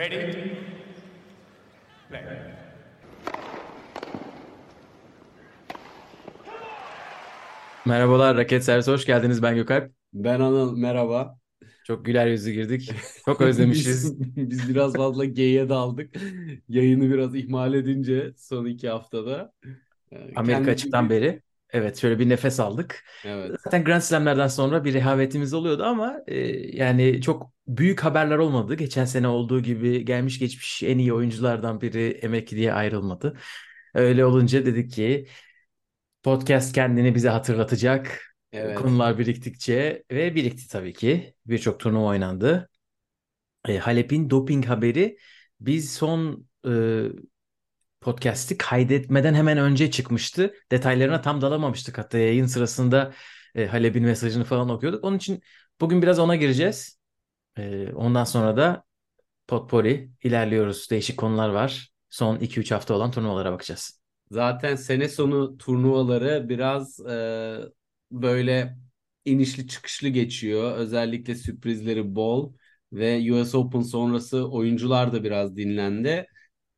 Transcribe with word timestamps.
Ready? 0.00 0.32
Play. 2.08 2.22
Merhabalar 7.86 8.36
Raket 8.36 8.64
Servisi 8.64 8.90
hoş 8.90 9.06
geldiniz 9.06 9.42
ben 9.42 9.54
Gökalp. 9.54 9.92
Ben 10.12 10.40
Anıl 10.40 10.76
merhaba. 10.76 11.38
Çok 11.84 12.04
güler 12.04 12.26
yüzlü 12.26 12.52
girdik. 12.52 12.92
Çok 13.24 13.40
özlemişiz. 13.40 14.20
Biz, 14.20 14.50
biz 14.50 14.68
biraz 14.68 14.94
fazla 14.96 15.24
geyiğe 15.24 15.68
daldık. 15.68 16.14
Yayını 16.68 17.10
biraz 17.14 17.34
ihmal 17.34 17.74
edince 17.74 18.32
son 18.36 18.66
iki 18.66 18.88
haftada. 18.88 19.52
Ee, 20.12 20.16
Amerika 20.36 20.58
kendi 20.58 20.70
açıktan 20.70 21.04
gibi- 21.04 21.14
beri. 21.14 21.42
Evet 21.72 21.98
şöyle 21.98 22.18
bir 22.18 22.28
nefes 22.28 22.60
aldık. 22.60 23.04
Evet. 23.24 23.60
Zaten 23.64 23.84
Grand 23.84 24.00
Slam'lerden 24.00 24.48
sonra 24.48 24.84
bir 24.84 24.94
rehavetimiz 24.94 25.54
oluyordu 25.54 25.84
ama 25.84 26.20
e, 26.26 26.38
yani 26.76 27.22
çok 27.22 27.52
büyük 27.66 28.00
haberler 28.00 28.38
olmadı. 28.38 28.74
Geçen 28.74 29.04
sene 29.04 29.28
olduğu 29.28 29.60
gibi 29.62 30.04
gelmiş 30.04 30.38
geçmiş 30.38 30.82
en 30.82 30.98
iyi 30.98 31.12
oyunculardan 31.12 31.80
biri 31.80 32.18
emekliye 32.22 32.72
ayrılmadı. 32.72 33.36
Öyle 33.94 34.24
olunca 34.24 34.66
dedik 34.66 34.92
ki 34.92 35.26
podcast 36.22 36.74
kendini 36.74 37.14
bize 37.14 37.28
hatırlatacak. 37.28 38.22
Evet. 38.52 38.78
Konular 38.78 39.18
biriktikçe 39.18 40.02
ve 40.10 40.34
birikti 40.34 40.68
tabii 40.68 40.92
ki. 40.92 41.34
Birçok 41.46 41.80
turnuva 41.80 42.06
oynandı. 42.06 42.70
E, 43.68 43.78
Halep'in 43.78 44.30
doping 44.30 44.66
haberi 44.66 45.16
biz 45.60 45.92
son 45.92 46.46
e, 46.66 46.72
podcast'i 48.00 48.58
kaydetmeden 48.58 49.34
hemen 49.34 49.58
önce 49.58 49.90
çıkmıştı. 49.90 50.54
Detaylarına 50.70 51.20
tam 51.20 51.40
dalamamıştık 51.40 51.98
hatta 51.98 52.18
yayın 52.18 52.46
sırasında 52.46 53.12
e, 53.54 53.66
Halep'in 53.66 54.04
mesajını 54.04 54.44
falan 54.44 54.68
okuyorduk. 54.68 55.04
Onun 55.04 55.16
için 55.16 55.42
bugün 55.80 56.02
biraz 56.02 56.18
ona 56.18 56.36
gireceğiz. 56.36 56.98
E, 57.58 57.92
ondan 57.92 58.24
sonra 58.24 58.56
da 58.56 58.84
potpourri 59.48 60.10
ilerliyoruz. 60.22 60.90
Değişik 60.90 61.16
konular 61.16 61.48
var. 61.48 61.90
Son 62.10 62.36
2-3 62.36 62.70
hafta 62.70 62.94
olan 62.94 63.10
turnuvalara 63.10 63.52
bakacağız. 63.52 64.00
Zaten 64.30 64.76
sene 64.76 65.08
sonu 65.08 65.58
turnuvaları 65.58 66.48
biraz 66.48 67.00
e, 67.00 67.56
böyle 68.12 68.76
inişli 69.24 69.68
çıkışlı 69.68 70.08
geçiyor. 70.08 70.76
Özellikle 70.76 71.34
sürprizleri 71.34 72.14
bol 72.14 72.52
ve 72.92 73.32
US 73.32 73.54
Open 73.54 73.80
sonrası 73.80 74.50
oyuncular 74.50 75.12
da 75.12 75.24
biraz 75.24 75.56
dinlendi. 75.56 76.26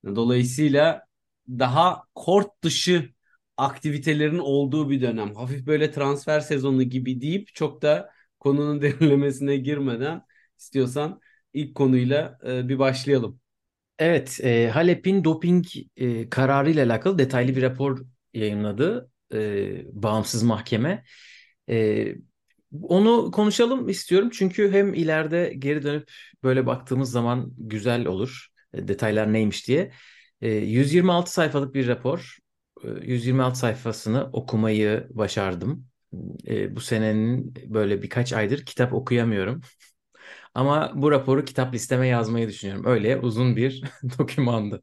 Dolayısıyla 0.04 1.02
daha 1.48 2.04
kort 2.14 2.62
dışı 2.64 3.10
aktivitelerin 3.56 4.38
olduğu 4.38 4.90
bir 4.90 5.00
dönem. 5.02 5.34
Hafif 5.34 5.66
böyle 5.66 5.90
transfer 5.90 6.40
sezonu 6.40 6.82
gibi 6.82 7.20
deyip 7.20 7.54
çok 7.54 7.82
da 7.82 8.10
konunun 8.40 8.82
derinlemesine 8.82 9.56
girmeden 9.56 10.22
istiyorsan 10.58 11.20
ilk 11.52 11.74
konuyla 11.74 12.38
e, 12.46 12.68
bir 12.68 12.78
başlayalım. 12.78 13.40
Evet, 13.98 14.40
e, 14.42 14.68
Halep'in 14.70 15.24
doping 15.24 15.66
e, 15.96 16.28
kararı 16.30 16.70
ile 16.70 16.82
alakalı 16.82 17.18
detaylı 17.18 17.56
bir 17.56 17.62
rapor 17.62 18.02
yayınladı 18.34 19.10
e, 19.34 20.02
bağımsız 20.02 20.42
mahkeme. 20.42 21.04
E, 21.70 22.06
onu 22.82 23.30
konuşalım 23.30 23.88
istiyorum 23.88 24.30
çünkü 24.32 24.72
hem 24.72 24.94
ileride 24.94 25.54
geri 25.58 25.82
dönüp 25.82 26.10
böyle 26.42 26.66
baktığımız 26.66 27.10
zaman 27.10 27.52
güzel 27.58 28.06
olur 28.06 28.48
e, 28.74 28.88
detaylar 28.88 29.32
neymiş 29.32 29.68
diye. 29.68 29.92
E, 30.42 30.48
126 30.50 31.32
sayfalık 31.32 31.74
bir 31.74 31.88
rapor. 31.88 32.38
E, 32.84 32.88
126 32.88 33.58
sayfasını 33.58 34.30
okumayı 34.32 35.08
başardım. 35.10 35.86
E, 36.48 36.76
bu 36.76 36.80
senenin 36.80 37.54
böyle 37.74 38.02
birkaç 38.02 38.32
aydır 38.32 38.66
kitap 38.66 38.92
okuyamıyorum. 38.94 39.60
Ama 40.54 40.92
bu 40.96 41.12
raporu 41.12 41.44
kitap 41.44 41.74
listeme 41.74 42.08
yazmayı 42.08 42.48
düşünüyorum. 42.48 42.86
Öyle 42.86 43.18
uzun 43.18 43.56
bir 43.56 43.84
dokümandı. 44.18 44.82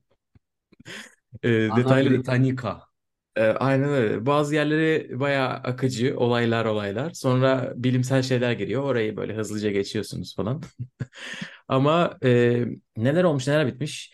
E, 1.43 1.49
detaylı 1.75 2.09
Britannica. 2.11 2.89
e, 3.35 3.41
aynen 3.43 3.89
öyle. 3.89 4.25
Bazı 4.25 4.55
yerleri 4.55 5.19
bayağı 5.19 5.49
akıcı, 5.49 6.13
olaylar 6.19 6.65
olaylar. 6.65 7.11
Sonra 7.13 7.73
bilimsel 7.75 8.21
şeyler 8.23 8.51
geliyor. 8.51 8.83
Orayı 8.83 9.17
böyle 9.17 9.33
hızlıca 9.35 9.71
geçiyorsunuz 9.71 10.35
falan. 10.35 10.61
Ama 11.67 12.17
e, 12.23 12.65
neler 12.97 13.23
olmuş, 13.23 13.47
neler 13.47 13.67
bitmiş. 13.67 14.13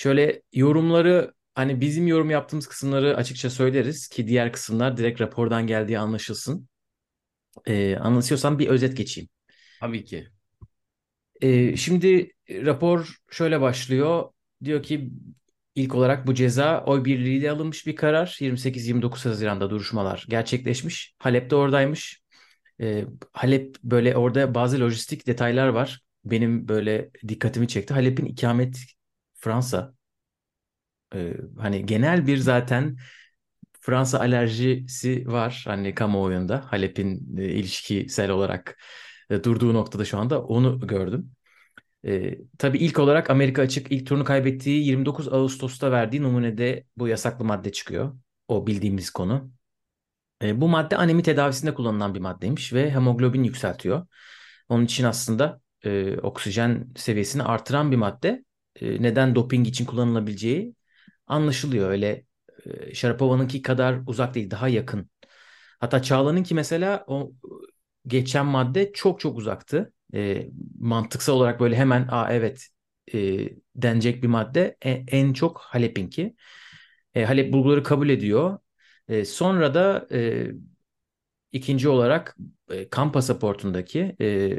Şöyle 0.00 0.42
yorumları 0.52 1.34
hani 1.54 1.80
bizim 1.80 2.06
yorum 2.06 2.30
yaptığımız 2.30 2.66
kısımları 2.66 3.16
açıkça 3.16 3.50
söyleriz 3.50 4.08
ki 4.08 4.26
diğer 4.28 4.52
kısımlar 4.52 4.96
direkt 4.96 5.20
rapordan 5.20 5.66
geldiği 5.66 5.98
anlaşılsın. 5.98 6.68
E, 7.66 7.96
anlatıyorsam 7.96 8.58
bir 8.58 8.68
özet 8.68 8.96
geçeyim. 8.96 9.28
Tabii 9.80 10.04
ki. 10.04 10.28
Ee, 11.40 11.76
şimdi 11.76 12.30
rapor 12.48 13.16
şöyle 13.30 13.60
başlıyor. 13.60 14.24
Diyor 14.64 14.82
ki 14.82 15.10
ilk 15.74 15.94
olarak 15.94 16.26
bu 16.26 16.34
ceza 16.34 16.84
oy 16.84 17.04
birliğiyle 17.04 17.50
alınmış 17.50 17.86
bir 17.86 17.96
karar. 17.96 18.36
28-29 18.40 19.24
Haziran'da 19.24 19.70
duruşmalar 19.70 20.26
gerçekleşmiş. 20.28 21.14
Halep 21.18 21.50
de 21.50 21.56
oradaymış. 21.56 22.22
Ee, 22.80 23.04
Halep 23.32 23.76
böyle 23.84 24.16
orada 24.16 24.54
bazı 24.54 24.80
lojistik 24.80 25.26
detaylar 25.26 25.68
var. 25.68 26.00
Benim 26.24 26.68
böyle 26.68 27.10
dikkatimi 27.28 27.68
çekti. 27.68 27.94
Halep'in 27.94 28.24
ikamet 28.26 28.76
Fransa. 29.40 29.94
Ee, 31.14 31.36
hani 31.58 31.86
genel 31.86 32.26
bir 32.26 32.36
zaten 32.36 32.96
Fransa 33.80 34.18
alerjisi 34.20 35.24
var 35.26 35.64
hani 35.66 35.94
kamuoyunda. 35.94 36.64
Halep'in 36.70 37.36
e, 37.38 37.44
ilişkisel 37.44 38.30
olarak 38.30 38.78
e, 39.30 39.44
durduğu 39.44 39.74
noktada 39.74 40.04
şu 40.04 40.18
anda 40.18 40.42
onu 40.42 40.86
gördüm. 40.86 41.32
E, 42.06 42.38
tabii 42.58 42.78
ilk 42.78 42.98
olarak 42.98 43.30
Amerika 43.30 43.62
açık 43.62 43.92
ilk 43.92 44.06
turunu 44.06 44.24
kaybettiği 44.24 44.86
29 44.86 45.28
Ağustos'ta 45.28 45.92
verdiği 45.92 46.22
numunede 46.22 46.84
bu 46.96 47.08
yasaklı 47.08 47.44
madde 47.44 47.72
çıkıyor. 47.72 48.14
O 48.48 48.66
bildiğimiz 48.66 49.10
konu. 49.10 49.52
E, 50.42 50.60
bu 50.60 50.68
madde 50.68 50.96
anemi 50.96 51.22
tedavisinde 51.22 51.74
kullanılan 51.74 52.14
bir 52.14 52.20
maddeymiş 52.20 52.72
ve 52.72 52.90
hemoglobin 52.90 53.44
yükseltiyor. 53.44 54.06
Onun 54.68 54.84
için 54.84 55.04
aslında 55.04 55.60
e, 55.84 56.18
oksijen 56.18 56.88
seviyesini 56.96 57.42
artıran 57.42 57.90
bir 57.92 57.96
madde. 57.96 58.44
E, 58.76 59.02
neden 59.02 59.34
doping 59.34 59.68
için 59.68 59.84
kullanılabileceği 59.86 60.74
anlaşılıyor. 61.26 61.90
Öyle 61.90 62.24
e, 62.66 62.94
Sharapova'nınki 62.94 63.62
kadar 63.62 64.00
uzak 64.06 64.34
değil, 64.34 64.50
daha 64.50 64.68
yakın. 64.68 65.10
Hatta 65.80 66.02
Çağla'nınki 66.02 66.54
mesela 66.54 67.04
o 67.06 67.32
geçen 68.06 68.46
madde 68.46 68.92
çok 68.92 69.20
çok 69.20 69.38
uzaktı. 69.38 69.92
E, 70.14 70.48
mantıksal 70.80 71.34
olarak 71.34 71.60
böyle 71.60 71.76
hemen 71.76 72.08
Aa, 72.10 72.32
evet 72.32 72.68
e, 73.14 73.48
denecek 73.76 74.22
bir 74.22 74.28
madde 74.28 74.76
en, 74.82 75.04
en 75.08 75.32
çok 75.32 75.58
Halep'inki. 75.60 76.36
E, 77.14 77.24
Halep 77.24 77.52
bulguları 77.52 77.82
kabul 77.82 78.08
ediyor. 78.08 78.58
E, 79.08 79.24
sonra 79.24 79.74
da 79.74 80.08
e, 80.12 80.46
ikinci 81.52 81.88
olarak 81.88 82.36
e, 82.70 82.88
kan 82.88 83.12
pasaportundaki 83.12 84.16
e, 84.20 84.58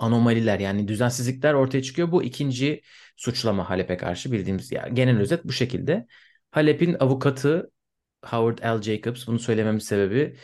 anomaliler 0.00 0.60
yani 0.60 0.88
düzensizlikler 0.88 1.54
ortaya 1.54 1.82
çıkıyor. 1.82 2.12
Bu 2.12 2.22
ikinci 2.22 2.82
suçlama 3.16 3.70
Halep'e 3.70 3.96
karşı 3.96 4.32
bildiğimiz 4.32 4.72
yani 4.72 4.94
genel 4.94 5.18
özet 5.20 5.44
bu 5.44 5.52
şekilde. 5.52 6.06
Halep'in 6.50 6.96
avukatı 7.00 7.70
Howard 8.24 8.58
L. 8.58 8.82
Jacobs 8.82 9.26
bunu 9.26 9.38
söylememin 9.38 9.78
sebebi 9.78 10.36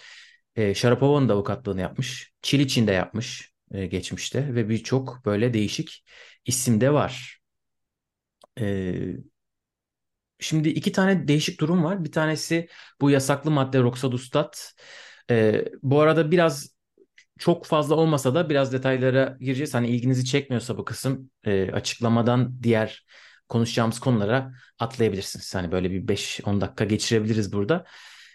e, 0.56 0.74
Sharapova'nın 0.74 1.28
da 1.28 1.34
avukatlığını 1.34 1.80
yapmış. 1.80 2.32
Çiliç'in 2.42 2.86
de 2.86 2.92
yapmış 2.92 3.52
e, 3.70 3.86
geçmişte 3.86 4.54
ve 4.54 4.68
birçok 4.68 5.24
böyle 5.26 5.54
değişik 5.54 6.04
isim 6.46 6.80
de 6.80 6.92
var. 6.92 7.40
E, 8.60 9.16
şimdi 10.40 10.68
iki 10.68 10.92
tane 10.92 11.28
değişik 11.28 11.60
durum 11.60 11.84
var. 11.84 12.04
Bir 12.04 12.12
tanesi 12.12 12.68
bu 13.00 13.10
yasaklı 13.10 13.50
madde 13.50 13.80
Roxadustat. 13.80 14.74
E, 15.30 15.64
bu 15.82 16.00
arada 16.00 16.30
biraz 16.30 16.75
çok 17.38 17.66
fazla 17.66 17.94
olmasa 17.94 18.34
da 18.34 18.48
biraz 18.50 18.72
detaylara 18.72 19.36
gireceğiz. 19.40 19.74
Hani 19.74 19.88
ilginizi 19.88 20.24
çekmiyorsa 20.24 20.78
bu 20.78 20.84
kısım 20.84 21.30
e, 21.44 21.72
açıklamadan 21.72 22.62
diğer 22.62 23.06
konuşacağımız 23.48 24.00
konulara 24.00 24.52
atlayabilirsiniz. 24.78 25.54
Hani 25.54 25.72
böyle 25.72 25.90
bir 25.90 26.08
5-10 26.08 26.60
dakika 26.60 26.84
geçirebiliriz 26.84 27.52
burada. 27.52 27.84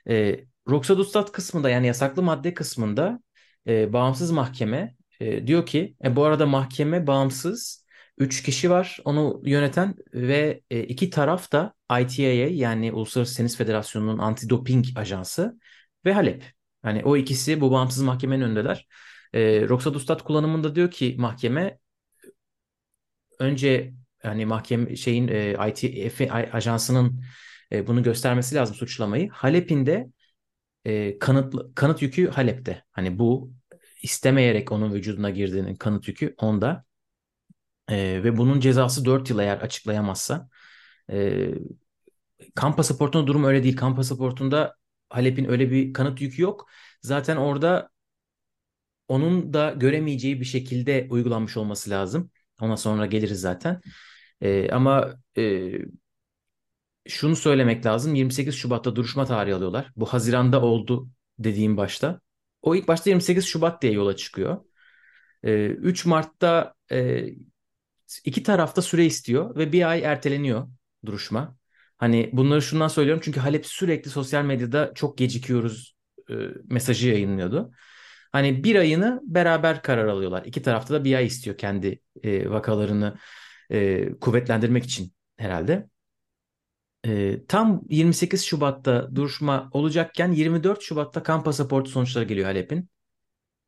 E, 0.10 0.40
Roxadustat 0.70 1.32
kısmında 1.32 1.70
yani 1.70 1.88
yasaklı 1.88 2.24
madde 2.24 2.54
kısmında 2.54 3.20
e, 3.68 3.94
bağımsız 3.94 4.32
mahkeme 4.32 4.96
e, 5.20 5.48
diyor 5.48 5.66
ki 5.66 5.96
e, 6.04 6.16
bu 6.16 6.24
arada 6.24 6.46
mahkeme 6.46 7.08
bağımsız 7.08 7.86
3 8.18 8.44
kişi 8.44 8.70
var 8.70 9.00
onu 9.06 9.42
yöneten 9.46 9.96
ve 10.14 10.62
e, 10.70 10.84
iki 10.84 11.10
taraf 11.10 11.52
da 11.52 11.74
ITAA 12.02 12.24
yani 12.50 12.92
Uluslararası 12.94 13.38
Tenis 13.38 13.58
Federasyonu'nun 13.58 14.18
antidoping 14.18 14.86
ajansı 14.96 15.60
ve 16.06 16.14
Halep. 16.14 16.61
Yani 16.86 17.04
o 17.06 17.18
ikisi 17.18 17.62
bu 17.62 17.72
bağımsız 17.72 18.04
mahkemenin 18.04 18.42
önündeler. 18.42 18.88
E, 19.34 19.70
Roxadustat 19.70 20.24
kullanımında 20.24 20.76
diyor 20.76 20.92
ki 20.92 21.16
mahkeme 21.20 21.80
önce 23.40 23.94
yani 24.24 24.46
mahkeme 24.46 24.96
şeyin 24.96 25.28
e, 25.28 25.70
ITF 25.70 26.22
ajansının 26.54 27.24
e, 27.72 27.88
bunu 27.88 28.04
göstermesi 28.04 28.56
lazım 28.56 28.76
suçlamayı. 28.76 29.30
Halep'in 29.30 29.86
de 29.86 30.10
e, 30.86 31.20
kanıt 31.20 31.56
kanıt 31.76 32.02
yükü 32.02 32.28
Halep'te. 32.30 32.84
Hani 32.92 33.20
bu 33.20 33.54
istemeyerek 34.02 34.72
onun 34.72 34.94
vücuduna 34.94 35.30
girdiğinin 35.30 35.76
kanıt 35.76 36.08
yükü 36.08 36.36
onda. 36.38 36.86
E, 37.90 38.24
ve 38.24 38.38
bunun 38.38 38.60
cezası 38.60 39.06
4 39.06 39.30
yıl 39.30 39.40
eğer 39.40 39.58
açıklayamazsa. 39.58 40.50
E, 41.12 41.48
kamp 42.56 42.78
pasaportunda 42.78 43.28
durum 43.28 43.44
öyle 43.44 43.64
değil. 43.64 43.76
Kamp 43.76 43.98
pasaportunda 43.98 44.76
Halep'in 45.12 45.46
öyle 45.50 45.72
bir 45.72 45.94
kanıt 45.94 46.22
yükü 46.22 46.42
yok. 46.42 46.70
Zaten 47.02 47.38
orada 47.38 47.90
onun 49.08 49.54
da 49.54 49.72
göremeyeceği 49.78 50.40
bir 50.40 50.46
şekilde 50.46 51.08
uygulanmış 51.10 51.58
olması 51.58 51.90
lazım. 51.90 52.32
Ona 52.62 52.78
sonra 52.78 53.06
geliriz 53.06 53.42
zaten. 53.42 53.82
E, 54.42 54.70
ama 54.72 55.16
e, 55.38 55.72
şunu 57.08 57.36
söylemek 57.36 57.86
lazım. 57.86 58.16
28 58.16 58.56
Şubat'ta 58.56 58.96
duruşma 58.96 59.26
tarihi 59.26 59.56
alıyorlar. 59.56 59.92
Bu 59.96 60.06
Haziran'da 60.06 60.62
oldu 60.62 61.10
dediğim 61.40 61.78
başta. 61.78 62.22
O 62.62 62.76
ilk 62.76 62.88
başta 62.88 63.10
28 63.10 63.46
Şubat 63.46 63.82
diye 63.82 63.94
yola 63.94 64.16
çıkıyor. 64.16 64.66
E, 65.44 65.66
3 65.68 66.06
Mart'ta 66.06 66.74
e, 66.92 67.26
iki 68.26 68.44
tarafta 68.44 68.82
süre 68.82 69.06
istiyor 69.06 69.56
ve 69.56 69.72
bir 69.72 69.90
ay 69.90 70.04
erteleniyor 70.04 70.68
duruşma. 71.06 71.58
Hani 72.02 72.30
bunları 72.34 72.62
şundan 72.62 72.88
söylüyorum 72.88 73.22
çünkü 73.26 73.40
Halep 73.40 73.66
sürekli 73.66 74.10
sosyal 74.10 74.46
medyada 74.46 74.92
çok 74.96 75.18
gecikiyoruz 75.18 75.96
e, 76.30 76.34
mesajı 76.66 77.08
yayınlıyordu. 77.10 77.72
Hani 78.32 78.64
bir 78.64 78.76
ayını 78.76 79.22
beraber 79.24 79.84
karar 79.84 80.08
alıyorlar. 80.08 80.46
İki 80.46 80.62
tarafta 80.62 80.94
da 80.94 81.04
bir 81.04 81.16
ay 81.16 81.26
istiyor 81.26 81.58
kendi 81.58 82.02
e, 82.24 82.50
vakalarını 82.50 83.18
e, 83.72 84.10
kuvvetlendirmek 84.20 84.84
için 84.86 85.14
herhalde. 85.38 85.90
E, 87.06 87.46
tam 87.48 87.82
28 87.90 88.46
Şubat'ta 88.46 89.16
duruşma 89.16 89.70
olacakken 89.72 90.32
24 90.32 90.82
Şubat'ta 90.82 91.24
kan 91.24 91.44
pasaportu 91.44 91.92
sonuçları 91.92 92.26
geliyor 92.26 92.46
Halep'in. 92.48 92.90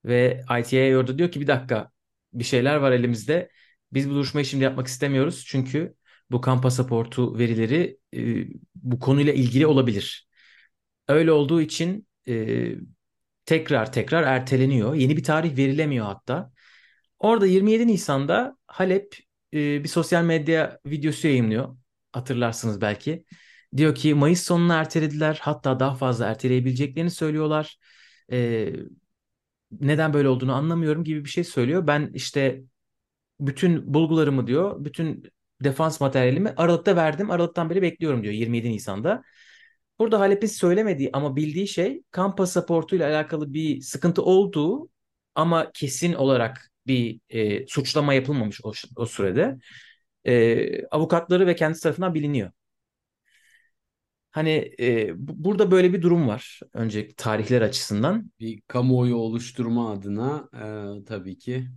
Ve 0.06 0.42
ITA 0.60 0.98
orada 0.98 1.18
diyor 1.18 1.32
ki 1.32 1.42
bir 1.42 1.48
dakika 1.48 1.92
bir 2.34 2.44
şeyler 2.44 2.76
var 2.76 2.92
elimizde. 2.92 3.50
Biz 3.94 4.10
bu 4.10 4.14
duruşmayı 4.14 4.46
şimdi 4.46 4.64
yapmak 4.64 4.88
istemiyoruz. 4.88 5.46
Çünkü 5.48 5.96
bu 6.32 6.42
kan 6.42 6.62
pasaportu 6.62 7.38
verileri 7.38 8.03
e, 8.16 8.48
bu 8.76 9.00
konuyla 9.00 9.34
ilgili 9.34 9.68
olabilir. 9.68 10.28
Öyle 11.08 11.32
olduğu 11.32 11.62
için 11.62 12.08
e, 12.28 12.76
tekrar 13.46 13.92
tekrar 13.94 14.24
erteleniyor. 14.24 14.96
Yeni 14.96 15.18
bir 15.18 15.24
tarih 15.24 15.58
verilemiyor 15.58 16.06
hatta. 16.06 16.52
Orada 17.20 17.46
27 17.46 17.88
Nisan'da 17.88 18.58
Halep 18.68 19.16
e, 19.54 19.84
bir 19.84 19.90
sosyal 19.90 20.24
medya 20.24 20.80
videosu 20.86 21.28
yayınlıyor. 21.28 21.78
Hatırlarsınız 22.12 22.82
belki. 22.82 23.26
Diyor 23.78 23.96
ki 23.96 24.14
Mayıs 24.14 24.44
sonuna 24.44 24.76
ertelediler. 24.80 25.40
Hatta 25.42 25.80
daha 25.80 25.96
fazla 25.96 26.26
erteleyebileceklerini 26.26 27.12
söylüyorlar. 27.12 27.78
E, 28.32 28.70
neden 29.82 30.14
böyle 30.14 30.28
olduğunu 30.28 30.54
anlamıyorum 30.54 31.04
gibi 31.04 31.26
bir 31.26 31.30
şey 31.30 31.44
söylüyor. 31.44 31.88
Ben 31.88 32.12
işte 32.14 32.64
bütün 33.40 33.94
bulgularımı 33.94 34.48
diyor, 34.48 34.86
bütün 34.86 35.24
defans 35.62 36.02
materyalimi 36.02 36.54
Aralık'ta 36.58 36.96
verdim. 36.96 37.32
Aralık'tan 37.32 37.70
beri 37.70 37.82
bekliyorum 37.82 38.24
diyor 38.24 38.34
27 38.34 38.70
Nisan'da. 38.72 39.24
Burada 40.00 40.20
Halep'in 40.20 40.48
söylemediği 40.48 41.10
ama 41.14 41.36
bildiği 41.36 41.68
şey 41.68 42.04
kan 42.12 42.36
pasaportuyla 42.36 43.10
alakalı 43.10 43.54
bir 43.54 43.82
sıkıntı 43.82 44.24
olduğu 44.24 44.90
ama 45.36 45.72
kesin 45.72 46.14
olarak 46.14 46.72
bir 46.88 47.20
e, 47.30 47.68
suçlama 47.68 48.14
yapılmamış 48.14 48.62
o, 48.64 48.72
o 48.96 49.06
sürede. 49.06 49.58
E, 50.26 50.86
avukatları 50.88 51.48
ve 51.48 51.56
kendisi 51.56 51.84
tarafından 51.84 52.14
biliniyor. 52.14 52.52
Hani 54.32 54.76
e, 54.80 55.12
burada 55.18 55.72
böyle 55.72 55.94
bir 55.94 56.02
durum 56.02 56.28
var. 56.28 56.60
Önce 56.74 57.14
tarihler 57.16 57.62
açısından. 57.62 58.32
Bir 58.40 58.62
kamuoyu 58.62 59.16
oluşturma 59.16 59.92
adına 59.92 60.50
e, 60.54 61.06
tabii 61.06 61.38
ki. 61.38 61.68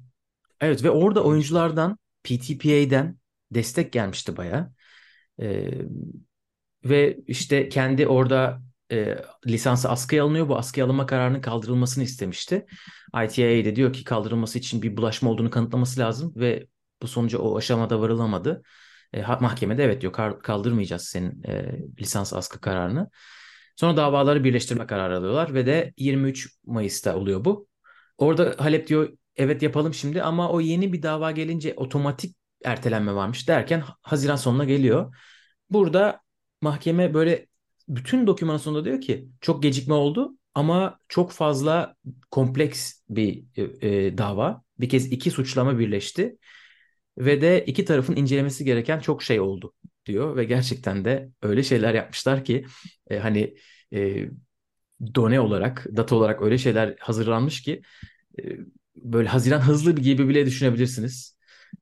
Evet 0.61 0.85
ve 0.85 0.91
orada 0.91 1.25
oyunculardan 1.25 1.99
PTPA'den 2.23 3.19
destek 3.51 3.93
gelmişti 3.93 4.37
baya. 4.37 4.73
E, 5.41 5.71
ve 6.85 7.19
işte 7.27 7.69
kendi 7.69 8.07
orada 8.07 8.63
e, 8.93 9.19
lisansı 9.47 9.91
askıya 9.91 10.25
alınıyor. 10.25 10.49
Bu 10.49 10.57
askıya 10.59 10.87
alınma 10.87 11.07
kararının 11.07 11.41
kaldırılmasını 11.41 12.05
istemişti. 12.05 12.67
ITIA 13.25 13.65
de 13.65 13.77
diyor 13.77 13.93
ki 13.93 14.05
kaldırılması 14.05 14.59
için 14.59 14.83
bir 14.83 14.97
bulaşma 14.97 15.31
olduğunu 15.31 15.51
kanıtlaması 15.51 16.01
lazım 16.01 16.33
ve 16.37 16.67
bu 17.03 17.09
sonuca 17.09 17.39
o 17.39 17.57
aşamada 17.57 18.01
varılamadı. 18.01 18.63
E, 19.13 19.23
mahkemede 19.23 19.85
evet 19.85 20.01
diyor 20.01 20.13
kaldırmayacağız 20.43 21.03
senin 21.03 21.43
e, 21.43 21.79
lisans 22.01 22.33
askı 22.33 22.61
kararını. 22.61 23.11
Sonra 23.77 23.97
davaları 23.97 24.45
birleştirme 24.45 24.87
kararı 24.87 25.17
alıyorlar 25.17 25.55
ve 25.55 25.67
de 25.67 25.93
23 25.97 26.49
Mayıs'ta 26.67 27.17
oluyor 27.17 27.45
bu. 27.45 27.69
Orada 28.19 28.55
Halep 28.59 28.89
diyor 28.89 29.09
evet 29.37 29.63
yapalım 29.63 29.95
şimdi 29.95 30.23
ama 30.23 30.51
o 30.51 30.61
yeni 30.61 30.93
bir 30.93 31.03
dava 31.03 31.31
gelince 31.31 31.75
otomatik 31.77 32.37
ertelenme 32.67 33.15
varmış 33.15 33.49
derken 33.49 33.83
Haziran 34.03 34.37
sonuna 34.37 34.65
geliyor. 34.65 35.17
Burada 35.71 36.21
mahkeme 36.61 37.15
böyle 37.15 37.47
bütün 37.89 38.27
doküman 38.27 38.57
sonunda 38.57 38.85
diyor 38.85 39.01
ki 39.01 39.29
çok 39.41 39.63
gecikme 39.63 39.95
oldu 39.95 40.39
ama 40.55 40.99
çok 41.09 41.33
fazla 41.33 41.97
kompleks 42.31 43.01
bir 43.09 43.45
e, 43.57 43.63
e, 44.07 44.19
dava. 44.19 44.63
Bir 44.81 44.89
kez 44.89 45.13
iki 45.13 45.31
suçlama 45.31 45.79
birleşti 45.79 46.39
ve 47.19 47.41
de 47.41 47.65
iki 47.67 47.85
tarafın 47.85 48.17
incelemesi 48.17 48.65
gereken 48.65 49.01
çok 49.01 49.23
şey 49.23 49.41
oldu 49.41 49.73
diyor 50.07 50.37
ve 50.37 50.45
gerçekten 50.45 51.05
de 51.05 51.31
öyle 51.43 51.63
şeyler 51.63 51.95
yapmışlar 51.95 52.45
ki 52.45 52.67
e, 53.11 53.19
hani 53.19 53.57
e, 53.95 54.29
done 55.15 55.41
olarak, 55.41 55.87
data 55.97 56.17
olarak 56.17 56.43
öyle 56.43 56.59
şeyler 56.59 56.97
hazırlanmış 57.01 57.63
ki 57.63 57.83
e, 58.41 58.45
böyle 58.97 59.29
Haziran 59.29 59.61
hızlı 59.61 59.93
gibi 59.97 60.29
bile 60.29 60.47
düşünebilirsiniz. 60.47 61.36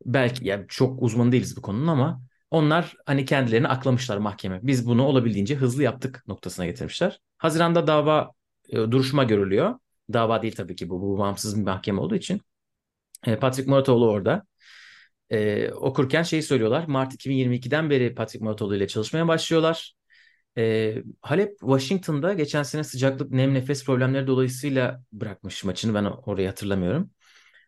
Belki 0.06 0.48
yani 0.48 0.64
çok 0.68 1.02
uzman 1.02 1.32
değiliz 1.32 1.56
bu 1.56 1.62
konunun 1.62 1.86
ama 1.86 2.22
onlar 2.50 2.96
hani 3.06 3.24
kendilerini 3.24 3.68
aklamışlar 3.68 4.16
mahkeme. 4.16 4.60
Biz 4.62 4.86
bunu 4.86 5.06
olabildiğince 5.06 5.54
hızlı 5.54 5.82
yaptık 5.82 6.22
noktasına 6.26 6.66
getirmişler. 6.66 7.20
Haziranda 7.38 7.86
dava 7.86 8.30
e, 8.68 8.76
duruşma 8.76 9.24
görülüyor. 9.24 9.74
Dava 10.12 10.42
değil 10.42 10.54
tabii 10.56 10.76
ki 10.76 10.90
bu, 10.90 11.00
bu 11.02 11.18
bağımsız 11.18 11.58
bir 11.58 11.62
mahkeme 11.62 12.00
olduğu 12.00 12.16
için. 12.16 12.40
E, 13.26 13.36
Patrick 13.36 13.70
Muratoğlu 13.70 14.10
orada. 14.10 14.44
E, 15.30 15.70
okurken 15.72 16.22
şeyi 16.22 16.42
söylüyorlar. 16.42 16.84
Mart 16.88 17.14
2022'den 17.14 17.90
beri 17.90 18.14
Patrick 18.14 18.44
Muratoğlu 18.44 18.76
ile 18.76 18.88
çalışmaya 18.88 19.28
başlıyorlar. 19.28 19.94
E, 20.58 20.94
Halep 21.20 21.58
Washington'da 21.60 22.32
geçen 22.32 22.62
sene 22.62 22.84
sıcaklık, 22.84 23.30
nem, 23.30 23.54
nefes 23.54 23.84
problemleri 23.84 24.26
dolayısıyla 24.26 25.02
bırakmış 25.12 25.64
maçını. 25.64 25.94
Ben 25.94 26.04
orayı 26.04 26.48
hatırlamıyorum. 26.48 27.10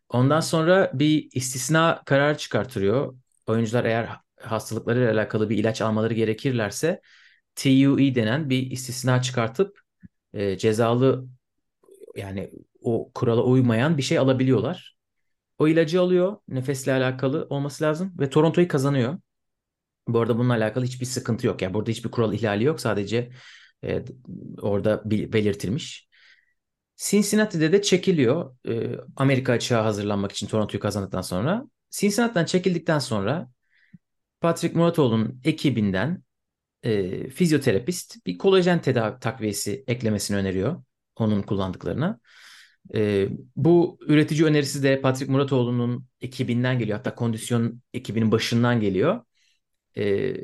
Ondan 0.08 0.40
sonra 0.40 0.90
bir 0.94 1.28
istisna 1.32 2.02
karar 2.06 2.38
çıkartıyor. 2.38 3.18
Oyuncular 3.46 3.84
eğer 3.84 4.08
hastalıklarıyla 4.40 5.12
alakalı 5.12 5.50
bir 5.50 5.58
ilaç 5.58 5.82
almaları 5.82 6.14
gerekirlerse 6.14 7.00
TUE 7.56 8.14
denen 8.14 8.50
bir 8.50 8.70
istisna 8.70 9.22
çıkartıp 9.22 9.80
e, 10.34 10.58
cezalı 10.58 11.26
yani 12.16 12.50
o 12.80 13.10
kurala 13.14 13.42
uymayan 13.44 13.98
bir 13.98 14.02
şey 14.02 14.18
alabiliyorlar. 14.18 14.96
O 15.58 15.68
ilacı 15.68 16.00
alıyor. 16.00 16.36
Nefesle 16.48 16.92
alakalı 16.92 17.46
olması 17.50 17.84
lazım 17.84 18.14
ve 18.20 18.30
Toronto'yu 18.30 18.68
kazanıyor. 18.68 19.18
Bu 20.08 20.20
arada 20.20 20.38
bununla 20.38 20.54
alakalı 20.54 20.84
hiçbir 20.84 21.06
sıkıntı 21.06 21.46
yok. 21.46 21.62
Yani 21.62 21.74
burada 21.74 21.90
hiçbir 21.90 22.10
kural 22.10 22.32
ihlali 22.34 22.64
yok. 22.64 22.80
Sadece 22.80 23.30
e, 23.84 24.04
orada 24.62 25.02
belirtilmiş. 25.10 26.05
Cincinnati'de 26.96 27.72
de 27.72 27.82
çekiliyor. 27.82 28.56
E, 28.68 28.96
Amerika 29.16 29.52
açığa 29.52 29.84
hazırlanmak 29.84 30.32
için 30.32 30.46
Toronto'yu 30.46 30.80
kazandıktan 30.80 31.20
sonra. 31.20 31.64
Cincinnati'den 31.90 32.44
çekildikten 32.44 32.98
sonra 32.98 33.50
Patrick 34.40 34.78
Muratoğlu'nun 34.78 35.40
ekibinden 35.44 36.22
e, 36.82 37.28
fizyoterapist 37.30 38.26
bir 38.26 38.38
kolajen 38.38 38.82
tedavi 38.82 39.20
takviyesi 39.20 39.84
eklemesini 39.86 40.36
öneriyor 40.36 40.82
onun 41.16 41.42
kullandıklarına. 41.42 42.20
E, 42.94 43.28
bu 43.56 43.98
üretici 44.06 44.44
önerisi 44.44 44.82
de 44.82 45.00
Patrick 45.00 45.32
Muratoğlu'nun 45.32 46.06
ekibinden 46.20 46.78
geliyor. 46.78 46.98
Hatta 46.98 47.14
kondisyon 47.14 47.82
ekibinin 47.94 48.32
başından 48.32 48.80
geliyor. 48.80 49.24
E, 49.96 50.34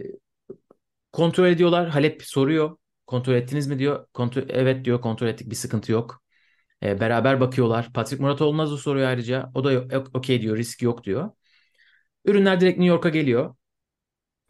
kontrol 1.12 1.47
ediyorlar. 1.47 1.88
Halep 1.88 2.23
soruyor. 2.23 2.76
Kontrol 3.06 3.35
ettiniz 3.35 3.66
mi 3.66 3.78
diyor. 3.78 4.06
Kontrol, 4.14 4.42
evet 4.49 4.85
diyor 4.85 5.00
kontrol 5.00 5.26
ettik 5.26 5.50
bir 5.50 5.56
sıkıntı 5.56 5.92
yok. 5.92 6.22
E, 6.83 7.01
beraber 7.01 7.41
bakıyorlar. 7.41 7.93
Patrick 7.93 8.23
Muratoğlu 8.23 8.59
da 8.59 8.77
soruyor 8.77 9.09
ayrıca. 9.09 9.51
O 9.55 9.65
da 9.65 9.85
okey 10.15 10.43
diyor 10.43 10.57
risk 10.57 10.83
yok 10.83 11.05
diyor. 11.05 11.31
Ürünler 12.25 12.61
direkt 12.61 12.79
New 12.79 12.89
York'a 12.95 13.09
geliyor 13.09 13.55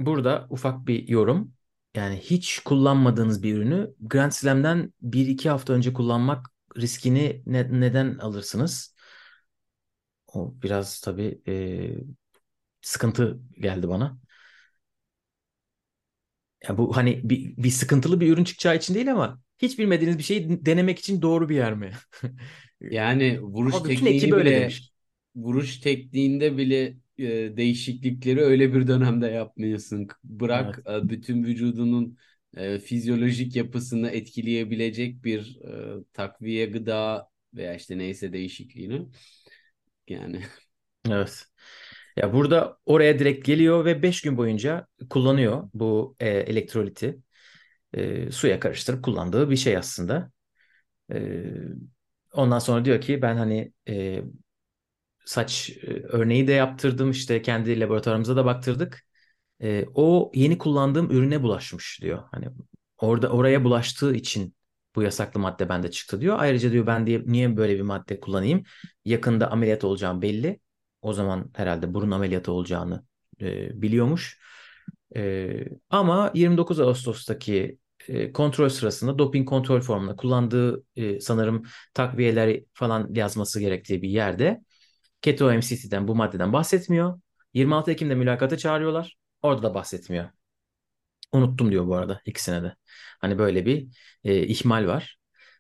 burada 0.01 0.47
ufak 0.51 0.87
bir 0.87 1.09
yorum. 1.09 1.55
Yani 1.97 2.17
hiç 2.17 2.59
kullanmadığınız 2.61 3.43
bir 3.43 3.55
ürünü 3.55 3.95
Grand 4.01 4.33
Slam'den 4.33 4.93
1-2 5.03 5.51
hafta 5.51 5.73
önce 5.73 5.93
kullanmak 5.93 6.47
riskini 6.79 7.43
ne, 7.47 7.81
neden 7.81 8.19
alırsınız? 8.19 8.95
O 10.27 10.55
biraz 10.63 11.01
tabii 11.01 11.43
e, 11.49 11.55
sıkıntı 12.83 13.41
geldi 13.61 13.89
bana. 13.89 14.19
Ya 16.69 16.79
bu 16.79 16.97
hani 16.97 17.21
bir, 17.31 17.57
bir 17.57 17.71
sıkıntılı 17.71 18.21
bir 18.21 18.33
ürün 18.33 18.45
çıkacağı 18.45 18.77
için 18.77 18.95
değil 18.95 19.13
ama 19.13 19.41
hiç 19.63 19.79
bilmediğiniz 19.79 20.19
bir 20.19 20.23
şeyi 20.23 20.67
denemek 20.67 20.99
için 20.99 21.23
doğru 21.23 21.49
bir 21.49 21.57
yer 21.57 21.75
mi? 21.75 21.93
yani 22.81 23.41
vuruş 23.43 23.83
tekniğini 23.83 24.37
bile 24.37 24.77
vuruş 25.37 25.81
tekniğinde 25.81 26.57
bile 26.57 26.97
e, 27.19 27.57
değişiklikleri 27.57 28.41
öyle 28.43 28.75
bir 28.75 28.87
dönemde 28.87 29.27
yapmıyorsun. 29.27 30.09
Bırak 30.25 30.81
e, 30.91 31.09
bütün 31.09 31.45
vücudunun 31.45 32.19
e, 32.57 32.79
fizyolojik 32.79 33.57
yapısını 33.57 34.11
etkileyebilecek 34.11 35.25
bir 35.25 35.59
e, 36.01 36.05
takviye 36.13 36.67
gıda 36.67 37.29
veya 37.55 37.75
işte 37.75 37.99
neyse 37.99 38.33
değişikliğini. 38.33 39.07
Yani 40.09 40.43
Evet. 41.11 41.45
Ya 42.17 42.33
burada 42.35 42.79
oraya 42.87 43.19
direkt 43.19 43.47
geliyor 43.47 43.85
ve 43.85 44.03
5 44.03 44.23
gün 44.23 44.37
boyunca 44.37 44.87
kullanıyor 45.11 45.71
bu 45.75 46.17
e, 46.21 46.29
elektroliti. 46.31 47.19
E, 47.95 48.31
suya 48.31 48.61
karıştırıp 48.61 49.05
kullandığı 49.05 49.51
bir 49.51 49.57
şey 49.57 49.77
aslında. 49.77 50.31
E, 51.13 51.45
ondan 52.33 52.59
sonra 52.59 52.85
diyor 52.85 53.01
ki 53.01 53.23
ben 53.23 53.37
hani 53.37 53.73
e, 53.89 54.23
saç 55.25 55.71
e, 55.83 56.03
örneği 56.03 56.49
de 56.49 56.53
yaptırdım 56.53 57.11
işte 57.11 57.43
kendi 57.43 57.81
laboratuvarımıza 57.81 58.37
da 58.37 58.45
baktırdık. 58.45 59.03
E, 59.63 59.87
o 59.95 60.33
yeni 60.35 60.59
kullandığım 60.59 61.11
ürüne 61.11 61.43
bulaşmış 61.43 62.01
diyor. 62.03 62.23
Hani 62.33 62.49
orada 62.99 63.29
oraya 63.31 63.65
bulaştığı 63.65 64.15
için 64.15 64.57
bu 64.97 65.03
yasaklı 65.03 65.41
madde 65.41 65.69
bende 65.69 65.91
çıktı 65.91 66.21
diyor. 66.21 66.37
Ayrıca 66.41 66.73
diyor 66.73 66.87
ben 66.87 67.07
diye 67.07 67.23
niye 67.27 67.57
böyle 67.57 67.77
bir 67.77 67.83
madde 67.83 68.21
kullanayım? 68.21 68.65
Yakında 69.05 69.51
ameliyat 69.51 69.85
olacağım 69.85 70.23
belli. 70.23 70.61
O 71.03 71.13
zaman 71.13 71.51
herhalde 71.57 71.95
burun 71.95 72.11
ameliyatı 72.11 72.53
olacağını 72.53 73.05
e, 73.41 73.83
biliyormuş. 73.83 74.41
E, 75.17 75.65
ama 75.91 76.31
29 76.35 76.81
Ağustos'taki 76.81 77.79
e, 78.09 78.33
kontrol 78.33 78.69
sırasında 78.69 79.19
doping 79.19 79.49
kontrol 79.49 79.81
formunda 79.81 80.17
kullandığı 80.17 80.85
e, 80.97 81.21
sanırım 81.21 81.63
takviyeler 81.95 82.61
falan 82.75 83.09
yazması 83.15 83.61
gerektiği 83.61 84.03
bir 84.03 84.09
yerde 84.09 84.61
Keto 85.23 85.53
MCT'den 85.55 86.09
bu 86.09 86.15
maddeden 86.15 86.53
bahsetmiyor. 86.53 87.21
26 87.55 87.91
Ekim'de 87.91 88.15
mülakata 88.15 88.59
çağırıyorlar. 88.59 89.17
Orada 89.43 89.63
da 89.63 89.75
bahsetmiyor. 89.75 90.31
Unuttum 91.33 91.71
diyor 91.71 91.87
bu 91.87 91.97
arada 91.97 92.21
ikisine 92.27 92.63
de. 92.63 92.77
Hani 93.21 93.39
böyle 93.39 93.67
bir 93.67 93.89
e, 94.25 94.47
ihmal 94.47 94.87
var. 94.87 95.19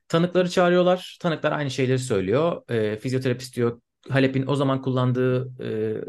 Tanıkları 0.08 0.50
çağırıyorlar. 0.50 1.18
Tanıklar 1.20 1.52
aynı 1.52 1.70
şeyleri 1.70 1.98
söylüyor. 1.98 2.70
E, 2.70 2.96
fizyoterapist 2.96 3.56
diyor 3.56 3.80
Halep'in 4.08 4.46
o 4.46 4.56
zaman 4.56 4.82
kullandığı 4.82 5.52
e, 5.64 6.00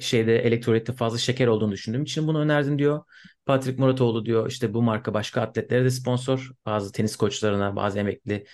şeyde 0.00 0.38
elektrolitte 0.38 0.92
fazla 0.92 1.18
şeker 1.18 1.46
olduğunu 1.46 1.72
düşündüğüm 1.72 2.02
için 2.02 2.26
bunu 2.26 2.38
önerdim 2.40 2.78
diyor. 2.78 3.04
Patrick 3.46 3.82
Muratoğlu 3.82 4.26
diyor 4.26 4.50
işte 4.50 4.74
bu 4.74 4.82
marka 4.82 5.14
başka 5.14 5.40
atletlere 5.40 5.84
de 5.84 5.90
sponsor. 5.90 6.50
Bazı 6.66 6.92
tenis 6.92 7.16
koçlarına, 7.16 7.76
bazı 7.76 7.98
emekli 7.98 8.46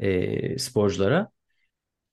e, 0.00 0.58
sporculara. 0.58 1.30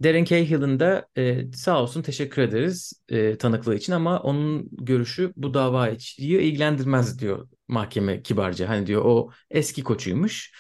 Darren 0.04 0.26
Cahill'in 0.26 0.80
de 0.80 1.06
e, 1.18 1.52
sağ 1.52 1.82
olsun 1.82 2.02
teşekkür 2.02 2.42
ederiz 2.42 2.94
e, 3.10 3.38
tanıklığı 3.38 3.76
için 3.76 3.94
ama 3.94 4.20
onun 4.20 4.70
görüşü 4.72 5.34
bu 5.36 5.54
davayı 5.54 5.98
ilgilendirmez 6.18 7.20
diyor 7.20 7.48
mahkeme 7.68 8.22
kibarca. 8.22 8.70
Hani 8.70 8.88
diyor 8.88 9.02
o 9.06 9.32
eski 9.52 9.84
koçuymuş. 9.84 10.54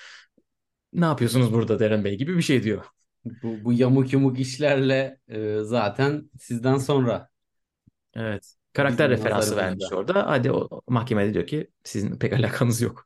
Ne 0.93 1.05
yapıyorsunuz 1.05 1.53
burada 1.53 1.79
Darren 1.79 2.03
Bey 2.03 2.17
gibi 2.17 2.37
bir 2.37 2.41
şey 2.41 2.63
diyor. 2.63 2.85
Bu, 3.25 3.63
bu 3.63 3.73
yamuk 3.73 4.13
yumuk 4.13 4.39
işlerle 4.39 5.17
e, 5.27 5.59
zaten 5.61 6.29
sizden 6.39 6.77
sonra. 6.77 7.32
Evet. 8.15 8.55
Karakter 8.73 9.11
Bizim 9.11 9.25
referansı 9.25 9.55
vermiş 9.55 9.91
orada. 9.91 10.27
Hadi 10.27 10.51
o 10.51 10.81
mahkemede 10.87 11.33
diyor 11.33 11.47
ki 11.47 11.67
sizin 11.83 12.15
pek 12.17 12.33
alakanız 12.33 12.81
yok. 12.81 13.05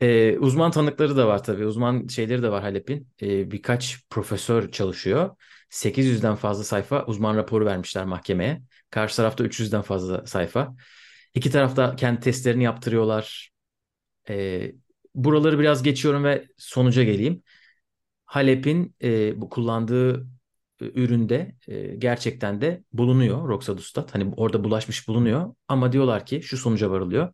Ee, 0.00 0.38
uzman 0.38 0.70
tanıkları 0.70 1.16
da 1.16 1.26
var 1.26 1.44
tabii. 1.44 1.66
Uzman 1.66 2.06
şeyleri 2.06 2.42
de 2.42 2.50
var 2.50 2.62
Halep'in. 2.62 3.08
Ee, 3.22 3.50
birkaç 3.50 3.98
profesör 4.10 4.70
çalışıyor. 4.70 5.36
800'den 5.70 6.34
fazla 6.34 6.64
sayfa 6.64 7.04
uzman 7.06 7.36
raporu 7.36 7.66
vermişler 7.66 8.04
mahkemeye. 8.04 8.62
Karşı 8.90 9.16
tarafta 9.16 9.44
300'den 9.44 9.82
fazla 9.82 10.26
sayfa. 10.26 10.74
İki 11.34 11.50
tarafta 11.50 11.96
kendi 11.96 12.20
testlerini 12.20 12.64
yaptırıyorlar. 12.64 13.50
Ee, 14.28 14.72
buraları 15.14 15.58
biraz 15.58 15.82
geçiyorum 15.82 16.24
ve 16.24 16.46
sonuca 16.56 17.02
geleyim. 17.02 17.42
Halep'in 18.24 18.96
e, 19.02 19.40
bu 19.40 19.48
kullandığı 19.48 20.26
üründe 20.94 21.54
e, 21.68 21.96
gerçekten 21.96 22.60
de 22.60 22.84
bulunuyor 22.92 23.48
Roxadustat. 23.48 24.14
Hani 24.14 24.34
orada 24.36 24.64
bulaşmış 24.64 25.08
bulunuyor. 25.08 25.54
Ama 25.68 25.92
diyorlar 25.92 26.26
ki 26.26 26.42
şu 26.42 26.56
sonuca 26.56 26.90
varılıyor 26.90 27.32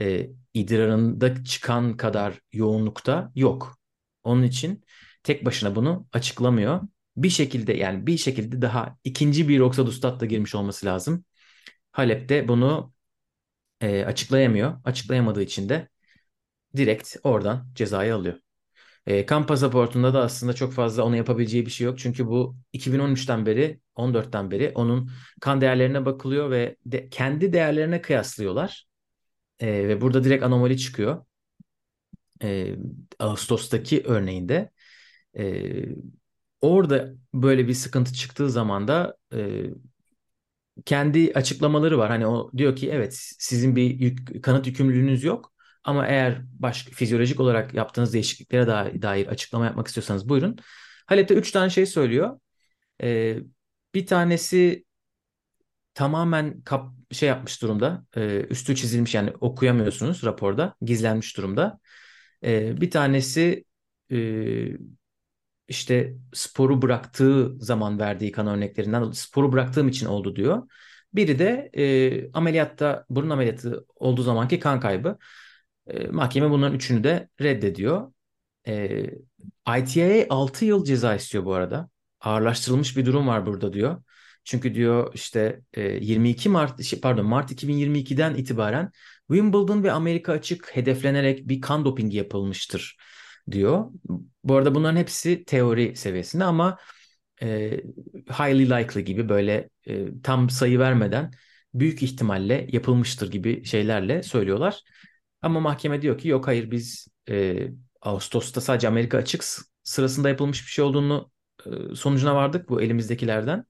e, 0.00 0.30
idrarında 0.54 1.44
çıkan 1.44 1.96
kadar 1.96 2.40
yoğunlukta 2.52 3.32
yok. 3.34 3.78
Onun 4.24 4.42
için 4.42 4.84
tek 5.22 5.44
başına 5.44 5.76
bunu 5.76 6.06
açıklamıyor. 6.12 6.80
Bir 7.16 7.30
şekilde 7.30 7.72
yani 7.72 8.06
bir 8.06 8.16
şekilde 8.16 8.62
daha 8.62 8.98
ikinci 9.04 9.48
bir 9.48 9.60
oksadustat 9.60 10.20
da 10.20 10.26
girmiş 10.26 10.54
olması 10.54 10.86
lazım. 10.86 11.24
Halep'te 11.92 12.48
bunu 12.48 12.92
e, 13.80 14.04
açıklayamıyor. 14.04 14.80
Açıklayamadığı 14.84 15.42
için 15.42 15.68
de 15.68 15.88
direkt 16.76 17.16
oradan 17.24 17.72
cezayı 17.74 18.14
alıyor. 18.14 18.40
E, 19.06 19.26
kan 19.26 19.46
pasaportunda 19.46 20.14
da 20.14 20.20
aslında 20.22 20.52
çok 20.52 20.72
fazla 20.72 21.02
onu 21.04 21.16
yapabileceği 21.16 21.66
bir 21.66 21.70
şey 21.70 21.84
yok. 21.86 21.98
Çünkü 21.98 22.26
bu 22.26 22.56
2013'ten 22.72 23.46
beri, 23.46 23.80
14'ten 23.94 24.50
beri 24.50 24.72
onun 24.74 25.10
kan 25.40 25.60
değerlerine 25.60 26.06
bakılıyor 26.06 26.50
ve 26.50 26.76
de, 26.86 27.08
kendi 27.08 27.52
değerlerine 27.52 28.02
kıyaslıyorlar. 28.02 28.86
E, 29.60 29.68
ve 29.88 30.00
burada 30.00 30.24
direkt 30.24 30.44
anomali 30.44 30.78
çıkıyor. 30.78 31.24
E, 32.42 32.76
Ağustos'taki 33.18 34.02
örneğinde. 34.06 34.70
E, 35.38 35.72
orada 36.60 37.14
böyle 37.34 37.68
bir 37.68 37.74
sıkıntı 37.74 38.12
çıktığı 38.14 38.50
zaman 38.50 38.88
da 38.88 39.16
e, 39.34 39.64
kendi 40.86 41.32
açıklamaları 41.34 41.98
var. 41.98 42.08
Hani 42.10 42.26
o 42.26 42.50
diyor 42.56 42.76
ki 42.76 42.90
evet 42.90 43.14
sizin 43.38 43.76
bir 43.76 43.82
yük, 44.00 44.44
kanıt 44.44 44.66
yükümlülüğünüz 44.66 45.24
yok. 45.24 45.52
Ama 45.84 46.06
eğer 46.06 46.42
başka 46.58 46.90
fizyolojik 46.90 47.40
olarak 47.40 47.74
yaptığınız 47.74 48.12
değişikliklere 48.14 48.66
dair, 49.02 49.26
açıklama 49.26 49.64
yapmak 49.64 49.86
istiyorsanız 49.86 50.28
buyurun. 50.28 50.56
Halep'te 51.06 51.34
üç 51.34 51.50
tane 51.50 51.70
şey 51.70 51.86
söylüyor. 51.86 52.40
Ee, 53.02 53.38
bir 53.94 54.06
tanesi 54.06 54.84
tamamen 55.94 56.60
kap, 56.62 56.88
şey 57.10 57.28
yapmış 57.28 57.62
durumda. 57.62 58.04
E, 58.16 58.46
üstü 58.50 58.76
çizilmiş 58.76 59.14
yani 59.14 59.30
okuyamıyorsunuz 59.40 60.24
raporda. 60.24 60.74
Gizlenmiş 60.82 61.36
durumda. 61.36 61.80
E, 62.44 62.80
bir 62.80 62.90
tanesi 62.90 63.64
e, 64.12 64.16
işte 65.68 66.14
sporu 66.32 66.82
bıraktığı 66.82 67.56
zaman 67.60 67.98
verdiği 67.98 68.32
kan 68.32 68.46
örneklerinden 68.46 69.10
sporu 69.10 69.52
bıraktığım 69.52 69.88
için 69.88 70.06
oldu 70.06 70.36
diyor. 70.36 70.68
Biri 71.14 71.38
de 71.38 71.70
e, 71.74 72.32
ameliyatta 72.32 73.06
burun 73.10 73.30
ameliyatı 73.30 73.86
olduğu 73.96 74.22
zamanki 74.22 74.58
kan 74.60 74.80
kaybı. 74.80 75.18
E, 75.90 76.06
mahkeme 76.06 76.50
bunların 76.50 76.76
üçünü 76.76 77.04
de 77.04 77.28
reddediyor. 77.40 78.12
E, 78.68 79.06
ITIA 79.78 80.26
6 80.30 80.64
yıl 80.64 80.84
ceza 80.84 81.14
istiyor 81.14 81.44
bu 81.44 81.54
arada. 81.54 81.90
Ağırlaştırılmış 82.20 82.96
bir 82.96 83.06
durum 83.06 83.26
var 83.26 83.46
burada 83.46 83.72
diyor. 83.72 84.02
Çünkü 84.44 84.74
diyor 84.74 85.14
işte 85.14 85.60
22 85.76 86.48
e, 86.48 86.52
Mart 86.52 86.82
şey, 86.82 87.00
pardon 87.00 87.26
Mart 87.26 87.52
2022'den 87.52 88.34
itibaren 88.34 88.90
Wimbledon 89.28 89.82
ve 89.82 89.92
Amerika 89.92 90.32
açık 90.32 90.76
hedeflenerek 90.76 91.48
bir 91.48 91.60
kan 91.60 91.84
dopingi 91.84 92.16
yapılmıştır 92.16 92.96
diyor. 93.50 93.84
Bu 94.44 94.56
arada 94.56 94.74
bunların 94.74 94.96
hepsi 94.96 95.44
teori 95.44 95.96
seviyesinde 95.96 96.44
ama 96.44 96.78
e, 97.42 97.70
highly 98.28 98.70
likely 98.70 99.04
gibi 99.04 99.28
böyle 99.28 99.70
e, 99.86 100.06
tam 100.22 100.50
sayı 100.50 100.78
vermeden 100.78 101.30
büyük 101.74 102.02
ihtimalle 102.02 102.66
yapılmıştır 102.72 103.30
gibi 103.30 103.64
şeylerle 103.64 104.22
söylüyorlar. 104.22 104.82
Ama 105.42 105.60
mahkeme 105.60 106.02
diyor 106.02 106.18
ki 106.18 106.28
yok 106.28 106.46
hayır 106.46 106.70
biz 106.70 107.08
e, 107.30 107.68
Ağustos'ta 108.02 108.60
sadece 108.60 108.88
Amerika 108.88 109.18
açık 109.18 109.44
sırasında 109.82 110.28
yapılmış 110.28 110.62
bir 110.66 110.70
şey 110.70 110.84
olduğunu 110.84 111.30
e, 111.66 111.94
sonucuna 111.94 112.34
vardık 112.36 112.68
bu 112.68 112.82
elimizdekilerden 112.82 113.64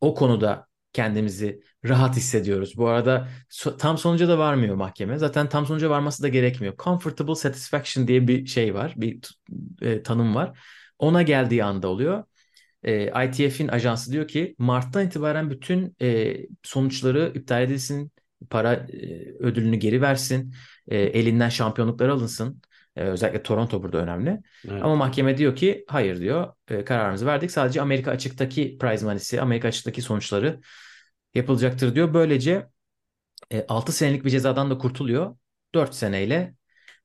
o 0.00 0.14
konuda 0.14 0.66
kendimizi 0.92 1.60
rahat 1.84 2.16
hissediyoruz. 2.16 2.76
Bu 2.76 2.88
arada 2.88 3.28
so- 3.50 3.78
tam 3.78 3.98
sonuca 3.98 4.28
da 4.28 4.38
varmıyor 4.38 4.74
mahkeme. 4.76 5.18
Zaten 5.18 5.48
tam 5.48 5.66
sonuca 5.66 5.90
varması 5.90 6.22
da 6.22 6.28
gerekmiyor. 6.28 6.74
Comfortable 6.78 7.34
satisfaction 7.34 8.08
diye 8.08 8.28
bir 8.28 8.46
şey 8.46 8.74
var, 8.74 8.94
bir 8.96 9.20
e, 9.82 10.02
tanım 10.02 10.34
var. 10.34 10.58
Ona 10.98 11.22
geldiği 11.22 11.64
anda 11.64 11.88
oluyor. 11.88 12.24
E, 12.82 13.26
ITF'in 13.28 13.68
ajansı 13.68 14.12
diyor 14.12 14.28
ki 14.28 14.54
Mart'tan 14.58 15.06
itibaren 15.06 15.50
bütün 15.50 15.96
e, 16.02 16.36
sonuçları 16.62 17.32
iptal 17.34 17.62
edilsin, 17.62 18.12
para 18.50 18.74
e, 18.74 18.88
ödülünü 19.40 19.76
geri 19.76 20.02
versin, 20.02 20.54
e, 20.88 20.98
elinden 20.98 21.48
şampiyonluklar 21.48 22.08
alınsın. 22.08 22.62
Ee, 22.96 23.02
özellikle 23.02 23.42
Toronto 23.42 23.82
burada 23.82 23.98
önemli. 23.98 24.40
Evet. 24.68 24.82
Ama 24.82 24.96
mahkeme 24.96 25.38
diyor 25.38 25.56
ki 25.56 25.84
hayır 25.88 26.20
diyor 26.20 26.52
e, 26.68 26.84
kararımızı 26.84 27.26
verdik. 27.26 27.50
Sadece 27.50 27.80
Amerika 27.80 28.10
açıktaki 28.10 28.78
prize 28.78 29.06
money'si, 29.06 29.40
Amerika 29.40 29.68
açıktaki 29.68 30.02
sonuçları 30.02 30.60
yapılacaktır 31.34 31.94
diyor. 31.94 32.14
Böylece 32.14 32.66
e, 33.50 33.66
6 33.68 33.92
senelik 33.92 34.24
bir 34.24 34.30
cezadan 34.30 34.70
da 34.70 34.78
kurtuluyor. 34.78 35.36
4 35.74 35.94
seneyle 35.94 36.54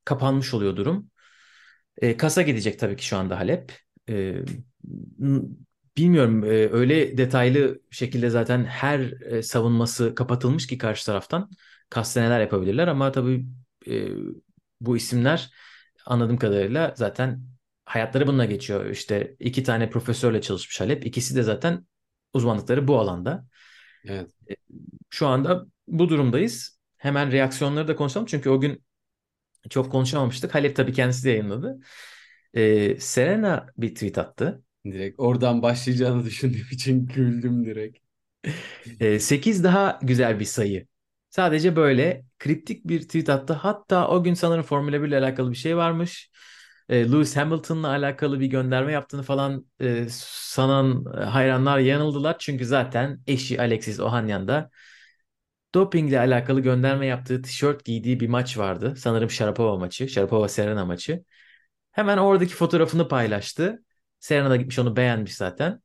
kapanmış 0.06 0.54
oluyor 0.54 0.76
durum. 0.76 1.12
E, 1.98 2.18
kasa 2.18 2.42
gidecek 2.42 2.80
tabii 2.80 2.96
ki 2.96 3.06
şu 3.06 3.18
anda 3.18 3.40
Halep. 3.40 3.74
E, 4.10 4.36
bilmiyorum 5.98 6.44
e, 6.44 6.48
öyle 6.48 7.18
detaylı 7.18 7.80
şekilde 7.92 8.30
zaten 8.30 8.66
her 8.66 9.00
e, 9.00 9.44
savunması 9.44 10.16
kapatılmış 10.16 10.68
ki 10.68 10.78
karşı 10.78 11.06
taraftan 11.06 11.50
kasteneler 11.90 12.40
yapabilirler 12.42 12.88
ama 12.88 13.12
tabii 13.12 13.46
e, 13.88 14.08
bu 14.82 14.98
isimler 14.98 15.52
anladığım 16.06 16.38
kadarıyla 16.38 16.94
zaten 16.98 17.44
hayatları 17.86 18.28
bununla 18.28 18.46
geçiyor. 18.46 18.86
İşte 18.86 19.36
iki 19.40 19.64
tane 19.64 19.90
profesörle 19.90 20.42
çalışmış 20.42 20.82
Halep. 20.82 21.06
İkisi 21.06 21.36
de 21.36 21.44
zaten 21.44 21.88
uzmanlıkları 22.34 22.88
bu 22.88 23.00
alanda. 23.00 23.46
Evet. 24.06 24.30
Şu 25.10 25.28
anda 25.28 25.66
bu 25.88 26.10
durumdayız. 26.10 26.80
Hemen 26.98 27.32
reaksiyonları 27.32 27.88
da 27.88 27.96
konuşalım. 27.96 28.28
Çünkü 28.28 28.50
o 28.50 28.60
gün 28.62 28.84
çok 29.70 29.92
konuşamamıştık. 29.92 30.56
Halep 30.56 30.76
tabii 30.76 30.94
kendisi 30.94 31.24
de 31.24 31.30
yayınladı. 31.30 31.80
Ee, 32.54 33.00
Serena 33.00 33.68
bir 33.78 33.96
tweet 33.96 34.18
attı. 34.18 34.64
Direkt 34.86 35.20
oradan 35.20 35.62
başlayacağını 35.62 36.26
düşündüğüm 36.26 36.68
için 36.72 37.08
güldüm 37.08 37.66
direkt. 37.66 38.00
Ee, 39.00 39.20
8 39.20 39.64
daha 39.64 40.00
güzel 40.04 40.40
bir 40.40 40.46
sayı. 40.46 40.88
Sadece 41.30 41.76
böyle 41.76 42.26
kriptik 42.40 42.88
bir 42.88 43.02
tweet 43.02 43.30
attı. 43.30 43.54
Hatta 43.54 44.08
o 44.08 44.24
gün 44.24 44.34
sanırım 44.34 44.64
Formula 44.64 45.02
1 45.04 45.08
ile 45.08 45.18
alakalı 45.18 45.52
bir 45.52 45.56
şey 45.56 45.78
varmış. 45.78 46.32
Ee, 46.90 47.12
Lewis 47.12 47.38
Hamilton'la 47.38 47.88
alakalı 47.90 48.40
bir 48.40 48.46
gönderme 48.48 48.92
yaptığını 48.92 49.24
falan 49.24 49.66
e, 49.82 50.06
sanan 50.12 51.06
hayranlar 51.06 51.80
yanıldılar. 51.80 52.36
Çünkü 52.40 52.66
zaten 52.66 53.20
eşi 53.28 53.62
Alexis 53.62 54.00
Ohanian 54.00 54.48
da 54.48 54.70
dopingle 55.76 56.20
alakalı 56.20 56.62
gönderme 56.62 57.06
yaptığı 57.06 57.42
tişört 57.42 57.86
giydiği 57.86 58.20
bir 58.20 58.30
maç 58.30 58.58
vardı. 58.58 58.94
Sanırım 58.98 59.30
Sharapova 59.30 59.78
maçı. 59.78 60.10
Sharapova 60.10 60.48
Serena 60.48 60.86
maçı. 60.86 61.24
Hemen 61.92 62.18
oradaki 62.20 62.56
fotoğrafını 62.56 63.08
paylaştı. 63.08 63.84
Serena 64.20 64.50
da 64.50 64.56
gitmiş 64.56 64.80
onu 64.80 64.96
beğenmiş 64.96 65.36
zaten. 65.36 65.82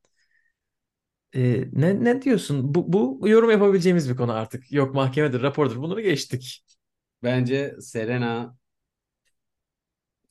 Ee, 1.35 1.65
ne, 1.73 2.03
ne 2.03 2.21
diyorsun? 2.21 2.75
Bu, 2.75 2.93
bu 2.93 3.27
yorum 3.29 3.51
yapabileceğimiz 3.51 4.09
bir 4.09 4.15
konu 4.15 4.33
artık. 4.33 4.71
Yok 4.71 4.95
mahkemedir, 4.95 5.41
rapordur. 5.41 5.77
Bunları 5.77 6.01
geçtik. 6.01 6.65
Bence 7.23 7.75
Serena 7.81 8.57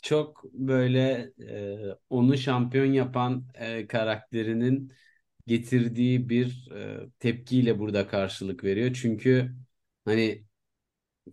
çok 0.02 0.44
böyle 0.52 1.32
e, 1.49 1.78
onu 2.11 2.38
şampiyon 2.38 2.84
yapan 2.92 3.46
e, 3.54 3.87
karakterinin 3.87 4.92
getirdiği 5.46 6.28
bir 6.28 6.70
e, 6.76 7.00
tepkiyle 7.18 7.78
burada 7.78 8.08
karşılık 8.08 8.64
veriyor. 8.64 8.94
Çünkü 9.02 9.54
hani 10.04 10.44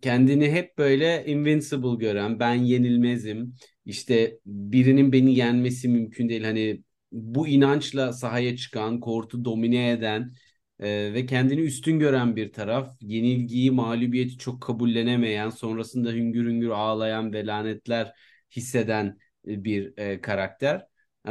kendini 0.01 0.51
hep 0.51 0.77
böyle 0.77 1.25
invincible 1.27 1.95
gören, 2.05 2.39
ben 2.39 2.53
yenilmezim, 2.55 3.55
işte 3.85 4.39
birinin 4.45 5.11
beni 5.13 5.35
yenmesi 5.35 5.89
mümkün 5.89 6.29
değil. 6.29 6.43
Hani 6.43 6.83
bu 7.11 7.47
inançla 7.47 8.13
sahaya 8.13 8.57
çıkan, 8.57 8.99
kortu 8.99 9.45
domine 9.45 9.91
eden 9.91 10.33
e, 10.79 11.13
ve 11.13 11.25
kendini 11.25 11.61
üstün 11.61 11.99
gören 11.99 12.35
bir 12.35 12.53
taraf. 12.53 12.97
Yenilgiyi, 13.01 13.71
mağlubiyeti 13.71 14.37
çok 14.37 14.61
kabullenemeyen, 14.61 15.49
sonrasında 15.49 16.11
hüngür 16.11 16.45
hüngür 16.49 16.69
ağlayan 16.69 17.33
ve 17.33 17.45
lanetler 17.45 18.13
hisseden 18.55 19.17
e, 19.47 19.63
bir 19.63 19.97
e, 19.97 20.21
karakter. 20.21 20.85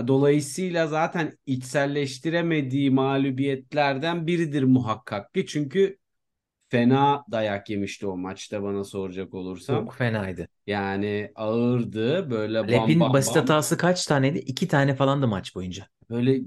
Dolayısıyla 0.08 0.86
zaten 0.86 1.32
içselleştiremediği 1.46 2.90
mağlubiyetlerden 2.90 4.26
biridir 4.26 4.62
muhakkak 4.62 5.34
ki. 5.34 5.46
Çünkü 5.46 5.98
fena 6.70 7.24
dayak 7.32 7.70
yemişti 7.70 8.06
o 8.06 8.16
maçta 8.16 8.62
bana 8.62 8.84
soracak 8.84 9.34
olursam. 9.34 9.88
Çok 9.88 9.94
fenaydı. 9.94 10.48
Yani 10.66 11.32
ağırdı 11.34 12.30
böyle 12.30 12.72
bam 12.72 12.72
Lep'in 12.72 13.00
bam 13.00 13.12
basit 13.12 13.36
bam. 13.36 13.36
hatası 13.36 13.76
kaç 13.76 14.06
taneydi? 14.06 14.38
İki 14.38 14.68
tane 14.68 14.94
falandı 14.94 15.28
maç 15.28 15.54
boyunca. 15.54 15.88
Böyle 16.10 16.40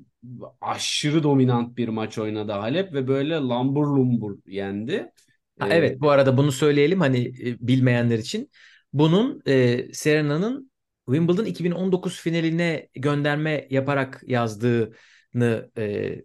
aşırı 0.62 1.24
dominant 1.24 1.78
bir 1.78 1.88
maç 1.88 2.18
oynadı 2.18 2.52
Halep 2.52 2.94
ve 2.94 3.08
böyle 3.08 3.34
lambur 3.36 3.88
lumbur 3.88 4.38
yendi. 4.48 5.12
Ha, 5.60 5.68
Ee, 5.68 5.72
evet 5.72 6.02
bu 6.02 6.10
arada 6.12 6.38
bunu 6.38 6.52
söyleyelim 6.52 7.00
hani 7.00 7.28
e, 7.50 7.68
bilmeyenler 7.68 8.20
için. 8.20 8.52
Bunun 8.94 9.42
e, 9.48 9.94
Serena'nın 9.94 10.72
Wimbledon 11.06 11.46
2019 11.46 12.20
finaline 12.22 12.90
gönderme 12.96 13.68
yaparak 13.70 14.22
yazdığını 14.28 15.72
e, 15.78 16.16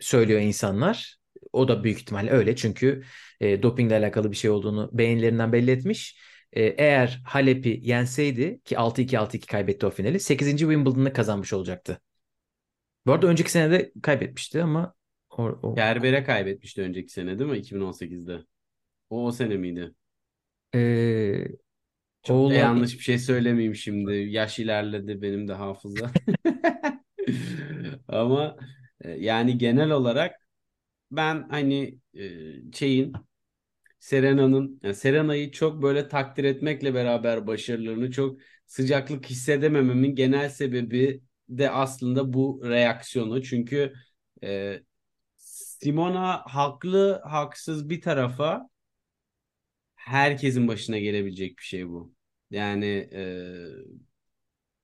söylüyor 0.00 0.40
insanlar. 0.40 1.16
O 1.52 1.68
da 1.68 1.84
büyük 1.84 1.98
ihtimalle 2.00 2.30
öyle 2.30 2.56
çünkü 2.56 3.02
e, 3.40 3.62
dopingle 3.62 3.96
alakalı 3.96 4.30
bir 4.30 4.36
şey 4.36 4.50
olduğunu 4.50 4.90
beğenilerinden 4.92 5.52
belli 5.52 5.70
etmiş. 5.70 6.18
E, 6.52 6.62
eğer 6.64 7.22
Halep'i 7.26 7.80
yenseydi 7.82 8.60
ki 8.64 8.78
6-2 8.78 9.18
6-2 9.18 9.46
kaybetti 9.46 9.86
o 9.86 9.90
finali 9.90 10.20
8. 10.20 10.58
Wimbledon'ı 10.66 11.12
kazanmış 11.12 11.52
olacaktı. 11.52 12.00
Bu 13.06 13.12
arada 13.12 13.26
önceki 13.26 13.50
sene 13.50 13.70
de 13.70 13.92
kaybetmişti 14.02 14.62
ama 14.62 14.94
o, 15.30 15.42
o- 15.42 15.74
Kerber'e 15.74 16.24
kaybetmişti 16.24 16.82
önceki 16.82 17.12
sene 17.12 17.38
değil 17.38 17.50
mi? 17.50 17.58
2018'de. 17.58 18.38
O 19.10 19.26
o 19.26 19.32
sene 19.32 19.56
miydi? 19.56 19.94
e, 20.74 21.44
Çok 22.22 22.36
oğlan- 22.36 22.54
yanlış 22.54 22.94
bir 22.98 23.02
şey 23.04 23.18
söylemeyeyim 23.18 23.74
şimdi. 23.74 24.12
Yaş 24.14 24.58
ilerledi 24.58 25.22
benim 25.22 25.48
de 25.48 25.52
hafıza. 25.52 26.10
Ama 28.08 28.56
e, 29.00 29.10
yani 29.10 29.58
genel 29.58 29.90
olarak 29.90 30.36
ben 31.12 31.48
hani 31.50 31.98
e, 32.14 32.72
şeyin 32.72 33.12
Serena'nın 34.00 34.80
yani 34.82 34.94
Serena'yı 34.94 35.52
çok 35.52 35.82
böyle 35.82 36.08
takdir 36.08 36.44
etmekle 36.44 36.94
beraber 36.94 37.46
başarılarını 37.46 38.10
çok 38.10 38.40
sıcaklık 38.66 39.26
hissedemememin 39.26 40.14
genel 40.14 40.48
sebebi 40.50 41.22
de 41.48 41.70
aslında 41.70 42.32
bu 42.32 42.62
reaksiyonu. 42.64 43.42
Çünkü 43.42 43.94
e, 44.44 44.80
Simona 45.38 46.42
haklı 46.46 47.22
haksız 47.24 47.90
bir 47.90 48.00
tarafa 48.02 48.70
herkesin 49.96 50.68
başına 50.68 50.98
gelebilecek 50.98 51.58
bir 51.58 51.62
şey 51.62 51.88
bu. 51.88 52.14
Yani 52.50 52.86
e, 53.12 53.22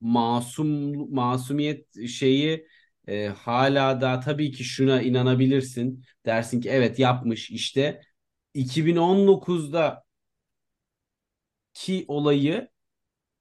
masum 0.00 0.68
masumiyet 1.14 2.06
şeyi 2.08 2.66
e, 3.08 3.26
hala 3.28 4.00
da 4.00 4.20
tabii 4.20 4.50
ki 4.52 4.64
şuna 4.64 5.02
inanabilirsin. 5.02 6.04
Dersin 6.26 6.60
ki 6.60 6.68
evet 6.70 6.98
yapmış 6.98 7.50
işte 7.50 8.00
2019'da 8.56 10.04
ki 11.74 12.04
olayı 12.08 12.68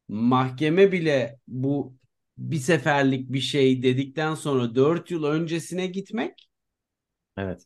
mahkeme 0.07 0.91
bile 0.91 1.39
bu 1.47 1.97
bir 2.37 2.57
seferlik 2.59 3.33
bir 3.33 3.41
şey 3.41 3.83
dedikten 3.83 4.35
sonra 4.35 4.75
4 4.75 5.11
yıl 5.11 5.23
öncesine 5.23 5.87
gitmek 5.87 6.49
evet. 7.37 7.65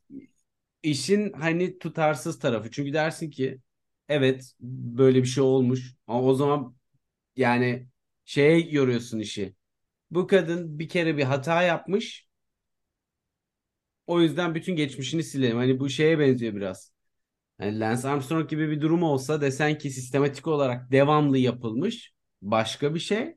işin 0.84 1.34
hani 1.34 1.80
tutarsız 1.80 2.40
tarafı. 2.40 2.72
Çünkü 2.72 2.94
dersin 2.94 3.30
ki 3.30 3.60
evet 4.10 4.54
böyle 4.60 5.20
bir 5.24 5.28
şey 5.28 5.44
olmuş 5.44 5.96
ama 6.08 6.22
o 6.22 6.34
zaman 6.36 6.76
yani 7.36 7.88
şeye 8.26 8.60
yoruyorsun 8.60 9.20
işi. 9.20 9.56
Bu 10.12 10.28
kadın 10.28 10.80
bir 10.80 10.90
kere 10.90 11.18
bir 11.18 11.24
hata 11.24 11.64
yapmış. 11.64 12.28
O 14.08 14.22
yüzden 14.22 14.56
bütün 14.56 14.76
geçmişini 14.76 15.24
silelim. 15.24 15.58
Hani 15.58 15.80
bu 15.80 15.90
şeye 15.90 16.20
benziyor 16.20 16.56
biraz. 16.56 16.94
Yani 17.60 17.80
Lance 17.80 18.08
Armstrong 18.08 18.50
gibi 18.50 18.70
bir 18.70 18.82
durum 18.82 19.04
olsa 19.04 19.42
desen 19.42 19.78
ki 19.78 19.90
sistematik 19.90 20.48
olarak 20.48 20.92
devamlı 20.92 21.38
yapılmış 21.38 22.14
başka 22.42 22.96
bir 22.96 23.00
şey. 23.00 23.36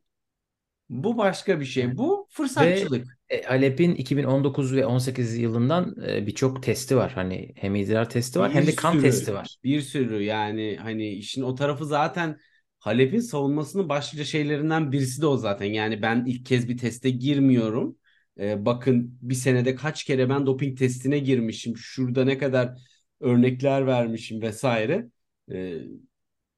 Bu 0.91 1.19
başka 1.19 1.61
bir 1.61 1.65
şey. 1.65 1.97
Bu 1.97 2.27
fırsatçılık. 2.31 3.19
E, 3.31 3.43
Halep'in 3.43 3.95
2019 3.95 4.77
ve 4.77 4.87
18 4.87 5.37
yılından 5.37 5.97
e, 6.09 6.27
birçok 6.27 6.63
testi 6.63 6.97
var. 6.97 7.13
Hani 7.15 7.53
hem 7.57 7.75
idrar 7.75 8.11
testi 8.11 8.41
var 8.41 8.53
hem 8.53 8.63
Bir 8.63 8.67
de 8.67 8.77
kan 8.77 8.93
sürü, 8.93 9.03
testi 9.03 9.35
var. 9.35 9.57
Bir 9.65 9.81
sürü 9.81 10.23
yani 10.23 10.79
hani 10.83 11.09
işin 11.09 11.43
o 11.43 11.55
tarafı 11.55 11.87
zaten 11.87 12.39
Halep'in 12.79 13.21
savunmasının 13.21 13.89
başlıca 13.89 14.25
şeylerinden 14.25 14.93
birisi 14.93 15.23
de 15.23 15.27
o 15.27 15.37
zaten. 15.37 15.67
Yani 15.67 16.03
ben 16.03 16.25
ilk 16.27 16.47
kez 16.47 16.69
bir 16.69 16.79
teste 16.79 17.11
girmiyorum. 17.11 17.97
Ee, 18.39 18.65
bakın 18.65 19.19
bir 19.23 19.35
senede 19.35 19.75
kaç 19.75 20.05
kere 20.05 20.29
ben 20.29 20.47
doping 20.47 20.79
testine 20.79 21.19
girmişim. 21.19 21.77
Şurada 21.77 22.25
ne 22.25 22.39
kadar 22.39 22.79
örnekler 23.23 23.87
vermişim 23.89 24.43
vesaire. 24.43 25.09
Ee, 25.53 25.79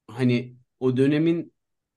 hani 0.09 0.57
o 0.81 0.97
dönemin 0.97 1.55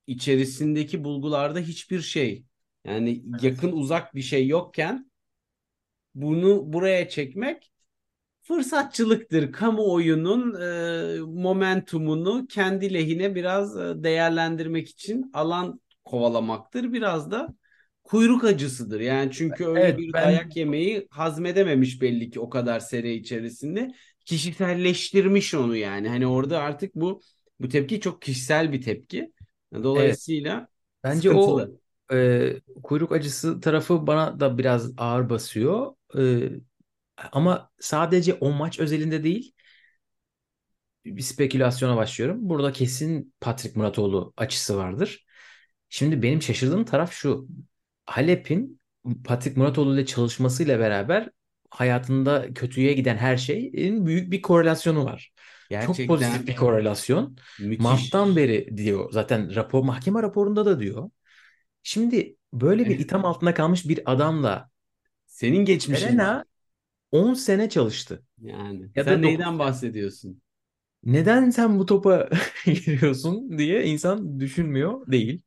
içerisindeki 0.07 1.03
bulgularda 1.03 1.59
hiçbir 1.59 2.01
şey 2.01 2.45
yani 2.85 3.23
yakın 3.25 3.71
uzak 3.71 4.15
bir 4.15 4.21
şey 4.21 4.47
yokken 4.47 5.11
bunu 6.15 6.73
buraya 6.73 7.09
çekmek 7.09 7.71
fırsatçılıktır. 8.41 9.51
Kamuoyunun 9.51 10.61
e, 10.61 11.19
momentumunu 11.21 12.47
kendi 12.47 12.93
lehine 12.93 13.35
biraz 13.35 13.77
e, 13.77 14.03
değerlendirmek 14.03 14.89
için 14.89 15.31
alan 15.33 15.81
kovalamaktır. 16.05 16.93
Biraz 16.93 17.31
da 17.31 17.55
kuyruk 18.03 18.43
acısıdır. 18.43 18.99
Yani 18.99 19.31
çünkü 19.33 19.65
öyle 19.67 19.87
Evet, 19.87 19.97
bir 19.97 20.13
ben- 20.13 20.17
dayak 20.17 20.55
yemeyi 20.57 21.07
hazmedememiş 21.11 22.01
belli 22.01 22.29
ki 22.29 22.39
o 22.39 22.49
kadar 22.49 22.79
seri 22.79 23.13
içerisinde. 23.13 23.91
Kişiselleştirmiş 24.27 25.53
onu 25.55 25.75
yani. 25.75 26.09
Hani 26.09 26.27
orada 26.27 26.59
artık 26.61 26.95
bu 26.95 27.21
bu 27.59 27.69
tepki 27.69 28.01
çok 28.01 28.21
kişisel 28.21 28.73
bir 28.73 28.81
tepki. 28.81 29.33
Dolayısıyla 29.73 30.67
Bence 31.03 31.31
o 31.31 31.69
sıkıntılı. 31.69 31.79
e, 32.13 32.53
kuyruk 32.83 33.11
acısı 33.11 33.61
tarafı 33.61 34.07
bana 34.07 34.39
da 34.39 34.57
biraz 34.57 34.91
ağır 34.97 35.29
basıyor. 35.29 35.93
Ee, 36.17 36.49
ama 37.31 37.71
sadece 37.79 38.33
o 38.33 38.51
maç 38.51 38.79
özelinde 38.79 39.23
değil 39.23 39.53
bir 41.05 41.21
spekülasyona 41.21 41.97
başlıyorum. 41.97 42.49
Burada 42.49 42.71
kesin 42.71 43.33
Patrick 43.41 43.79
Muratoğlu 43.79 44.33
açısı 44.37 44.77
vardır. 44.77 45.25
Şimdi 45.89 46.21
benim 46.23 46.41
şaşırdığım 46.41 46.85
taraf 46.85 47.11
şu. 47.13 47.47
Halep'in 48.05 48.81
Patrick 49.25 49.59
Muratoğlu 49.59 49.95
ile 49.95 50.05
çalışmasıyla 50.05 50.79
beraber 50.79 51.29
hayatında 51.69 52.53
kötüye 52.53 52.93
giden 52.93 53.17
her 53.17 53.37
şeyin 53.37 54.05
büyük 54.05 54.31
bir 54.31 54.41
korelasyonu 54.41 55.05
var. 55.05 55.33
Çok 55.79 56.05
Gerçekten 56.05 56.07
pozitif 56.07 56.47
bir 56.47 56.55
korelasyon. 56.55 57.37
müthiş. 57.57 58.17
Mart'tan 58.17 58.35
beri 58.35 58.77
diyor. 58.77 59.11
Zaten 59.11 59.55
rapor 59.55 59.83
mahkeme 59.83 60.21
raporunda 60.23 60.65
da 60.65 60.79
diyor. 60.79 61.09
Şimdi 61.83 62.37
böyle 62.53 62.89
bir 62.89 62.99
itham 62.99 63.25
altında 63.25 63.53
kalmış 63.53 63.87
bir 63.89 64.11
adamla 64.13 64.69
Senin 65.25 65.65
geçmişin. 65.65 66.31
Serena 66.31 66.45
10 67.11 67.33
sene 67.33 67.69
çalıştı. 67.69 68.25
Yani 68.37 68.89
Ya 68.95 69.05
sen 69.05 69.21
neyden 69.21 69.59
sene. 69.59 69.59
bahsediyorsun? 69.59 70.41
Neden 71.03 71.49
sen 71.49 71.79
bu 71.79 71.85
topa 71.85 72.29
giriyorsun 72.65 73.57
diye 73.57 73.83
insan 73.85 74.39
düşünmüyor 74.39 75.07
değil. 75.11 75.41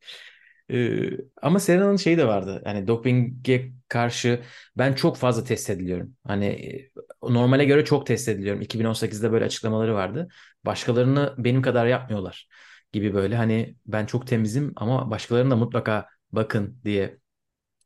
Ee, 0.71 1.11
ama 1.43 1.61
Serena'nın 1.61 1.97
şeyi 1.97 2.19
de 2.19 2.27
vardı. 2.29 2.63
Yani 2.67 2.89
dopinge 2.89 3.73
karşı 3.91 4.43
ben 4.79 4.93
çok 4.95 5.17
fazla 5.17 5.45
test 5.45 5.71
ediliyorum. 5.71 6.17
Hani 6.27 6.47
e, 6.47 6.91
normale 7.23 7.65
göre 7.65 7.85
çok 7.85 8.07
test 8.07 8.29
ediliyorum. 8.29 8.63
2018'de 8.63 9.33
böyle 9.33 9.45
açıklamaları 9.45 9.95
vardı. 9.95 10.29
Başkalarını 10.65 11.35
benim 11.39 11.63
kadar 11.63 11.87
yapmıyorlar 11.87 12.49
gibi 12.93 13.15
böyle. 13.15 13.37
Hani 13.37 13.77
ben 13.87 14.07
çok 14.07 14.27
temizim 14.27 14.73
ama 14.77 15.11
başkalarına 15.11 15.57
mutlaka 15.57 16.07
bakın 16.33 16.81
diye 16.85 17.19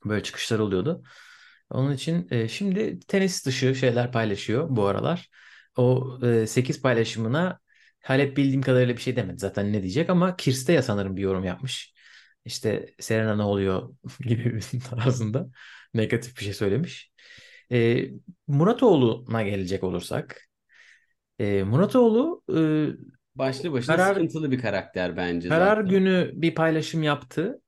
böyle 0.05 0.23
çıkışlar 0.23 0.59
oluyordu. 0.59 1.03
Onun 1.71 1.93
için 1.93 2.29
e, 2.31 2.49
şimdi 2.49 3.01
tenis 3.01 3.47
dışı 3.47 3.75
şeyler 3.75 4.13
paylaşıyor 4.13 4.67
bu 4.71 4.87
aralar. 4.87 5.31
O 5.77 6.19
e, 6.27 6.47
8 6.47 6.83
paylaşımına 6.83 7.61
Halep 8.05 8.37
bildiğim 8.37 8.63
kadarıyla 8.63 8.97
bir 8.97 9.01
şey 9.03 9.17
demedi 9.17 9.39
zaten 9.39 9.73
ne 9.73 9.83
diyecek 9.83 10.11
ama 10.11 10.37
Kirsteya 10.37 10.83
sanırım 10.83 11.17
bir 11.17 11.23
yorum 11.23 11.45
yapmış. 11.45 11.94
İşte 12.45 12.87
Serena 13.01 13.37
ne 13.37 13.43
oluyor 13.43 13.95
gibi 14.21 14.45
bir 14.55 14.81
tarzında 14.91 15.49
negatif 15.95 16.37
bir 16.39 16.45
şey 16.45 16.55
söylemiş. 16.55 17.13
E, 17.73 18.07
Muratoğlu'na 18.47 19.43
gelecek 19.43 19.85
olursak. 19.85 20.41
E, 21.39 21.63
Muratoğlu 21.65 22.43
e, 22.57 22.59
Başlı 23.35 23.73
başına 23.73 23.97
Karar- 23.97 24.15
sıkıntılı 24.15 24.51
bir 24.51 24.59
karakter 24.61 25.17
bence 25.17 25.51
karar 25.51 25.79
zaten. 25.79 25.85
günü 25.85 26.31
bir 26.35 26.55
paylaşım 26.55 27.03
yaptı. 27.03 27.61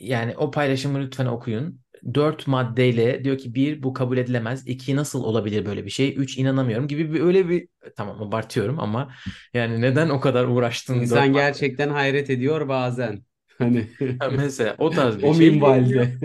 Yani 0.00 0.36
o 0.38 0.52
paylaşımı 0.52 1.00
lütfen 1.00 1.26
okuyun. 1.26 1.80
Dört 2.14 2.46
maddeyle 2.46 3.24
diyor 3.24 3.38
ki 3.38 3.54
bir 3.54 3.84
bu 3.84 3.92
kabul 3.92 4.18
edilemez. 4.18 4.68
İki 4.68 4.96
nasıl 4.96 5.24
olabilir 5.24 5.66
böyle 5.66 5.84
bir 5.86 5.90
şey? 5.90 6.14
Üç 6.18 6.38
inanamıyorum 6.38 6.88
gibi 6.88 7.14
bir 7.14 7.20
öyle 7.20 7.48
bir 7.50 7.68
tamam 7.96 8.22
abartıyorum 8.22 8.80
ama 8.80 9.14
yani 9.54 9.80
neden 9.80 10.08
o 10.10 10.20
kadar 10.20 10.44
uğraştın? 10.46 10.96
İnsan 10.96 11.32
madde? 11.32 11.32
gerçekten 11.32 11.88
hayret 11.88 12.30
ediyor 12.30 12.68
bazen. 12.68 13.24
Hani 13.58 13.88
Ha, 14.18 14.30
Mesela 14.30 14.74
o 14.78 14.92
tarz 14.92 15.18
bir 15.18 15.22
o 15.22 15.34
şey. 15.34 15.60
minvalde. 15.60 16.18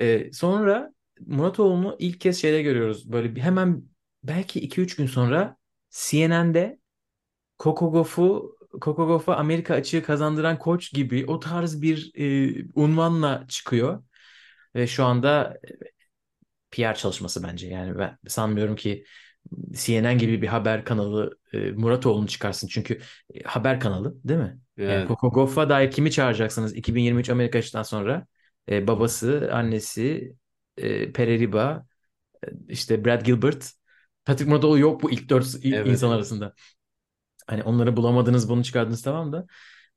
Ee, 0.00 0.32
sonra 0.32 0.92
Muratoğlu'nu 1.26 1.96
ilk 1.98 2.20
kez 2.20 2.40
şeyde 2.40 2.62
görüyoruz. 2.62 3.12
Böyle 3.12 3.36
bir, 3.36 3.40
hemen 3.40 3.84
belki 4.24 4.60
2-3 4.60 4.96
gün 4.96 5.06
sonra 5.06 5.56
CNN'de 5.90 6.78
Coco 7.58 7.92
Gauff'u 7.92 8.56
Coco 8.82 9.06
Gauff'a 9.06 9.36
Amerika 9.36 9.74
açığı 9.74 10.02
kazandıran 10.04 10.58
koç 10.58 10.92
gibi 10.94 11.24
o 11.28 11.40
tarz 11.40 11.82
bir 11.82 12.12
e, 12.16 12.66
unvanla 12.74 13.46
çıkıyor. 13.48 14.04
Ve 14.74 14.86
şu 14.86 15.04
anda 15.04 15.58
PR 16.70 16.94
çalışması 16.96 17.42
bence. 17.42 17.68
Yani 17.68 17.98
ben 17.98 18.18
sanmıyorum 18.28 18.76
ki 18.76 19.04
CNN 19.72 20.18
gibi 20.18 20.42
bir 20.42 20.46
haber 20.48 20.84
kanalı 20.84 21.38
e, 21.52 21.72
Muratoğlu'nu 21.72 22.26
çıkarsın. 22.28 22.68
Çünkü 22.68 23.00
e, 23.34 23.42
haber 23.42 23.80
kanalı 23.80 24.16
değil 24.24 24.40
mi? 24.40 24.60
Yani. 24.78 25.08
Coco 25.08 25.30
Gauff'a 25.30 25.68
dair 25.68 25.90
kimi 25.90 26.10
çağıracaksınız 26.10 26.76
2023 26.76 27.30
Amerika 27.30 27.58
açıdan 27.58 27.82
sonra? 27.82 28.26
E, 28.70 28.86
babası, 28.86 29.50
annesi, 29.52 30.34
e, 30.76 31.12
Pere 31.12 31.38
Riba, 31.38 31.86
e, 32.44 32.48
işte 32.68 33.04
Brad 33.04 33.24
Gilbert. 33.26 33.72
Patrick 34.24 34.50
Muratoğlu 34.50 34.78
yok 34.78 35.02
bu 35.02 35.10
ilk 35.10 35.28
dört 35.28 35.46
Evet. 35.64 35.86
insan 35.86 36.10
arasında. 36.10 36.54
Hani 37.46 37.62
onları 37.62 37.96
bulamadınız 37.96 38.48
bunu 38.48 38.64
çıkardınız 38.64 39.02
tamam 39.02 39.32
da. 39.32 39.46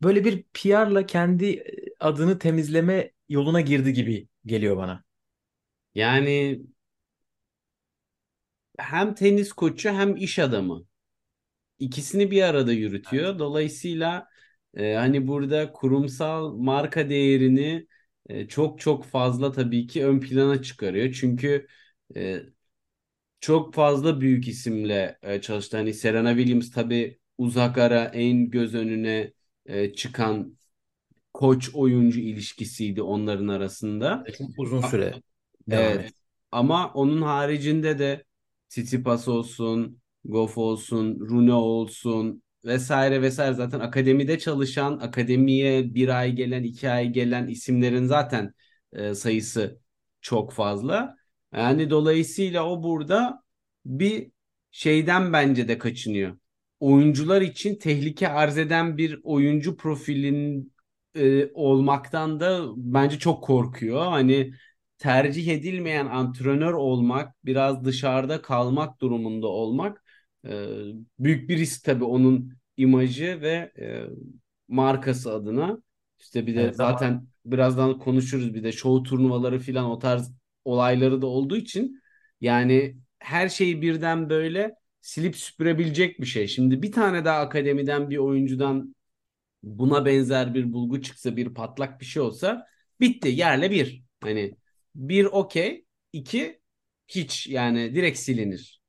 Böyle 0.04 0.26
bir 0.26 0.44
PR'la 0.54 1.06
kendi 1.06 1.64
adını 2.00 2.40
temizleme 2.40 3.12
yoluna 3.30 3.62
girdi 3.62 3.94
gibi 3.94 4.28
geliyor 4.46 4.78
bana. 4.78 5.04
Yani 5.96 6.62
hem 8.80 9.14
tenis 9.16 9.54
koçu 9.54 9.90
hem 9.90 10.16
iş 10.16 10.40
adamı. 10.40 10.86
İkisini 11.80 12.32
bir 12.32 12.44
arada 12.44 12.74
yürütüyor. 12.74 13.40
Dolayısıyla 13.40 14.28
e, 14.76 14.94
hani 14.96 15.28
burada 15.28 15.72
kurumsal 15.74 16.54
marka 16.56 17.10
değerini 17.10 17.88
e, 18.30 18.48
çok 18.48 18.80
çok 18.80 19.06
fazla 19.06 19.52
tabii 19.52 19.88
ki 19.88 20.06
ön 20.06 20.20
plana 20.20 20.62
çıkarıyor. 20.64 21.14
Çünkü 21.14 21.68
e, 22.16 22.40
çok 23.40 23.74
fazla 23.74 24.22
büyük 24.22 24.48
isimle 24.48 25.20
e, 25.24 25.42
çalıştı. 25.42 25.78
Hani 25.78 25.94
Serena 25.94 26.36
Williams 26.38 26.72
tabii 26.72 27.20
uzak 27.38 27.78
ara 27.78 28.04
en 28.06 28.50
göz 28.50 28.76
önüne 28.76 29.34
e, 29.66 29.94
çıkan 29.94 30.58
koç 31.34 31.70
oyuncu 31.76 32.20
ilişkisiydi 32.20 33.02
onların 33.02 33.48
arasında. 33.48 34.30
Çok 34.32 34.50
uzun 34.60 34.82
süre 34.82 35.22
Evet. 35.72 36.12
Ama 36.52 36.94
onun 36.94 37.22
haricinde 37.22 38.00
de 38.00 38.26
Tsitsipas 38.70 39.28
olsun, 39.28 40.02
Goff 40.26 40.58
olsun, 40.58 41.20
Rune 41.20 41.54
olsun 41.54 42.44
vesaire 42.66 43.22
vesaire 43.22 43.54
zaten 43.54 43.80
akademide 43.80 44.40
çalışan, 44.40 44.98
akademiye 45.00 45.94
bir 45.96 46.20
ay 46.20 46.32
gelen, 46.32 46.64
iki 46.64 46.90
ay 46.90 47.10
gelen 47.10 47.48
isimlerin 47.48 48.06
zaten 48.06 48.54
e, 48.94 49.16
sayısı 49.16 49.80
çok 50.22 50.54
fazla. 50.54 51.16
Yani 51.54 51.90
dolayısıyla 51.90 52.66
o 52.66 52.84
burada 52.84 53.44
bir 53.86 54.32
şeyden 54.72 55.34
bence 55.34 55.68
de 55.68 55.78
kaçınıyor. 55.78 56.38
Oyuncular 56.80 57.42
için 57.42 57.76
tehlike 57.76 58.28
arz 58.30 58.58
eden 58.58 58.98
bir 58.98 59.20
oyuncu 59.24 59.78
profilin 59.78 60.74
e, 61.16 61.52
olmaktan 61.54 62.40
da 62.40 62.66
bence 62.76 63.20
çok 63.20 63.44
korkuyor. 63.44 64.06
Hani 64.06 64.54
tercih 64.98 65.48
edilmeyen 65.48 66.06
antrenör 66.06 66.74
olmak, 66.74 67.46
biraz 67.46 67.86
dışarıda 67.86 68.42
kalmak 68.42 69.02
durumunda 69.02 69.48
olmak 69.48 70.04
e, 70.48 70.68
büyük 71.20 71.50
bir 71.50 71.58
risk 71.58 71.84
tabii 71.86 72.04
onun 72.04 72.54
imajı 72.78 73.42
ve 73.42 73.72
e, 73.80 74.06
markası 74.68 75.34
adına. 75.34 75.84
İşte 76.20 76.48
bir 76.48 76.56
de 76.56 76.74
Evet 76.74 76.80
ama 76.82 77.00
zaten 77.00 77.28
birazdan 77.46 78.00
konuşuruz 78.00 78.54
bir 78.54 78.64
de 78.64 78.72
show 78.72 79.10
turnuvaları 79.10 79.60
filan 79.60 79.86
o 79.86 80.00
tarz 80.00 80.32
olayları 80.66 81.22
da 81.22 81.28
olduğu 81.28 81.58
için 81.58 82.02
yani 82.42 82.98
her 83.20 83.50
şeyi 83.50 83.82
birden 83.82 84.30
böyle 84.30 84.76
silip 85.02 85.36
süpürebilecek 85.38 86.22
bir 86.22 86.26
şey. 86.26 86.48
Şimdi 86.48 86.82
bir 86.82 86.92
tane 86.92 87.26
daha 87.26 87.40
akademiden 87.40 88.10
bir 88.10 88.18
oyuncudan 88.18 88.96
buna 89.64 90.06
benzer 90.06 90.54
bir 90.54 90.74
bulgu 90.74 91.02
çıksa 91.02 91.38
bir 91.38 91.54
patlak 91.54 92.02
bir 92.02 92.06
şey 92.06 92.22
olsa 92.22 92.68
bitti 93.00 93.28
yerle 93.30 93.72
bir. 93.72 94.04
Hani 94.22 94.58
bir 94.96 95.26
okey 95.26 95.86
iki 96.14 96.62
hiç 97.08 97.48
yani 97.48 97.96
direkt 97.96 98.20
silinir. 98.20 98.81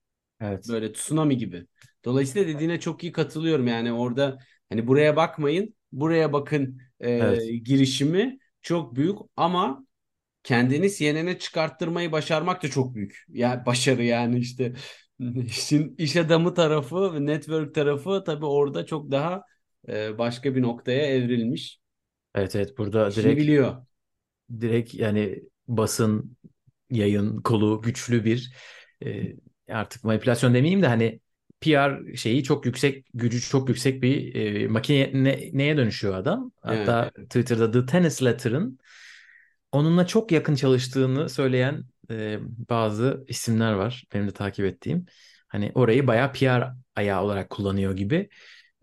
Evet. 0.43 0.67
Böyle 0.69 0.93
tsunami 0.93 1.37
gibi. 1.37 1.67
Dolayısıyla 2.05 2.49
dediğine 2.49 2.81
çok 2.81 3.03
iyi 3.05 3.13
katılıyorum 3.13 3.67
yani 3.67 3.93
orada 3.93 4.39
hani 4.69 4.87
buraya 4.87 5.17
bakmayın 5.17 5.75
buraya 5.93 6.33
bakın 6.33 6.81
e, 7.05 7.11
Evet. 7.19 7.53
girişimi 7.65 8.39
çok 8.63 8.97
büyük 8.97 9.19
ama 9.37 9.87
kendini 10.45 10.91
CNN'e 10.93 11.39
çıkarttırmayı 11.39 12.13
başarmak 12.13 12.63
da 12.63 12.69
çok 12.71 12.95
büyük. 12.95 13.25
Yani 13.29 13.67
başarı 13.67 14.05
yani 14.05 14.39
işte 14.39 14.75
işin 15.47 15.95
iş 15.99 16.17
adamı 16.17 16.55
tarafı 16.55 17.27
network 17.27 17.75
tarafı 17.75 18.25
tabii 18.27 18.47
orada 18.47 18.87
çok 18.87 19.11
daha 19.11 19.43
e, 19.89 20.19
başka 20.19 20.55
bir 20.57 20.63
noktaya 20.63 21.07
evrilmiş. 21.07 21.81
Evet 22.35 22.57
evet 22.57 22.79
burada 22.79 23.17
İşini 23.17 23.17
direkt 23.17 23.37
biliyor. 23.37 23.87
direkt 24.61 24.95
yani 24.95 25.43
basın 25.69 26.37
yayın 26.91 27.43
kolu 27.43 27.83
güçlü 27.83 28.25
bir 28.25 28.55
e, 29.07 29.37
artık 29.75 30.05
manipülasyon 30.05 30.55
demeyeyim 30.55 30.83
de 30.83 30.87
hani 30.87 31.21
PR 31.61 32.17
şeyi 32.17 32.45
çok 32.45 32.67
yüksek 32.67 33.07
gücü 33.15 33.41
çok 33.41 33.69
yüksek 33.69 34.03
bir 34.03 34.35
e, 34.35 34.69
makine 34.69 35.11
ne- 35.15 35.51
neye 35.53 35.77
dönüşüyor 35.77 36.15
adam. 36.15 36.53
Evet. 36.65 36.89
Hatta 36.89 37.11
Twitter'da 37.11 37.71
The 37.71 37.87
Tennis 37.87 38.23
Letter'ın 38.23 38.79
onunla 39.73 40.07
çok 40.07 40.33
yakın 40.33 40.55
çalıştığını 40.55 41.29
söyleyen 41.29 41.85
e, 42.11 42.39
bazı 42.71 43.25
isimler 43.29 43.73
var 43.73 44.05
benim 44.15 44.29
de 44.29 44.33
takip 44.33 44.65
ettiğim. 44.65 45.07
Hani 45.49 45.73
orayı 45.75 46.07
bayağı 46.07 46.33
PR 46.33 46.73
ayağı 46.97 47.23
olarak 47.23 47.51
kullanıyor 47.51 47.97
gibi 47.97 48.29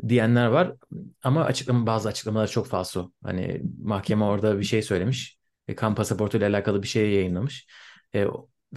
diyenler 0.08 0.45
var. 0.47 0.73
Ama 1.23 1.43
açıklama 1.45 1.86
bazı 1.88 2.10
açıklamalar 2.10 2.47
çok 2.47 2.67
falso. 2.67 3.12
Hani 3.23 3.62
mahkeme 3.84 4.23
orada 4.23 4.60
bir 4.60 4.63
şey 4.63 4.82
söylemiş. 4.82 5.38
E, 5.67 5.75
kan 5.75 5.95
pasaportu 5.95 6.38
ile 6.38 6.45
alakalı 6.45 6.84
bir 6.84 6.88
şey 6.88 7.12
yayınlamış. 7.12 7.67
E, 8.15 8.25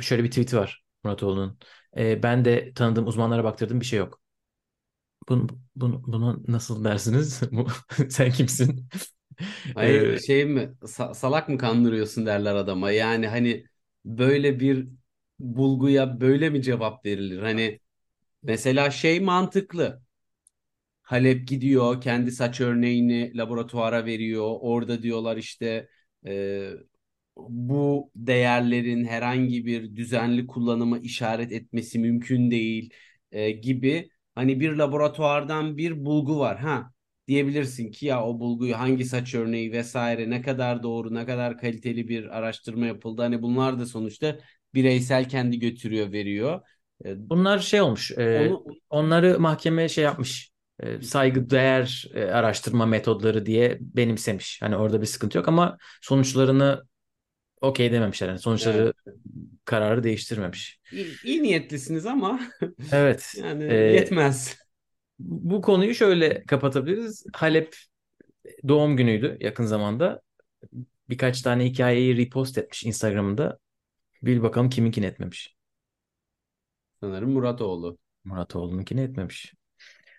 şöyle 0.00 0.24
bir 0.24 0.28
tweet 0.30 0.54
var. 0.54 0.84
Muratoğlu'nun. 1.04 1.58
E, 1.96 2.22
ben 2.22 2.44
de 2.44 2.72
tanıdığım 2.74 3.06
uzmanlara 3.06 3.44
baktırdım 3.44 3.80
bir 3.80 3.84
şey 3.86 3.98
yok. 3.98 4.20
Bunu, 5.28 5.46
bunu, 5.76 6.02
buna 6.06 6.36
nasıl 6.48 6.84
dersiniz? 6.84 7.40
Sen 8.10 8.30
kimsin? 8.32 8.88
Hayır 9.74 10.16
E, 10.16 10.18
şey 10.18 10.44
mi 10.44 10.60
sa- 10.82 11.14
salak 11.14 11.48
mı 11.48 11.58
kandırıyorsun 11.58 12.26
derler 12.26 12.54
adama. 12.54 12.90
Yani 12.90 13.28
hani 13.28 13.66
böyle 14.04 14.60
bir 14.60 14.88
bulguya 15.38 16.20
böyle 16.20 16.50
mi 16.50 16.62
cevap 16.62 17.06
verilir? 17.06 17.42
Hani 17.42 17.80
mesela 18.42 18.90
şey 18.90 19.20
mantıklı. 19.20 20.02
Halep 21.02 21.48
gidiyor 21.48 22.00
kendi 22.00 22.32
saç 22.32 22.60
örneğini 22.60 23.36
laboratuvara 23.38 24.04
veriyor. 24.06 24.56
Orada 24.60 25.02
diyorlar 25.02 25.36
işte 25.36 25.88
e, 26.26 26.70
bu 27.48 28.10
değerlerin 28.16 29.04
herhangi 29.04 29.66
bir 29.66 29.96
düzenli 29.96 30.46
kullanıma 30.46 30.98
işaret 30.98 31.52
etmesi 31.52 31.98
mümkün 31.98 32.50
değil 32.50 32.90
e, 33.32 33.50
gibi 33.50 34.10
hani 34.34 34.60
bir 34.60 34.72
laboratuvardan 34.72 35.76
bir 35.76 36.04
bulgu 36.04 36.38
var. 36.38 36.58
Ha 36.58 36.92
diyebilirsin 37.28 37.90
ki 37.90 38.06
ya 38.06 38.24
o 38.24 38.40
bulguyu 38.40 38.78
hangi 38.78 39.04
saç 39.04 39.34
örneği 39.34 39.72
vesaire 39.72 40.30
ne 40.30 40.42
kadar 40.42 40.82
doğru 40.82 41.14
ne 41.14 41.26
kadar 41.26 41.58
kaliteli 41.58 42.08
bir 42.08 42.38
araştırma 42.38 42.86
yapıldı. 42.86 43.22
Hani 43.22 43.42
bunlar 43.42 43.78
da 43.78 43.86
sonuçta 43.86 44.38
bireysel 44.74 45.28
kendi 45.28 45.58
götürüyor 45.58 46.12
veriyor. 46.12 46.60
E, 47.04 47.30
bunlar 47.30 47.58
şey 47.58 47.80
olmuş. 47.80 48.10
e, 48.18 48.48
onu 48.48 48.64
onları 48.90 49.40
mahkeme 49.40 49.88
şey 49.88 50.04
yapmış. 50.04 50.52
E, 50.80 51.02
saygıdeğer 51.02 52.10
e, 52.14 52.24
araştırma 52.24 52.86
metodları 52.86 53.46
diye 53.46 53.78
benimsemiş. 53.80 54.62
Hani 54.62 54.76
orada 54.76 55.00
bir 55.00 55.06
sıkıntı 55.06 55.38
yok 55.38 55.48
ama 55.48 55.78
sonuçlarını 56.00 56.82
okey 57.62 57.92
dememişler. 57.92 58.28
Yani 58.28 58.38
sonuçları 58.38 58.92
evet, 59.06 59.16
kararı 59.64 60.04
değiştirmemiş. 60.04 60.80
iyi, 60.92 61.06
iyi 61.24 61.42
niyetlisiniz 61.42 62.06
ama 62.06 62.40
Evet. 62.92 63.34
yani 63.38 63.64
e, 63.64 63.74
yetmez. 63.74 64.56
bu 65.18 65.60
konuyu 65.62 65.94
şöyle 65.94 66.44
kapatabiliriz. 66.44 67.24
Halep 67.32 67.76
doğum 68.68 68.96
günüydü 68.96 69.36
yakın 69.40 69.64
zamanda. 69.64 70.22
Birkaç 71.08 71.42
tane 71.42 71.64
hikayeyi 71.64 72.16
repost 72.16 72.58
etmiş 72.58 72.84
Instagram'ında. 72.84 73.58
Bir 74.22 74.42
bakalım 74.42 74.70
kiminkini 74.70 75.06
etmemiş. 75.06 75.56
Sanırım 77.00 77.30
Muratoğlu. 77.30 77.98
Muratoğlu'nunkini 78.24 79.00
etmemiş. 79.00 79.54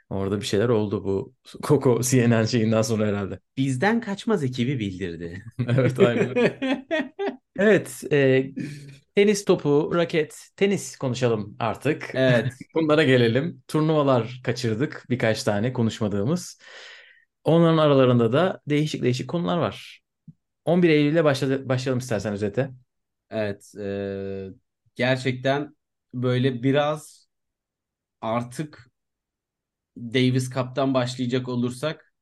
Orada 0.09 0.41
bir 0.41 0.45
şeyler 0.45 0.69
oldu 0.69 1.03
bu 1.03 1.33
Koko 1.63 2.01
CNN 2.01 2.45
şeyinden 2.45 2.81
sonra 2.81 3.07
herhalde. 3.07 3.39
Bizden 3.57 4.01
kaçmaz 4.01 4.43
ekibi 4.43 4.79
bildirdi. 4.79 5.43
Evet 5.67 5.99
aynen. 5.99 6.33
Evet, 7.59 8.03
e, 8.11 8.51
tenis 9.15 9.45
topu, 9.45 9.91
raket, 9.95 10.49
tenis 10.55 10.95
konuşalım 10.97 11.55
artık. 11.59 12.11
Evet. 12.13 12.53
Bunlara 12.75 13.03
gelelim. 13.03 13.63
Turnuvalar 13.67 14.41
kaçırdık 14.43 15.05
birkaç 15.09 15.43
tane 15.43 15.73
konuşmadığımız. 15.73 16.59
Onların 17.43 17.77
aralarında 17.77 18.33
da 18.33 18.61
değişik 18.67 19.03
değişik 19.03 19.29
konular 19.29 19.57
var. 19.57 20.01
11 20.65 20.89
Eylül'le 20.89 21.23
başladı, 21.23 21.69
başlayalım 21.69 21.99
istersen 21.99 22.33
özete. 22.33 22.71
Evet. 23.29 23.73
e, 23.79 24.47
gerçekten 24.95 25.75
böyle 26.13 26.63
biraz 26.63 27.27
artık 28.21 28.91
Davis 29.97 30.49
Cup'tan 30.49 30.93
başlayacak 30.93 31.49
olursak 31.49 32.13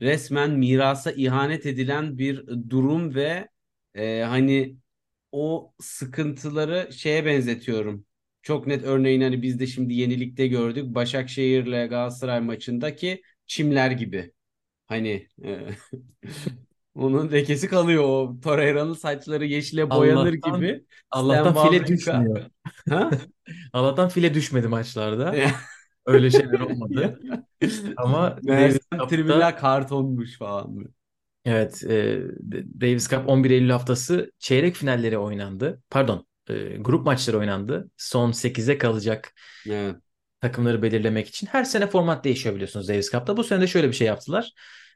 resmen 0.00 0.50
mirasa 0.50 1.12
ihanet 1.12 1.66
edilen 1.66 2.18
bir 2.18 2.46
durum 2.70 3.14
ve 3.14 3.48
e, 3.94 4.22
hani 4.22 4.76
o 5.32 5.72
sıkıntıları 5.80 6.92
şeye 6.92 7.24
benzetiyorum. 7.24 8.04
Çok 8.42 8.66
net 8.66 8.84
örneğin 8.84 9.20
hani 9.20 9.42
biz 9.42 9.60
de 9.60 9.66
şimdi 9.66 9.94
yenilikte 9.94 10.46
gördük. 10.46 10.94
Başakşehir'le 10.94 11.88
Galatasaray 11.88 12.40
maçındaki 12.40 13.22
çimler 13.46 13.90
gibi. 13.90 14.32
Hani 14.86 15.28
e, 15.44 15.68
onun 16.94 17.32
lekesi 17.32 17.68
kalıyor 17.68 18.02
o 18.04 18.40
Torreira'nın 18.42 18.94
saçları 18.94 19.46
yeşile 19.46 19.90
boyanır 19.90 20.38
Allah'tan 20.42 20.60
gibi. 20.60 20.84
Allah'tan 21.10 21.50
Stan 21.50 21.68
file 21.68 21.76
Wawrinka- 21.76 21.88
düşmüyor. 21.88 22.50
Ha? 22.88 23.10
Allah'tan 23.72 24.08
file 24.08 24.34
düşmedi 24.34 24.68
maçlarda. 24.68 25.34
Öyle 26.08 26.30
şeyler 26.30 26.60
olmadı. 26.60 27.20
Ama 27.96 28.38
Davis 28.48 28.78
Cup'ta 28.92 29.06
tribünler 29.06 29.58
kartonmuş 29.58 30.38
falan. 30.38 30.84
evet 31.44 31.82
e, 31.84 32.20
Davis 32.80 33.08
Cup 33.10 33.28
11 33.28 33.50
Eylül 33.50 33.70
haftası 33.70 34.32
çeyrek 34.38 34.74
finalleri 34.76 35.18
oynandı. 35.18 35.82
Pardon, 35.90 36.26
e, 36.48 36.76
grup 36.76 37.06
maçları 37.06 37.38
oynandı. 37.38 37.90
Son 37.96 38.32
8'e 38.32 38.78
kalacak 38.78 39.34
Evet. 39.70 39.96
takımları 40.40 40.82
belirlemek 40.82 41.28
için. 41.28 41.46
Her 41.46 41.64
sene 41.64 41.86
format 41.86 42.24
değişiyor 42.24 42.54
biliyorsunuz 42.54 42.88
Davis 42.88 43.10
Cup'ta. 43.12 43.36
Bu 43.36 43.44
sene 43.44 43.60
de 43.60 43.66
şöyle 43.66 43.88
bir 43.88 43.92
şey 43.92 44.06
yaptılar. 44.06 44.52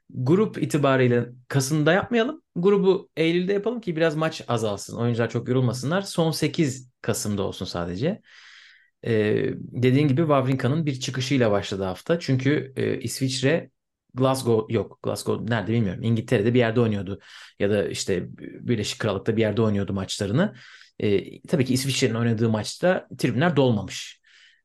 Grup 0.09 0.63
itibariyle 0.63 1.25
Kasım'da 1.47 1.93
yapmayalım. 1.93 2.41
Grubu 2.55 3.09
Eylül'de 3.17 3.53
yapalım 3.53 3.81
ki 3.81 3.95
biraz 3.95 4.15
maç 4.15 4.41
azalsın. 4.47 4.97
Oyuncular 4.97 5.29
çok 5.29 5.47
yorulmasınlar. 5.47 6.01
Son 6.01 6.31
8 6.31 6.89
Kasım'da 7.01 7.43
olsun 7.43 7.65
sadece. 7.65 8.21
Ee, 9.05 9.53
dediğin 9.57 10.07
gibi 10.07 10.21
Wawrinka'nın 10.21 10.85
bir 10.85 10.99
çıkışıyla 10.99 11.51
başladı 11.51 11.83
hafta. 11.83 12.19
Çünkü 12.19 12.73
e, 12.75 12.99
İsviçre 12.99 13.69
Glasgow 14.13 14.73
yok. 14.73 14.99
Glasgow 15.03 15.55
nerede 15.55 15.71
bilmiyorum. 15.71 16.03
İngiltere'de 16.03 16.53
bir 16.53 16.59
yerde 16.59 16.81
oynuyordu. 16.81 17.19
Ya 17.59 17.69
da 17.69 17.87
işte 17.87 18.27
Birleşik 18.39 18.99
Krallık'ta 18.99 19.37
bir 19.37 19.41
yerde 19.41 19.61
oynuyordu 19.61 19.93
maçlarını. 19.93 20.53
Ee, 20.99 21.41
tabii 21.41 21.65
ki 21.65 21.73
İsviçre'nin 21.73 22.15
oynadığı 22.15 22.49
maçta 22.49 23.07
tribünler 23.17 23.55
dolmamış. 23.55 24.22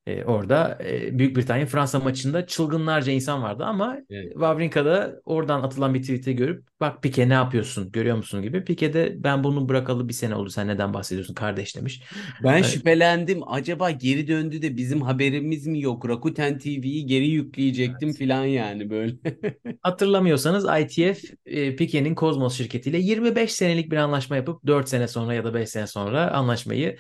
Ee, 0.09 0.25
orada 0.25 0.79
e, 0.85 1.19
Büyük 1.19 1.37
Britanya 1.37 1.67
Fransa 1.67 1.99
maçında 2.01 2.47
çılgınlarca 2.47 3.13
insan 3.13 3.43
vardı 3.43 3.65
ama 3.65 3.99
Evet. 4.11 4.33
Wawrinka 4.33 4.85
da 4.85 5.21
oradan 5.25 5.63
atılan 5.63 5.95
bir 5.95 6.03
tweet'i 6.03 6.37
görüp 6.37 6.65
bak 6.81 7.03
Pike 7.03 7.29
ne 7.29 7.33
yapıyorsun 7.33 7.93
görüyor 7.93 8.17
musun 8.17 8.43
gibi. 8.43 8.65
Pike 8.65 8.93
de 8.93 9.15
ben 9.25 9.45
bunu 9.45 9.69
bırakalı 9.69 10.09
bir 10.09 10.15
sene 10.15 10.35
oldu 10.35 10.51
sen 10.51 10.69
neden 10.69 10.95
bahsediyorsun 10.95 11.35
kardeş 11.35 11.77
demiş. 11.77 12.03
Ben 12.45 12.53
Evet. 12.53 12.67
şüphelendim. 12.67 13.41
Acaba 13.47 13.91
geri 13.91 14.29
döndü 14.29 14.63
de 14.63 14.77
bizim 14.77 15.03
haberimiz 15.03 15.67
mi 15.67 15.81
yok? 15.81 16.09
Rakuten 16.09 16.59
TV'yi 16.59 17.07
geri 17.07 17.29
yükleyecektim 17.29 18.13
filan 18.13 18.45
yani 18.45 18.91
böyle. 18.91 19.15
Hatırlamıyorsanız 19.83 20.65
ITF 20.81 21.25
e, 21.47 21.77
Pike'nin 21.77 22.15
Cosmos 22.15 22.57
şirketiyle 22.57 22.99
25 22.99 23.53
senelik 23.53 23.93
bir 23.93 23.97
anlaşma 23.97 24.37
yapıp 24.37 24.67
4 24.67 24.89
sene 24.89 25.09
sonra 25.09 25.35
ya 25.35 25.45
da 25.45 25.55
5 25.55 25.69
sene 25.69 25.87
sonra 25.87 26.31
anlaşmayı 26.31 26.97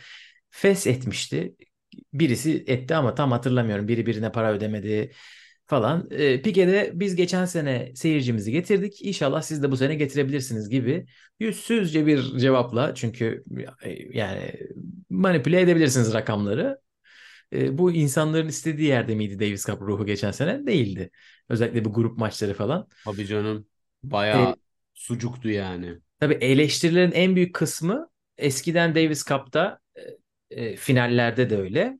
fes 0.51 0.87
etmişti. 0.87 1.55
Birisi 2.13 2.65
etti 2.67 2.95
ama 2.95 3.15
tam 3.15 3.33
hatırlamıyorum. 3.33 3.89
Biri 3.89 4.07
birine 4.07 4.33
para 4.33 4.53
ödemedi 4.53 5.13
falan. 5.67 6.09
E, 6.11 6.43
Pike'de 6.43 6.91
biz 6.95 7.17
geçen 7.17 7.45
sene 7.45 7.93
seyircimizi 7.95 8.53
getirdik. 8.53 9.07
İnşallah 9.07 9.43
siz 9.43 9.63
de 9.63 9.71
bu 9.71 9.77
sene 9.77 9.95
getirebilirsiniz 9.95 10.69
gibi 10.69 11.07
yüzsüzce 11.41 12.07
bir 12.07 12.39
cevapla 12.39 12.95
çünkü 12.95 13.45
e, 13.85 14.19
yani 14.19 14.55
manipüle 15.11 15.61
edebilirsiniz 15.61 16.15
rakamları. 16.15 16.81
E, 17.53 17.79
bu 17.79 17.93
insanların 17.93 18.49
istediği 18.49 18.89
yerde 18.89 19.15
miydi 19.15 19.41
Davis 19.41 19.67
Cup 19.67 19.83
ruhu 19.83 20.07
geçen 20.07 20.31
sene? 20.31 20.67
Değildi. 20.67 21.11
Özellikle 21.49 21.85
bu 21.85 21.93
grup 21.93 22.19
maçları 22.19 22.55
falan. 22.55 22.89
Tabii 23.05 23.27
canım. 23.27 23.67
E, 24.33 24.39
Bayağı 24.43 24.57
sucuktu 24.95 25.49
yani. 25.49 26.01
tabii 26.21 26.35
eleştirilerin 26.35 27.13
en 27.13 27.37
büyük 27.37 27.55
kısmı 27.55 28.09
eskiden 28.39 28.95
Davis 28.95 29.25
Cup'ta 29.27 29.79
e, 30.51 30.77
finallerde 30.77 31.51
de 31.51 31.57
öyle. 31.59 31.99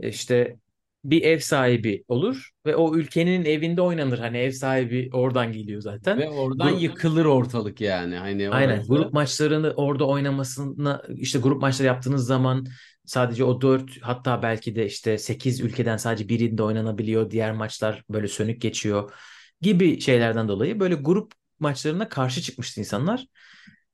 E, 0.00 0.08
İşte 0.08 0.56
bir 1.04 1.22
ev 1.22 1.38
sahibi 1.38 2.04
olur 2.08 2.50
ve 2.66 2.76
o 2.76 2.96
ülkenin 2.96 3.44
evinde 3.44 3.80
oynanır. 3.80 4.18
Hani 4.18 4.38
ev 4.38 4.50
sahibi 4.50 5.10
oradan 5.12 5.52
geliyor 5.52 5.80
zaten. 5.80 6.18
Ve 6.18 6.28
oradan 6.28 6.70
Grup, 6.70 6.82
yıkılır 6.82 7.24
ortalık 7.24 7.80
yani. 7.80 8.16
Hani 8.16 8.50
aynen 8.50 8.76
orası. 8.76 8.88
grup 8.88 9.12
maçlarını 9.12 9.72
orada 9.76 10.06
oynamasına 10.06 11.02
işte 11.16 11.38
grup 11.38 11.62
maçları 11.62 11.86
yaptığınız 11.86 12.26
zaman 12.26 12.66
sadece 13.04 13.44
o 13.44 13.60
4 13.60 14.02
hatta 14.02 14.42
belki 14.42 14.76
de 14.76 14.86
işte 14.86 15.18
8 15.18 15.60
ülkeden 15.60 15.96
sadece 15.96 16.28
birinde 16.28 16.62
oynanabiliyor. 16.62 17.30
Diğer 17.30 17.52
maçlar 17.52 18.02
böyle 18.10 18.28
sönük 18.28 18.60
geçiyor 18.60 19.12
gibi 19.60 20.00
şeylerden 20.00 20.48
dolayı 20.48 20.80
böyle 20.80 20.94
grup 20.94 21.32
maçlarına 21.58 22.08
karşı 22.08 22.42
çıkmıştı 22.42 22.80
insanlar. 22.80 23.26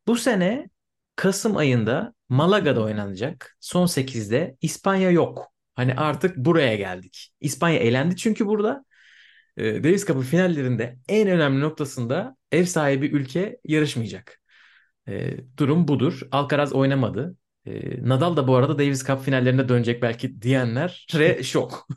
Bu 0.07 0.17
sene 0.17 0.69
Kasım 1.16 1.57
ayında 1.57 2.14
Malaga'da 2.29 2.83
oynanacak. 2.83 3.57
Son 3.61 3.87
8'de 3.87 4.57
İspanya 4.61 5.11
yok. 5.11 5.53
Hani 5.75 5.94
artık 5.94 6.37
buraya 6.37 6.77
geldik. 6.77 7.33
İspanya 7.40 7.79
elendi 7.79 8.16
çünkü 8.16 8.46
burada. 8.46 8.85
E, 9.57 9.85
Davis 9.85 10.07
Cup'ın 10.07 10.22
finallerinde 10.22 10.98
en 11.09 11.29
önemli 11.29 11.61
noktasında 11.61 12.37
ev 12.53 12.64
sahibi 12.64 13.07
ülke 13.07 13.59
yarışmayacak. 13.64 14.40
E, 15.09 15.37
durum 15.59 15.88
budur. 15.88 16.20
Alcaraz 16.31 16.72
oynamadı. 16.72 17.37
E, 17.66 18.09
Nadal 18.09 18.37
da 18.37 18.48
bu 18.48 18.57
arada 18.57 18.79
Davis 18.79 19.07
Cup 19.07 19.22
finallerinde 19.22 19.68
dönecek 19.68 20.03
belki 20.03 20.42
diyenler 20.42 21.07
re 21.14 21.42
şok. 21.42 21.88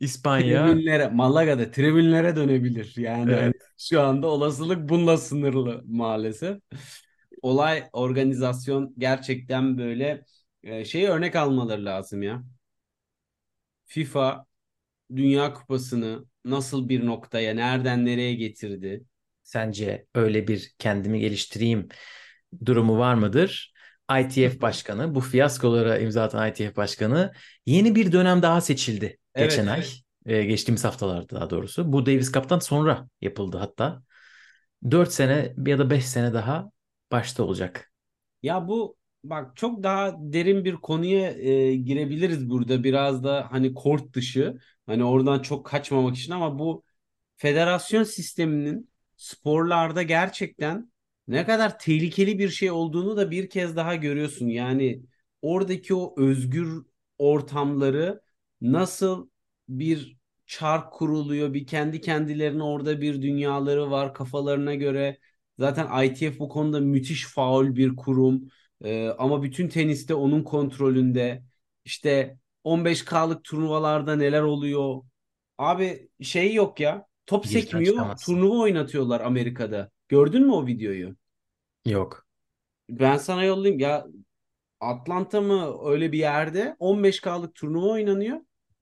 İspanya 0.00 0.66
Tribünlere, 0.66 1.08
Malaga'da 1.08 1.70
tribünlere 1.70 2.36
dönebilir. 2.36 2.94
Yani 2.96 3.34
hani 3.34 3.42
evet, 3.42 3.56
şu 3.78 4.00
anda 4.00 4.26
olasılık 4.26 4.88
bununla 4.88 5.16
sınırlı 5.16 5.82
maalesef. 5.86 6.58
Olay 7.42 7.84
organizasyon 7.92 8.94
gerçekten 8.98 9.78
böyle 9.78 10.24
e, 10.62 10.84
şeyi 10.84 11.08
örnek 11.08 11.36
almaları 11.36 11.84
lazım 11.84 12.22
ya. 12.22 12.44
FIFA 13.86 14.46
Dünya 15.16 15.54
Kupası'nı 15.54 16.26
nasıl 16.44 16.88
bir 16.88 17.06
noktaya, 17.06 17.54
nereden 17.54 18.06
nereye 18.06 18.34
getirdi? 18.34 19.04
Sence 19.42 20.06
öyle 20.14 20.48
bir 20.48 20.74
kendimi 20.78 21.20
geliştireyim 21.20 21.88
durumu 22.66 22.98
var 22.98 23.14
mıdır? 23.14 23.74
ITF 24.20 24.60
Başkanı, 24.62 25.14
bu 25.14 25.20
fiyaskolara 25.20 25.98
imza 25.98 26.22
atan 26.22 26.48
ITF 26.50 26.76
Başkanı 26.76 27.32
yeni 27.66 27.94
bir 27.96 28.12
dönem 28.12 28.42
daha 28.42 28.60
seçildi 28.60 29.18
Evet, 29.34 29.52
geçen 29.54 29.66
ay. 29.66 29.84
evet. 29.84 30.02
e, 30.26 30.44
geçtiğimiz 30.44 30.84
haftalarda 30.84 31.36
daha 31.36 31.50
doğrusu. 31.50 31.92
Bu 31.92 32.06
Davis 32.06 32.32
Cup'tan 32.32 32.58
sonra 32.58 33.08
yapıldı 33.20 33.58
hatta. 33.58 34.02
4 34.90 35.12
sene 35.12 35.54
ya 35.66 35.78
da 35.78 35.90
5 35.90 36.06
sene 36.08 36.34
daha 36.34 36.70
başta 37.12 37.42
olacak. 37.44 37.92
Ya 38.42 38.68
bu 38.68 38.96
bak 39.24 39.56
çok 39.56 39.82
daha 39.82 40.14
derin 40.18 40.64
bir 40.64 40.74
konuya 40.76 41.30
e, 41.30 41.76
girebiliriz 41.76 42.50
burada 42.50 42.84
biraz 42.84 43.24
da 43.24 43.46
hani 43.50 43.74
kort 43.74 44.12
dışı 44.14 44.58
hani 44.86 45.04
oradan 45.04 45.38
çok 45.42 45.66
kaçmamak 45.66 46.16
için 46.16 46.32
ama 46.32 46.58
bu 46.58 46.84
federasyon 47.36 48.02
sisteminin 48.04 48.90
sporlarda 49.16 50.02
gerçekten 50.02 50.92
ne 51.28 51.46
kadar 51.46 51.78
tehlikeli 51.78 52.38
bir 52.38 52.48
şey 52.48 52.70
olduğunu 52.70 53.16
da 53.16 53.30
bir 53.30 53.50
kez 53.50 53.76
daha 53.76 53.94
görüyorsun. 53.94 54.46
Yani 54.48 55.02
oradaki 55.42 55.94
o 55.94 56.14
özgür 56.18 56.82
ortamları 57.18 58.22
nasıl 58.60 59.28
bir 59.68 60.16
çark 60.46 60.92
kuruluyor, 60.92 61.54
bir 61.54 61.66
kendi 61.66 62.00
kendilerine 62.00 62.62
orada 62.62 63.00
bir 63.00 63.22
dünyaları 63.22 63.90
var 63.90 64.14
kafalarına 64.14 64.74
göre. 64.74 65.18
Zaten 65.58 66.04
ITF 66.04 66.38
bu 66.38 66.48
konuda 66.48 66.80
müthiş 66.80 67.26
faul 67.26 67.76
bir 67.76 67.96
kurum. 67.96 68.48
Ee, 68.84 69.08
ama 69.08 69.42
bütün 69.42 69.68
teniste 69.68 70.14
onun 70.14 70.42
kontrolünde. 70.42 71.42
İşte 71.84 72.38
15K'lık 72.64 73.44
turnuvalarda 73.44 74.16
neler 74.16 74.42
oluyor? 74.42 75.02
Abi 75.58 76.08
şey 76.22 76.54
yok 76.54 76.80
ya. 76.80 77.06
Top 77.26 77.44
Girişten 77.44 77.60
sekmiyor. 77.60 78.16
Turnuva 78.16 78.58
oynatıyorlar 78.58 79.20
Amerika'da. 79.20 79.90
Gördün 80.08 80.46
mü 80.46 80.52
o 80.52 80.66
videoyu? 80.66 81.16
Yok. 81.86 82.26
Ben 82.88 83.16
sana 83.16 83.44
yollayayım. 83.44 83.80
Ya 83.80 84.06
Atlanta 84.80 85.40
mı 85.40 85.76
öyle 85.84 86.12
bir 86.12 86.18
yerde 86.18 86.76
15K'lık 86.78 87.54
turnuva 87.54 87.86
oynanıyor. 87.86 88.40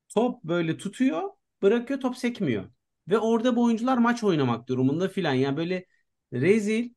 Top 0.08 0.44
böyle 0.44 0.76
tutuyor, 0.76 1.30
bırakıyor, 1.62 2.00
top 2.00 2.16
sekmiyor. 2.16 2.64
Ve 3.08 3.18
orada 3.18 3.56
bu 3.56 3.64
oyuncular 3.64 3.98
maç 3.98 4.24
oynamak 4.24 4.68
durumunda 4.68 5.08
filan. 5.08 5.32
Yani 5.32 5.56
böyle 5.56 5.87
rezil, 6.34 6.90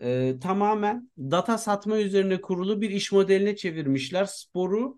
e, 0.00 0.34
tamamen 0.42 1.10
data 1.18 1.58
satma 1.58 1.98
üzerine 1.98 2.40
kurulu 2.40 2.80
bir 2.80 2.90
iş 2.90 3.12
modeline 3.12 3.56
çevirmişler. 3.56 4.24
Sporu 4.24 4.96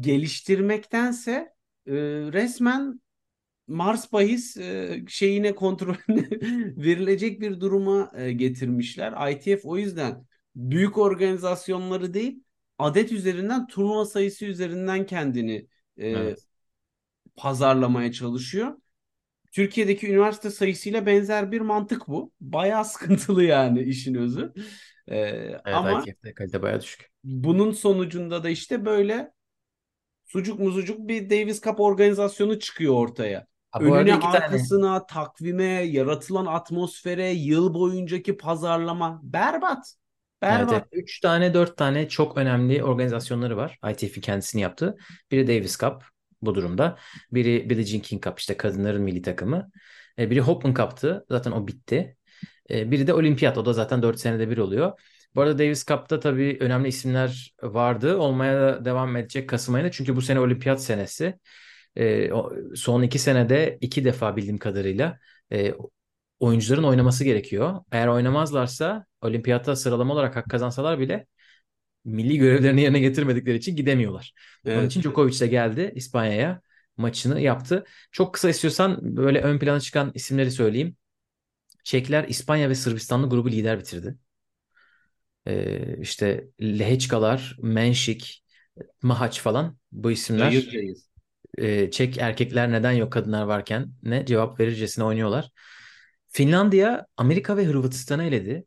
geliştirmektense 0.00 1.32
e, 1.86 1.92
resmen 2.32 3.00
Mars 3.68 4.12
bahis 4.12 4.56
e, 4.56 5.04
şeyine 5.08 5.54
kontrolüne 5.54 6.28
verilecek 6.76 7.40
bir 7.40 7.60
duruma 7.60 8.12
e, 8.16 8.32
getirmişler. 8.32 9.32
ITF 9.32 9.60
o 9.64 9.76
yüzden 9.78 10.26
büyük 10.56 10.98
organizasyonları 10.98 12.14
değil 12.14 12.42
adet 12.78 13.12
üzerinden 13.12 13.66
turnuva 13.66 14.04
sayısı 14.04 14.44
üzerinden 14.44 15.06
kendini 15.06 15.66
e, 15.98 16.04
Evet. 16.18 16.46
pazarlamaya 17.36 18.12
çalışıyor. 18.12 18.76
Türkiye'deki 19.54 20.08
üniversite 20.10 20.50
sayısıyla 20.50 21.06
benzer 21.06 21.52
bir 21.52 21.60
mantık 21.60 22.08
bu. 22.08 22.32
Bayağı 22.40 22.84
sıkıntılı 22.84 23.44
yani 23.44 23.82
işin 23.82 24.14
özü. 24.14 24.52
E, 25.08 25.16
Evet 25.16 25.60
ama 25.64 26.04
kalite 26.36 26.62
bayağı 26.62 26.80
düşük. 26.80 27.12
bunun 27.24 27.72
sonucunda 27.72 28.44
da 28.44 28.48
işte 28.48 28.84
böyle 28.84 29.32
sucuk 30.24 30.58
muzucuk 30.60 31.08
bir 31.08 31.30
Davis 31.30 31.62
Cup 31.62 31.80
organizasyonu 31.80 32.58
çıkıyor 32.58 32.94
ortaya. 32.94 33.46
Ha, 33.70 33.80
Önüne 33.80 34.10
iki 34.10 34.20
tane 34.20 34.38
arkasına, 34.38 35.06
takvime, 35.06 35.64
yaratılan 35.64 36.46
atmosfere, 36.46 37.30
yıl 37.30 37.74
boyuncaki 37.74 38.36
pazarlama 38.36 39.20
berbat. 39.22 39.94
Evet, 40.42 40.54
evet. 40.58 40.70
Berbat. 40.72 40.86
Üç 40.92 41.20
tane, 41.20 41.54
dört 41.54 41.76
tane 41.76 42.08
çok 42.08 42.36
önemli 42.36 42.84
organizasyonları 42.84 43.56
var. 43.56 43.78
ITF'in 43.90 44.20
kendisini 44.20 44.62
yaptığı. 44.62 44.96
Biri 45.30 45.46
Davis 45.46 45.78
Cup 45.78 46.13
bu 46.46 46.54
durumda. 46.54 46.98
Biri 47.32 47.70
Billie 47.70 47.84
Jean 47.84 48.02
King 48.02 48.24
Cup 48.24 48.38
işte 48.38 48.56
kadınların 48.56 49.02
milli 49.02 49.22
takımı. 49.22 49.70
E, 50.18 50.30
biri 50.30 50.40
Hopman 50.40 50.74
Cup'tı. 50.74 51.26
Zaten 51.30 51.52
o 51.52 51.66
bitti. 51.68 52.16
E, 52.70 52.90
biri 52.90 53.06
de 53.06 53.14
Olimpiyat. 53.14 53.58
O 53.58 53.66
da 53.66 53.72
zaten 53.72 54.02
dört 54.02 54.20
senede 54.20 54.50
bir 54.50 54.58
oluyor. 54.58 55.00
Bu 55.34 55.42
arada 55.42 55.58
Davis 55.58 55.86
Cup'ta 55.86 56.20
tabii 56.20 56.56
önemli 56.60 56.88
isimler 56.88 57.54
vardı. 57.62 58.16
Olmaya 58.16 58.60
da 58.60 58.84
devam 58.84 59.16
edecek 59.16 59.48
Kasım 59.48 59.74
ayında. 59.74 59.90
Çünkü 59.90 60.16
bu 60.16 60.22
sene 60.22 60.40
olimpiyat 60.40 60.82
senesi. 60.82 61.38
E, 61.98 62.30
son 62.74 63.02
iki 63.02 63.18
senede 63.18 63.78
iki 63.80 64.04
defa 64.04 64.36
bildiğim 64.36 64.58
kadarıyla 64.58 65.18
e, 65.52 65.74
oyuncuların 66.40 66.84
oynaması 66.84 67.24
gerekiyor. 67.24 67.80
Eğer 67.92 68.06
oynamazlarsa 68.08 69.06
olimpiyatta 69.22 69.76
sıralama 69.76 70.14
olarak 70.14 70.36
hak 70.36 70.50
kazansalar 70.50 70.98
bile 71.00 71.26
milli 72.04 72.38
görevlerini 72.38 72.80
yerine 72.82 72.98
getirmedikleri 73.00 73.56
için 73.56 73.76
gidemiyorlar. 73.76 74.34
Onun 74.72 74.86
Evet. 74.86 74.86
için 74.86 75.02
Djokovic 75.02 75.40
de 75.40 75.46
geldi 75.46 75.92
İspanya'ya 75.94 76.60
maçını 76.96 77.40
yaptı. 77.40 77.84
Çok 78.12 78.34
kısa 78.34 78.50
istiyorsan 78.50 79.16
böyle 79.16 79.40
ön 79.40 79.58
plana 79.58 79.80
çıkan 79.80 80.10
isimleri 80.14 80.50
söyleyeyim. 80.50 80.96
Çekler 81.84 82.24
İspanya 82.28 82.70
ve 82.70 82.74
Sırbistanlı 82.74 83.30
grubu 83.30 83.50
lider 83.50 83.78
bitirdi. 83.80 84.18
Ee, 85.46 85.96
işte 86.00 86.48
Lehečkalar, 86.62 87.56
Menšik, 87.62 88.44
Mahaç 89.02 89.40
falan 89.40 89.78
bu 89.92 90.10
isimler 90.10 90.54
Cayır 90.54 90.70
cayır. 90.70 90.98
e, 91.58 91.90
Çek 91.90 92.18
erkekler 92.18 92.72
neden 92.72 92.92
yok 92.92 93.12
kadınlar 93.14 93.42
varken 93.44 93.92
ne 94.02 94.26
cevap 94.26 94.60
verircesine 94.60 95.04
oynuyorlar. 95.04 95.50
Finlandiya 96.28 97.06
Amerika 97.16 97.56
ve 97.56 97.66
Hırvatistan'ı 97.66 98.24
eledi. 98.24 98.66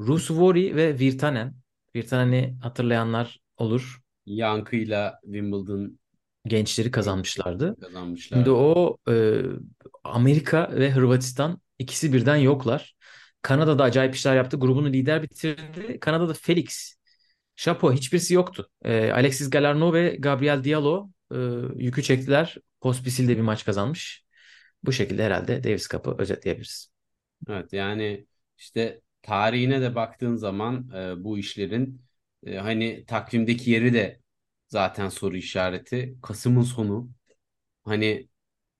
Rus 0.00 0.32
Vori 0.32 0.76
ve 0.76 1.00
Virtanen. 1.00 1.54
Virtanen'i 1.96 2.56
hatırlayanlar 2.62 3.40
olur. 3.56 4.00
Yankıyla 4.26 5.18
Wimbledon 5.24 5.98
Gençleri 6.46 6.90
kazanmışlardı. 6.90 7.66
Şimdi 7.66 7.80
kazanmışlardı. 7.86 8.50
o 8.50 8.98
e, 9.08 9.42
Amerika 10.04 10.70
ve 10.72 10.90
Hırvatistan 10.90 11.60
ikisi 11.78 12.12
birden 12.12 12.36
yoklar. 12.36 12.96
Kanada 13.42 13.78
da 13.78 13.84
acayip 13.84 14.14
işler 14.14 14.36
yaptı. 14.36 14.56
Grubunu 14.56 14.92
lider 14.92 15.22
bitirdi. 15.22 16.00
Kanada'da 16.00 16.34
Felix, 16.34 16.94
Chapo 17.56 17.92
hiçbirisi 17.92 18.34
yoktu. 18.34 18.68
E, 18.84 19.10
Alexis 19.10 19.50
Galarneau 19.50 19.92
ve 19.92 20.16
Gabriel 20.18 20.64
Diallo 20.64 21.10
e, 21.34 21.36
yükü 21.76 22.02
çektiler. 22.02 22.56
Pospisil 22.80 23.28
de 23.28 23.36
bir 23.36 23.42
maç 23.42 23.64
kazanmış. 23.64 24.24
Bu 24.82 24.92
şekilde 24.92 25.24
herhalde 25.24 25.64
Davis 25.64 25.88
Cup'ı 25.88 26.14
özetleyebiliriz. 26.18 26.92
Evet 27.48 27.72
yani 27.72 28.26
işte 28.58 29.00
tarihine 29.22 29.80
de 29.82 29.94
baktığın 29.94 30.36
zaman 30.36 30.90
e, 30.96 31.24
bu 31.24 31.38
işlerin 31.38 32.02
e, 32.46 32.56
hani 32.58 33.04
takvimdeki 33.06 33.70
yeri 33.70 33.92
de 33.94 34.20
zaten 34.68 35.08
soru 35.08 35.36
işareti. 35.36 36.16
Kasım'ın 36.22 36.62
sonu. 36.62 37.10
Hani 37.84 38.28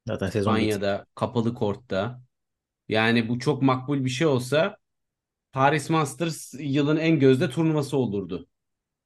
Zaten 0.07 0.31
sezon 0.31 0.61
bitti. 0.61 0.79
İspanya'da 0.83 1.07
kapalı 1.15 1.55
kortta. 1.55 2.23
Yani 2.89 3.29
bu 3.29 3.39
çok 3.39 3.63
makbul 3.63 4.05
bir 4.07 4.11
şey 4.11 4.27
olsa 4.29 4.79
Paris 5.53 5.91
Masters 5.91 6.55
yılın 6.61 6.97
en 6.97 7.19
gözde 7.21 7.51
turnuvası 7.51 7.97
olurdu. 7.97 8.49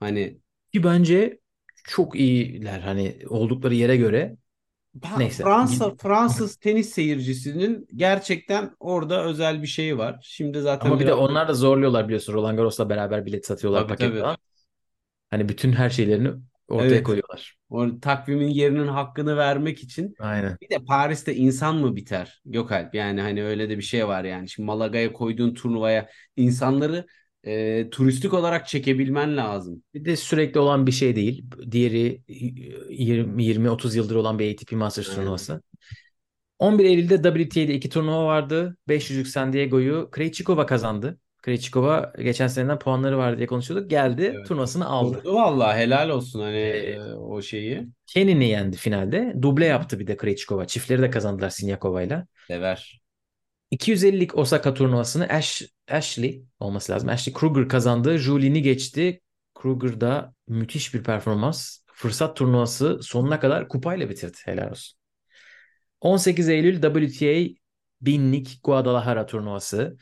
Hani 0.00 0.38
Ki 0.72 0.84
bence 0.84 1.40
çok 1.84 2.16
iyiler 2.16 2.80
hani 2.80 3.18
oldukları 3.28 3.74
yere 3.74 3.96
göre. 3.96 4.36
Neyse. 5.16 5.42
Fransa 5.44 5.96
Fransız 5.96 6.56
tenis 6.56 6.90
seyircisinin 6.90 7.86
gerçekten 7.96 8.70
orada 8.80 9.24
özel 9.24 9.62
bir 9.62 9.66
şeyi 9.66 9.98
var. 9.98 10.18
Şimdi 10.22 10.60
zaten 10.60 10.90
Ama 10.90 11.00
bir 11.00 11.06
de 11.06 11.14
biraz 11.14 11.18
onlar 11.20 11.48
da 11.48 11.54
zorluyorlar 11.54 12.04
biliyorsun. 12.04 12.32
Roland 12.34 12.56
Garros'la 12.58 12.88
beraber 12.88 13.26
bilet 13.26 13.46
satıyorlar 13.46 13.80
Tabii, 13.80 13.88
paket 13.88 14.10
tabii. 14.10 14.20
falan. 14.20 14.36
Hani 15.30 15.48
bütün 15.48 15.72
her 15.72 15.90
şeylerini 15.90 16.32
ortaya 16.68 16.86
Evet. 16.86 17.04
koyuyorlar. 17.04 17.56
o 17.70 18.00
takvimin 18.00 18.48
yerinin 18.48 18.86
hakkını 18.86 19.36
vermek 19.36 19.82
için 19.82 20.14
Aynen. 20.18 20.58
bir 20.60 20.70
de 20.70 20.84
Paris'te 20.84 21.34
insan 21.34 21.76
mı 21.76 21.96
biter? 21.96 22.42
Gökalp 22.44 22.94
yani 22.94 23.20
hani 23.20 23.44
öyle 23.44 23.70
de 23.70 23.76
bir 23.78 23.82
şey 23.82 24.08
var 24.08 24.24
yani. 24.24 24.48
Şimdi 24.48 24.66
Malaga'ya 24.66 25.12
koyduğun 25.12 25.54
turnuvaya 25.54 26.08
insanları 26.36 27.06
e, 27.46 27.90
turistik 27.90 28.34
olarak 28.34 28.68
çekebilmen 28.68 29.36
lazım. 29.36 29.82
Bir 29.94 30.04
de 30.04 30.16
sürekli 30.16 30.60
olan 30.60 30.86
bir 30.86 30.92
şey 30.92 31.16
değil. 31.16 31.44
Diğeri 31.70 32.22
20-30 32.28 33.96
yıldır 33.96 34.16
olan 34.16 34.38
bir 34.38 34.54
ATP 34.54 34.72
Masters 34.72 35.08
Aynen. 35.08 35.20
turnuvası. 35.20 35.62
11 36.58 36.84
Eylül'de 36.84 37.22
WTA'de 37.22 37.74
iki 37.74 37.88
turnuva 37.88 38.24
vardı. 38.26 38.76
500'lük 38.88 39.26
San 39.26 39.52
Diego'yu 39.52 40.08
Krejcikova 40.12 40.66
kazandı. 40.66 41.18
Krejcikova 41.42 42.12
geçen 42.18 42.46
seneden 42.46 42.78
puanları 42.78 43.18
vardı 43.18 43.36
diye 43.38 43.46
konuşuyorduk. 43.46 43.90
Geldi 43.90 44.32
Evet. 44.36 44.46
turnuvasını 44.46 44.86
aldı. 44.86 45.16
Vurdu 45.18 45.34
vallahi 45.34 45.78
helal 45.78 46.08
olsun 46.08 46.40
hani 46.40 46.56
Ee, 46.56 46.92
e, 46.92 47.00
o 47.14 47.42
şeyi. 47.42 47.86
Kenin'i 48.06 48.48
yendi 48.48 48.76
finalde. 48.76 49.34
Duble 49.42 49.66
yaptı 49.66 49.98
bir 49.98 50.06
de 50.06 50.16
Krejcikova. 50.16 50.66
Çiftleri 50.66 51.02
de 51.02 51.10
kazandılar 51.10 51.50
Sinyakova'yla. 51.50 52.26
Sever. 52.46 53.00
250'lik 53.72 54.38
Osaka 54.38 54.74
turnuvasını 54.74 55.26
Ash, 55.28 55.62
Ashley 55.90 56.44
olması 56.60 56.92
lazım. 56.92 57.08
Ashley 57.08 57.34
Kruger 57.34 57.68
kazandı. 57.68 58.18
Julien'i 58.18 58.62
geçti. 58.62 59.20
Kruger 59.54 60.00
da 60.00 60.34
müthiş 60.48 60.94
bir 60.94 61.02
performans. 61.02 61.78
Fırsat 61.92 62.36
turnuvası 62.36 62.98
sonuna 63.02 63.40
kadar 63.40 63.68
kupayla 63.68 64.10
bitirdi. 64.10 64.36
Helal 64.44 64.70
olsun. 64.70 64.98
18 66.00 66.48
Eylül 66.48 66.82
WTA 66.82 67.54
binlik 68.00 68.60
Guadalajara 68.64 69.26
turnuvası. 69.26 69.96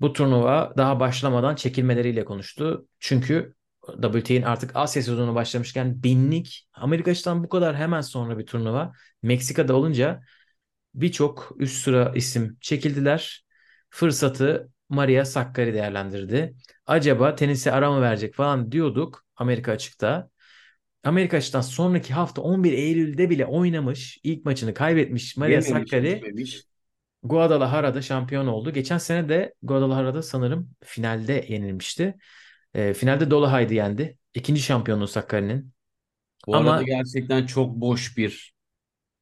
Bu 0.00 0.12
turnuva 0.12 0.74
daha 0.76 1.00
başlamadan 1.00 1.54
çekilmeleriyle 1.54 2.24
konuştu. 2.24 2.88
Çünkü 2.98 3.54
WTA'nin 4.02 4.42
artık 4.42 4.70
Asya 4.74 5.02
sezonu 5.02 5.34
başlamışken 5.34 6.02
binlik 6.02 6.68
Amerika 6.72 7.12
bu 7.44 7.48
kadar 7.48 7.76
hemen 7.76 8.00
sonra 8.00 8.38
bir 8.38 8.46
turnuva 8.46 8.92
Meksika'da 9.22 9.76
olunca 9.76 10.20
birçok 10.94 11.52
üst 11.58 11.82
sıra 11.82 12.12
isim 12.16 12.58
çekildiler. 12.60 13.44
Fırsatı 13.90 14.70
Maria 14.88 15.24
Sakkari 15.24 15.74
değerlendirdi. 15.74 16.54
Acaba 16.86 17.34
tenise 17.34 17.72
ara 17.72 17.92
mı 17.92 18.00
verecek 18.02 18.34
falan 18.34 18.72
diyorduk 18.72 19.24
Amerika 19.36 19.72
açıkta. 19.72 20.30
Amerika 21.04 21.36
açıktan 21.36 21.60
sonraki 21.60 22.12
hafta 22.14 22.42
11 22.42 22.72
Eylül'de 22.72 23.30
bile 23.30 23.46
oynamış. 23.46 24.18
ilk 24.22 24.44
maçını 24.44 24.74
kaybetmiş 24.74 25.36
Maria 25.36 25.50
Yememiş, 25.50 25.68
Sakkari. 25.68 26.16
içmemiş. 26.16 26.62
Guadalajara'da 27.22 28.02
şampiyon 28.02 28.46
oldu. 28.46 28.72
Geçen 28.72 28.98
sene 28.98 29.28
de 29.28 29.54
Guadalajara'da 29.62 30.22
sanırım 30.22 30.70
finalde 30.84 31.46
yenilmişti. 31.48 32.14
E, 32.74 32.94
finalde 32.94 33.30
Dolahay'dı 33.30 33.74
yendi. 33.74 34.18
İkinci 34.34 34.60
şampiyonluğu 34.62 35.08
Sakkari'nin. 35.08 35.72
Bu 36.46 36.56
Ama- 36.56 36.72
arada 36.72 36.82
gerçekten 36.82 37.46
çok 37.46 37.74
boş 37.76 38.16
bir 38.16 38.54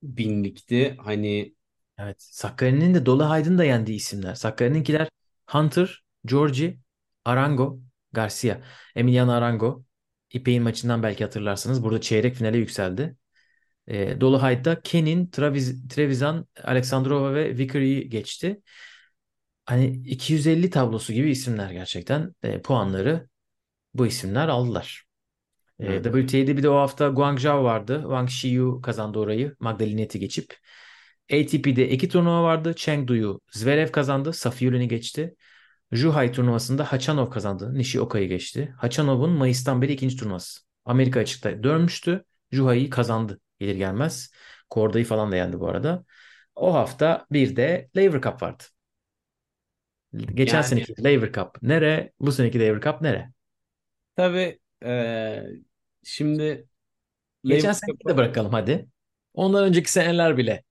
binlikti. 0.02 0.96
Hani 0.98 1.55
Evet. 1.98 2.16
Sakkari'nin 2.22 2.94
de 2.94 3.06
Dolahay'ın 3.06 3.58
da 3.58 3.64
yendiği 3.64 3.96
isimler. 3.96 4.34
Sakkari'ninkiler 4.34 5.08
Hunter, 5.46 6.04
Georgi, 6.24 6.80
Arango, 7.24 7.80
Garcia. 8.12 8.60
Emiliano 8.96 9.32
Arango. 9.32 9.84
İpek'in 10.32 10.62
maçından 10.62 11.02
belki 11.02 11.24
hatırlarsınız. 11.24 11.82
Burada 11.82 12.00
çeyrek 12.00 12.34
finale 12.34 12.58
yükseldi. 12.58 13.16
E, 13.88 14.20
Dolahay'da 14.20 14.80
Kenin, 14.80 15.30
Travis, 15.30 15.88
Trevisan, 15.88 16.46
Alexandrova 16.64 17.34
ve 17.34 17.58
Vickery'i 17.58 18.08
geçti. 18.10 18.62
Hani 19.66 19.86
250 19.86 20.70
tablosu 20.70 21.12
gibi 21.12 21.30
isimler 21.30 21.70
gerçekten. 21.70 22.34
E, 22.42 22.62
puanları 22.62 23.28
bu 23.94 24.06
isimler 24.06 24.48
aldılar. 24.48 25.04
E, 25.80 25.86
Evet. 25.86 26.04
WTA'de 26.04 26.56
bir 26.56 26.62
de 26.62 26.68
o 26.68 26.76
hafta 26.76 27.08
Guangzhou 27.08 27.64
vardı. 27.64 28.00
Wang 28.02 28.28
Xiyu 28.28 28.80
kazandı 28.80 29.18
orayı. 29.18 29.56
Magdalenet'i 29.60 30.20
geçip. 30.20 30.56
ATP'de 31.32 31.88
iki 31.90 32.08
turnuva 32.08 32.42
vardı. 32.42 32.74
Chengdu'yu 32.76 33.40
Zverev 33.50 33.88
kazandı. 33.92 34.32
Safiulin'i 34.32 34.88
geçti. 34.88 35.34
Zhuhai 35.92 36.32
turnuvasında 36.32 36.92
Hachanov 36.92 37.30
kazandı. 37.30 37.74
Nishioka'yı 37.74 38.28
geçti. 38.28 38.74
Hachanov'un 38.78 39.30
Mayıs'tan 39.30 39.82
beri 39.82 39.92
ikinci 39.92 40.16
turnuvası. 40.16 40.60
Amerika 40.84 41.20
açıkta 41.20 41.62
dönmüştü. 41.62 42.24
Zhuhai'yi 42.52 42.90
kazandı 42.90 43.40
gelir 43.58 43.76
gelmez. 43.76 44.30
Korda'yı 44.70 45.04
falan 45.04 45.32
da 45.32 45.36
yendi 45.36 45.60
bu 45.60 45.68
arada. 45.68 46.04
O 46.54 46.74
hafta 46.74 47.26
bir 47.32 47.56
de 47.56 47.88
Laver 47.96 48.20
Cup 48.20 48.42
vardı. 48.42 48.64
Geçen 50.34 50.56
Yani- 50.56 50.66
seneki 50.66 51.04
Laver 51.04 51.32
Cup 51.32 51.62
nere? 51.62 52.12
Bu 52.20 52.32
seneki 52.32 52.60
Laver 52.60 52.80
Cup 52.80 53.00
nere? 53.00 53.30
tabii 54.16 54.58
eee, 54.82 55.46
şimdi 56.02 56.66
Geçen 57.44 57.72
Cup'a- 57.72 58.08
de 58.12 58.16
bırakalım 58.16 58.52
hadi. 58.52 58.88
Ondan 59.34 59.64
önceki 59.64 59.92
seneler 59.92 60.36
bile. 60.36 60.62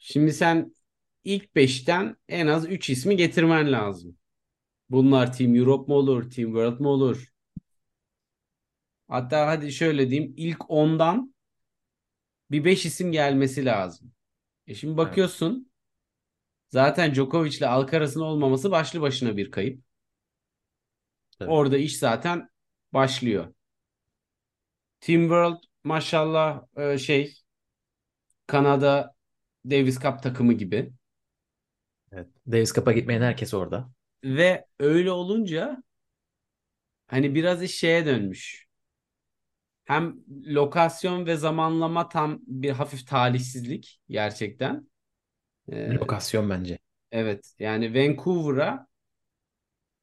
Şimdi 0.00 0.32
sen 0.32 0.76
ilk 1.24 1.56
beşten 1.56 2.16
en 2.28 2.46
az 2.46 2.68
3 2.68 2.90
ismi 2.90 3.16
getirmen 3.16 3.72
lazım. 3.72 4.16
Bunlar 4.90 5.32
Team 5.32 5.54
Europe 5.54 5.92
mu 5.92 5.98
olur, 5.98 6.30
Team 6.30 6.48
World 6.48 6.80
mu 6.80 6.88
olur? 6.88 7.32
Hatta 9.08 9.46
hadi 9.46 9.72
şöyle 9.72 10.10
diyeyim, 10.10 10.34
ilk 10.36 10.70
ondan 10.70 11.34
bir 12.50 12.64
5 12.64 12.86
isim 12.86 13.12
gelmesi 13.12 13.64
lazım. 13.64 14.12
E 14.66 14.74
şimdi 14.74 14.96
bakıyorsun, 14.96 15.72
zaten 16.68 17.14
Djokovic 17.14 17.58
ile 17.58 17.66
Alcaraz'ın 17.68 18.20
olmaması 18.20 18.70
başlı 18.70 19.00
başına 19.00 19.36
bir 19.36 19.50
kayıp. 19.50 19.84
Tabii. 21.38 21.50
Orada 21.50 21.78
iş 21.78 21.98
zaten 21.98 22.50
başlıyor. 22.92 23.54
Team 25.00 25.22
World 25.22 25.58
maşallah 25.84 26.62
e, 26.76 26.98
şey 26.98 27.34
Kanada 28.46 29.14
Davis 29.64 30.00
Cup 30.00 30.22
takımı 30.22 30.52
gibi. 30.52 30.92
Evet. 32.12 32.28
Davis 32.46 32.72
Cup'a 32.74 32.92
gitmeyen 32.92 33.22
herkes 33.22 33.54
orada. 33.54 33.90
Ve 34.24 34.66
öyle 34.78 35.10
olunca 35.10 35.82
hani 37.06 37.34
biraz 37.34 37.62
iş 37.62 37.78
şeye 37.78 38.06
dönmüş. 38.06 38.66
Hem 39.84 40.16
lokasyon 40.46 41.26
ve 41.26 41.36
zamanlama 41.36 42.08
tam 42.08 42.40
bir 42.46 42.70
hafif 42.70 43.06
talihsizlik 43.06 44.00
gerçekten. 44.08 44.88
Ee, 45.72 45.94
Lokasyon 45.94 46.50
bence. 46.50 46.78
evet 47.12 47.54
yani 47.58 47.94
Vancouver'a 47.94 48.86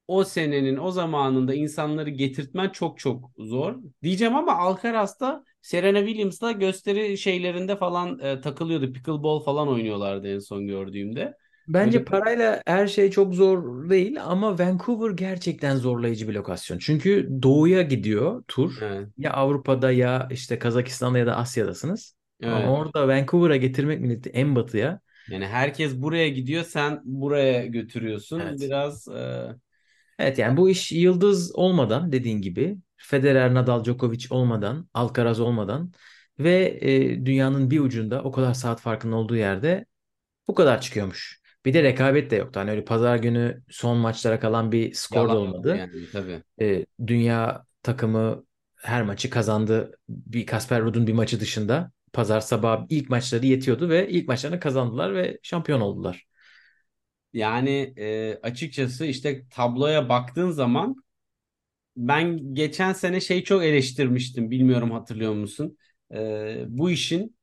o 0.08 0.24
senenin 0.24 0.78
o 0.78 0.92
zamanında 0.92 1.54
insanları 1.54 2.10
getirtmen 2.10 2.70
çok 2.70 3.00
çok 3.00 3.32
zor. 3.38 3.76
Diyeceğim 4.04 4.36
ama 4.36 4.56
Alcaraz'da 4.58 5.44
Serena 5.68 6.00
Williams'la 6.00 6.52
gösteri 6.52 7.18
şeylerinde 7.18 7.76
falan 7.76 8.20
e, 8.20 8.42
takılıyordu. 8.42 8.94
Pickleball 8.94 9.40
falan 9.40 9.68
oynuyorlardı 9.68 10.28
en 10.28 10.40
son 10.40 10.68
gördüğümde. 10.68 11.34
Bence 11.68 12.04
parayla 12.04 12.62
her 12.66 12.88
şey 12.88 13.12
çok 13.12 13.34
zor 13.34 13.90
değil 13.90 14.24
ama 14.24 14.60
Vancouver 14.60 15.12
gerçekten 15.12 15.76
zorlayıcı 15.76 16.28
bir 16.30 16.34
lokasyon. 16.34 16.78
Çünkü 16.78 17.30
doğuya 17.44 17.82
gidiyor 17.82 18.44
tur. 18.48 18.74
Evet. 18.82 19.08
Ya 19.18 19.34
Avrupa'da 19.34 19.92
ya 19.92 20.28
işte 20.32 20.60
Kazakistan'da 20.60 21.18
ya 21.18 21.26
da 21.26 21.36
Asya'dasınız. 21.38 22.16
Evet. 22.42 22.54
Ama 22.54 22.74
orada 22.80 23.08
Vancouver'a 23.08 23.56
getirmek 23.56 24.02
milleti 24.02 24.30
en 24.30 24.56
batıya. 24.56 25.00
Yani 25.32 25.48
herkes 25.48 25.96
buraya 25.96 26.30
gidiyor, 26.30 26.64
sen 26.64 27.02
buraya 27.06 27.66
götürüyorsun. 27.66 28.42
Evet. 28.42 28.62
Biraz 28.62 29.08
e, 29.08 29.48
Evet 30.20 30.40
yani 30.40 30.58
bu 30.58 30.70
iş 30.70 30.92
yıldız 30.92 31.56
olmadan 31.56 32.12
dediğin 32.12 32.42
gibi 32.42 32.78
Federer, 32.98 33.54
Nadal, 33.54 33.84
Djokovic 33.84 34.28
olmadan, 34.30 34.90
Alcaraz 34.94 35.40
olmadan 35.40 35.92
ve 36.40 36.80
e, 36.82 37.26
dünyanın 37.26 37.72
bir 37.72 37.80
ucunda 37.80 38.24
o 38.24 38.32
kadar 38.32 38.54
saat 38.54 38.82
farkının 38.82 39.12
olduğu 39.12 39.36
yerde 39.36 39.86
bu 40.48 40.56
kadar 40.56 40.82
çıkıyormuş. 40.82 41.42
Bir 41.66 41.74
de 41.74 41.84
rekabet 41.84 42.32
de 42.32 42.36
yoktu. 42.36 42.60
Hani 42.60 42.72
öyle 42.72 42.86
pazar 42.86 43.18
günü 43.18 43.64
son 43.70 43.98
maçlara 43.98 44.40
kalan 44.40 44.72
bir 44.72 44.94
skor 44.94 45.16
da 45.16 45.20
yalan 45.20 45.38
olmadı. 45.38 45.76
yani 45.78 46.06
tabii. 46.12 46.44
E, 46.62 46.86
dünya 47.08 47.66
takımı 47.84 48.44
her 48.76 49.04
maçı 49.04 49.30
kazandı. 49.30 50.00
Bir 50.10 50.46
Kasper 50.46 50.82
Ruud'un 50.82 51.08
bir 51.08 51.14
maçı 51.14 51.40
dışında. 51.40 51.92
Pazar 52.14 52.42
sabahı 52.42 52.86
ilk 52.90 53.10
maçları 53.10 53.46
yetiyordu 53.46 53.90
ve 53.90 54.10
ilk 54.10 54.28
maçlarını 54.28 54.60
kazandılar 54.60 55.16
ve 55.16 55.40
şampiyon 55.44 55.82
oldular. 55.82 56.28
Yani 57.34 57.94
e, 57.98 58.40
açıkçası 58.44 59.06
işte 59.06 59.46
tabloya 59.50 60.10
baktığın 60.10 60.52
zaman 60.52 60.96
ben 61.98 62.56
geçen 62.56 62.94
sene 62.94 63.22
şey 63.22 63.44
çok 63.44 63.64
eleştirmiştim. 63.64 64.52
Bilmiyorum 64.52 64.92
hatırlıyor 64.92 65.34
musun? 65.34 65.78
E, 66.14 66.66
bu 66.68 66.92
işin 66.92 67.38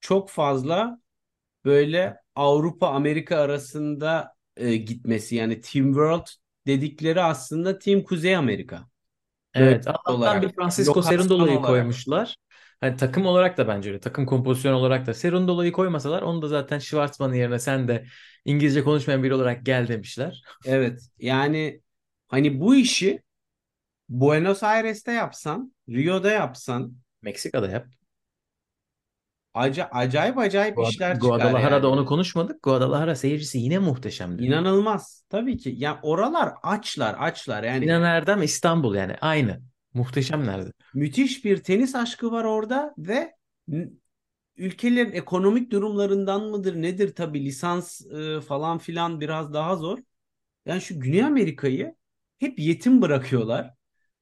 çok 0.00 0.30
fazla 0.30 1.00
böyle 1.64 2.16
Avrupa 2.34 2.88
Amerika 2.88 3.36
arasında 3.36 4.34
e, 4.56 4.76
gitmesi 4.76 5.36
yani 5.36 5.60
Team 5.60 5.86
World 5.86 6.26
dedikleri 6.66 7.22
aslında 7.22 7.78
Team 7.78 8.02
Kuzey 8.02 8.36
Amerika. 8.36 8.88
Evet, 9.54 9.86
Allah'tan 10.04 10.42
bir 10.42 10.48
Francisco 10.52 10.90
lokasyon 10.90 11.18
Cerundolo'yu 11.18 11.50
olarak. 11.50 11.66
koymuşlar. 11.66 12.36
Hani 12.80 12.96
takım 12.96 13.26
olarak 13.26 13.58
da 13.58 13.68
bence 13.68 13.88
öyle. 13.90 14.00
Takım 14.00 14.26
kompozisyon 14.26 14.72
olarak 14.72 15.06
da 15.06 15.14
Cerundolo'yu 15.14 15.72
koymasalar 15.72 16.22
onu 16.22 16.42
da 16.42 16.48
zaten 16.48 16.78
Schwartzman'ın 16.78 17.34
yerine 17.34 17.58
sen 17.58 17.88
de 17.88 18.06
İngilizce 18.44 18.84
konuşmayan 18.84 19.22
biri 19.22 19.34
olarak 19.34 19.66
gel 19.66 19.88
demişler. 19.88 20.42
Evet 20.64 21.00
yani 21.18 21.82
hani 22.28 22.60
bu 22.60 22.74
işi 22.74 23.22
Buenos 24.08 24.62
Aires'te 24.62 25.12
yapsan, 25.12 25.72
Rio'da 25.88 26.30
yapsan 26.30 26.92
Meksika'da 27.22 27.68
yap. 27.68 27.86
aca- 29.54 29.88
acayip 29.92 30.38
acayip 30.38 30.76
Guad- 30.76 30.90
işler 30.90 31.14
çıkar 31.14 31.28
Guadalajara'da 31.28 31.74
yani. 31.74 31.86
onu 31.86 32.06
konuşmadık. 32.06 32.62
Guadalajara 32.62 33.14
seyircisi 33.16 33.58
yine 33.58 33.78
muhteşemdi. 33.78 34.44
İnanılmaz. 34.44 35.24
Tabii 35.28 35.58
ki. 35.58 35.74
Ya 35.76 36.00
oralar 36.02 36.52
açlar, 36.62 37.14
açlar. 37.18 37.62
Yani 37.62 37.84
Sinan 37.84 38.02
Erdem 38.02 38.42
İstanbul 38.42 38.94
yani 38.94 39.16
aynı. 39.20 39.60
Muhteşemlerdi. 39.94 40.72
müthiş 40.94 41.44
bir 41.44 41.56
tenis 41.56 41.94
aşkı 41.94 42.32
var 42.32 42.44
orada 42.44 42.94
ve 42.98 43.34
ülkelerin 44.56 45.12
ekonomik 45.12 45.72
durumlarından 45.72 46.42
mıdır 46.42 46.74
nedir 46.82 47.14
tabii 47.14 47.44
lisans 47.44 48.00
e, 48.06 48.40
falan 48.40 48.78
filan 48.78 49.20
biraz 49.20 49.52
daha 49.54 49.76
zor. 49.76 49.98
Yani 50.66 50.80
şu 50.80 51.00
Güney 51.00 51.24
Amerika'yı 51.24 51.94
hep 52.38 52.58
yetim 52.58 53.02
bırakıyorlar. 53.02 53.74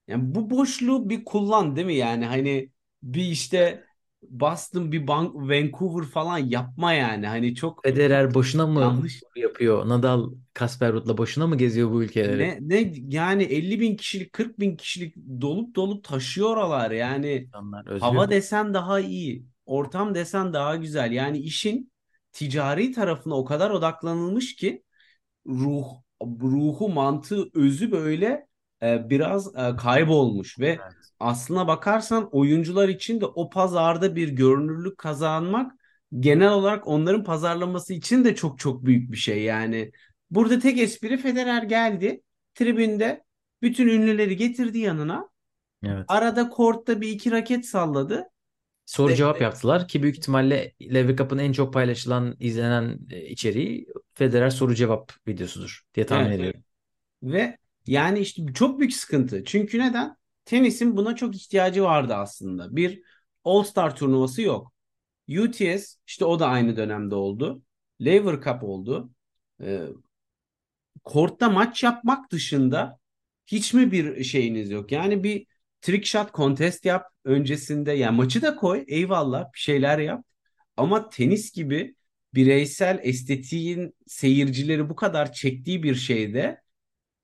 Yani 0.08 0.34
bu 0.34 0.50
boşluğu 0.50 1.08
bir 1.10 1.24
kullan 1.24 1.76
değil 1.76 1.86
mi 1.86 1.94
yani 1.94 2.26
hani 2.26 2.70
bir 3.02 3.24
işte 3.24 3.84
Boston 4.22 4.92
bir 4.92 5.06
Ban- 5.06 5.34
Vancouver 5.50 6.06
falan 6.08 6.38
yapma 6.38 6.92
yani. 6.92 7.26
Hani 7.26 7.54
çok 7.54 7.84
Federer 7.84 8.34
boşuna 8.34 8.66
mı 8.66 9.06
yanlış. 9.06 9.22
yapıyor? 9.36 9.88
Nadal 9.88 10.32
Kasper 10.54 10.92
Ruud'la 10.92 11.18
boşuna 11.18 11.46
mı 11.46 11.56
geziyor 11.58 11.90
bu 11.90 12.02
ülkeleri? 12.02 12.50
Ne, 12.50 12.58
ne 12.60 12.92
yani 13.08 13.42
50 13.42 13.80
bin 13.80 13.96
kişilik 13.96 14.32
40 14.32 14.60
bin 14.60 14.76
kişilik 14.76 15.16
dolup 15.16 15.74
dolup 15.76 16.04
taşıyor 16.04 16.48
oralar. 16.50 16.90
Yani 16.90 17.50
İnsanlar 17.54 17.86
hava 17.96 18.30
desen 18.30 18.74
daha 18.74 19.00
iyi. 19.00 19.46
Ortam 19.66 20.14
desen 20.14 20.52
daha 20.52 20.76
güzel. 20.76 21.12
Yani 21.12 21.38
işin 21.38 21.92
ticari 22.32 22.92
tarafına 22.92 23.34
o 23.34 23.44
kadar 23.44 23.70
odaklanılmış 23.70 24.56
ki 24.56 24.82
ruh 25.48 25.86
ruhu 26.22 26.88
mantığı 26.88 27.50
özü 27.54 27.92
böyle 27.92 28.46
e, 28.82 29.10
biraz 29.10 29.56
e, 29.56 29.76
kaybolmuş 29.76 30.58
ve 30.58 30.68
Evet. 30.68 30.92
aslına 31.20 31.66
bakarsan 31.66 32.28
oyuncular 32.32 32.88
için 32.88 33.20
de 33.20 33.26
o 33.26 33.50
pazarda 33.50 34.16
bir 34.16 34.28
görünürlük 34.28 34.98
kazanmak 34.98 35.72
genel 36.20 36.52
olarak 36.52 36.86
onların 36.88 37.24
pazarlaması 37.24 37.94
için 37.94 38.24
de 38.24 38.34
çok 38.34 38.58
çok 38.58 38.84
büyük 38.84 39.12
bir 39.12 39.16
şey 39.16 39.42
yani. 39.42 39.92
Burada 40.30 40.58
tek 40.58 40.78
espri 40.78 41.16
Federer 41.18 41.62
geldi 41.62 42.22
tribünde 42.54 43.24
bütün 43.62 43.88
ünlüleri 43.88 44.36
getirdi 44.36 44.78
yanına. 44.78 45.28
Evet. 45.84 46.04
Arada 46.08 46.48
kortta 46.48 47.00
bir 47.00 47.08
iki 47.08 47.30
raket 47.30 47.66
salladı. 47.66 48.24
Soru 48.86 49.10
De- 49.12 49.16
cevap 49.16 49.40
yaptılar 49.40 49.88
ki 49.88 50.02
büyük 50.02 50.16
ihtimalle 50.18 50.72
Lever 50.82 51.16
Cup'ın 51.16 51.38
en 51.38 51.52
çok 51.52 51.72
paylaşılan, 51.72 52.36
izlenen 52.40 52.98
e, 53.10 53.26
içeriği 53.26 53.86
Federer 54.14 54.50
soru 54.50 54.74
cevap 54.74 55.12
videosudur 55.28 55.82
diye 55.94 56.06
tahmin 56.06 56.26
Evet. 56.26 56.38
ediyorum. 56.38 56.64
Ve 57.22 57.58
yani 57.86 58.18
işte 58.18 58.42
çok 58.54 58.78
büyük 58.80 58.92
sıkıntı. 58.94 59.44
Çünkü 59.44 59.78
neden? 59.78 60.16
Tenisin 60.44 60.96
buna 60.96 61.16
çok 61.16 61.36
ihtiyacı 61.36 61.82
vardı 61.82 62.14
aslında. 62.14 62.76
Bir 62.76 63.02
All-Star 63.44 63.96
turnuvası 63.96 64.42
yok. 64.42 64.72
UTS 65.28 65.96
işte 66.06 66.24
o 66.24 66.38
da 66.40 66.46
aynı 66.48 66.76
dönemde 66.76 67.14
oldu. 67.14 67.62
Lever 68.04 68.40
Cup 68.42 68.62
oldu. 68.64 69.10
Ee, 69.62 69.86
kortta 71.04 71.48
maç 71.50 71.82
yapmak 71.82 72.30
dışında 72.32 72.98
hiç 73.46 73.74
mi 73.74 73.92
bir 73.92 74.24
şeyiniz 74.24 74.70
yok? 74.70 74.92
Yani 74.92 75.24
bir 75.24 75.46
trick 75.80 76.06
shot 76.06 76.34
contest 76.34 76.84
yap 76.84 77.06
öncesinde. 77.24 77.92
Yani 77.92 78.16
maçı 78.16 78.42
da 78.42 78.56
koy 78.56 78.84
eyvallah 78.88 79.44
bir 79.54 79.58
şeyler 79.58 79.98
yap. 79.98 80.24
Ama 80.76 81.08
tenis 81.10 81.52
gibi 81.52 81.96
bireysel 82.34 83.00
estetiğin 83.02 83.94
seyircileri 84.06 84.88
bu 84.90 84.96
kadar 84.96 85.32
çektiği 85.32 85.82
bir 85.82 85.94
şeyde 85.94 86.60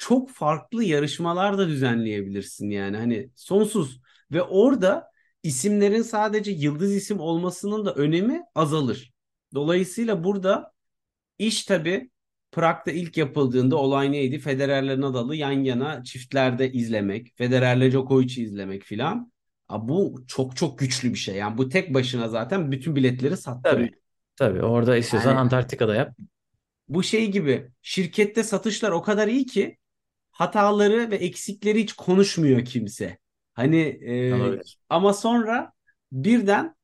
çok 0.02 0.30
farklı 0.30 0.84
yarışmalar 0.84 1.58
da 1.58 1.68
düzenleyebilirsin 1.68 2.70
yani 2.70 2.96
hani 2.96 3.30
sonsuz 3.34 4.00
ve 4.32 4.42
orada 4.42 5.08
isimlerin 5.42 6.02
sadece 6.02 6.50
yıldız 6.50 6.94
isim 6.94 7.20
olmasının 7.20 7.84
da 7.84 7.94
önemi 7.94 8.42
azalır. 8.54 9.12
Dolayısıyla 9.54 10.24
burada 10.24 10.72
iş 11.38 11.64
tabii 11.64 12.10
Prag'da 12.52 12.90
ilk 12.90 13.16
yapıldığında 13.16 13.76
olay 13.76 14.12
neydi? 14.12 14.38
Federer'le 14.38 15.00
Nadal'ı 15.00 15.36
yan 15.36 15.64
yana 15.64 16.04
çiftlerde 16.04 16.72
izlemek, 16.72 17.32
Federer'le 17.36 17.90
Djokovic'i 17.90 18.42
izlemek 18.42 18.82
filan. 18.82 19.32
Bu 19.70 20.24
çok 20.28 20.56
çok 20.56 20.78
güçlü 20.78 21.10
bir 21.10 21.18
şey. 21.18 21.36
Yani 21.36 21.58
bu 21.58 21.68
tek 21.68 21.94
başına 21.94 22.28
zaten 22.28 22.72
bütün 22.72 22.96
biletleri 22.96 23.36
sattırıyor. 23.36 23.88
Tabii. 23.88 23.98
Tabii 24.36 24.62
orada 24.62 24.96
istiyorsan 24.96 25.30
Yani- 25.30 25.40
Antarktika'da 25.40 25.94
yap. 25.94 26.16
Bu 26.88 27.02
şey 27.02 27.30
gibi 27.30 27.70
şirkette 27.82 28.42
satışlar 28.42 28.90
o 28.90 29.02
kadar 29.02 29.28
iyi 29.28 29.46
ki 29.46 29.78
hataları 30.32 31.10
ve 31.10 31.16
eksikleri 31.16 31.82
hiç 31.82 31.92
konuşmuyor 31.92 32.64
kimse. 32.64 33.18
Hani 33.54 33.78
e, 33.80 34.58
ama 34.88 35.12
sonra 35.12 35.72
birden 36.12 36.74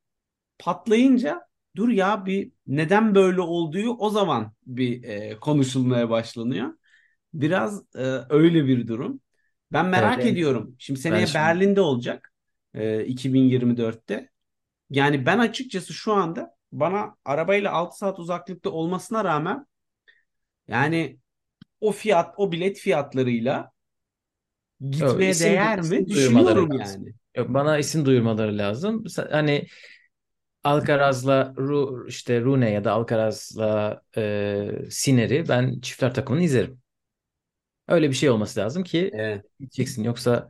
patlayınca 0.59 1.43
dur 1.77 1.89
ya 1.89 2.27
bir 2.27 2.53
neden 2.67 3.15
böyle 3.15 3.41
olduğu 3.41 3.91
o 3.91 4.11
zaman 4.11 4.53
bir 4.67 5.05
e, 5.05 5.37
konuşulmaya 5.41 6.11
başlanıyor. 6.11 6.75
Biraz 7.35 7.83
e, 7.95 8.19
öyle 8.31 8.67
bir 8.67 8.89
durum. 8.89 9.21
Ben 9.73 9.87
merak 9.87 10.19
Evet. 10.19 10.33
ediyorum. 10.33 10.77
Şimdi 10.79 11.01
seneye 11.01 11.27
şimdi- 11.27 11.39
Berlin'de 11.39 11.81
olacak. 11.81 12.33
E, 12.75 13.05
2024'te. 13.05 14.31
Yani 14.91 15.27
ben 15.27 15.39
açıkçası 15.39 15.93
şu 15.93 16.13
anda 16.13 16.55
bana 16.73 17.17
arabayla 17.25 17.73
6 17.73 17.99
saat 17.99 18.19
uzaklıkta 18.19 18.71
olmasına 18.71 19.25
rağmen 19.25 19.67
yani 20.69 21.19
o 21.81 21.93
fiyat, 21.93 22.35
o 22.37 22.53
bilet 22.53 22.79
fiyatlarıyla 22.79 23.73
gitmeye 24.91 25.33
isim- 25.33 25.39
değer 25.41 25.81
isim 25.81 25.83
mi? 25.83 26.09
duyurmaları 26.11 26.69
Düşünüyorum 26.69 26.71
lazım. 26.71 26.79
yani. 26.79 27.13
Yok, 27.37 27.49
bana 27.55 27.79
isim 27.79 28.05
duyurmaları 28.07 28.59
lazım. 28.59 29.05
Hani 29.31 29.67
Alcaraz'la 30.65 31.55
Ru, 31.59 32.07
işte 32.09 32.41
Rune 32.41 32.71
ya 32.71 32.85
da 32.85 32.93
Alcaraz'la 32.93 34.03
e, 34.17 34.71
Sinner'i 34.91 35.49
ben 35.49 35.81
çiftler 35.81 36.15
takımını 36.15 36.43
izlerim. 36.45 36.83
Öyle 37.89 38.09
bir 38.11 38.15
şey 38.15 38.31
olması 38.31 38.61
lazım 38.61 38.85
ki 38.85 39.11
Evet. 39.13 39.47
gideceksin. 39.61 40.05
Yoksa 40.05 40.49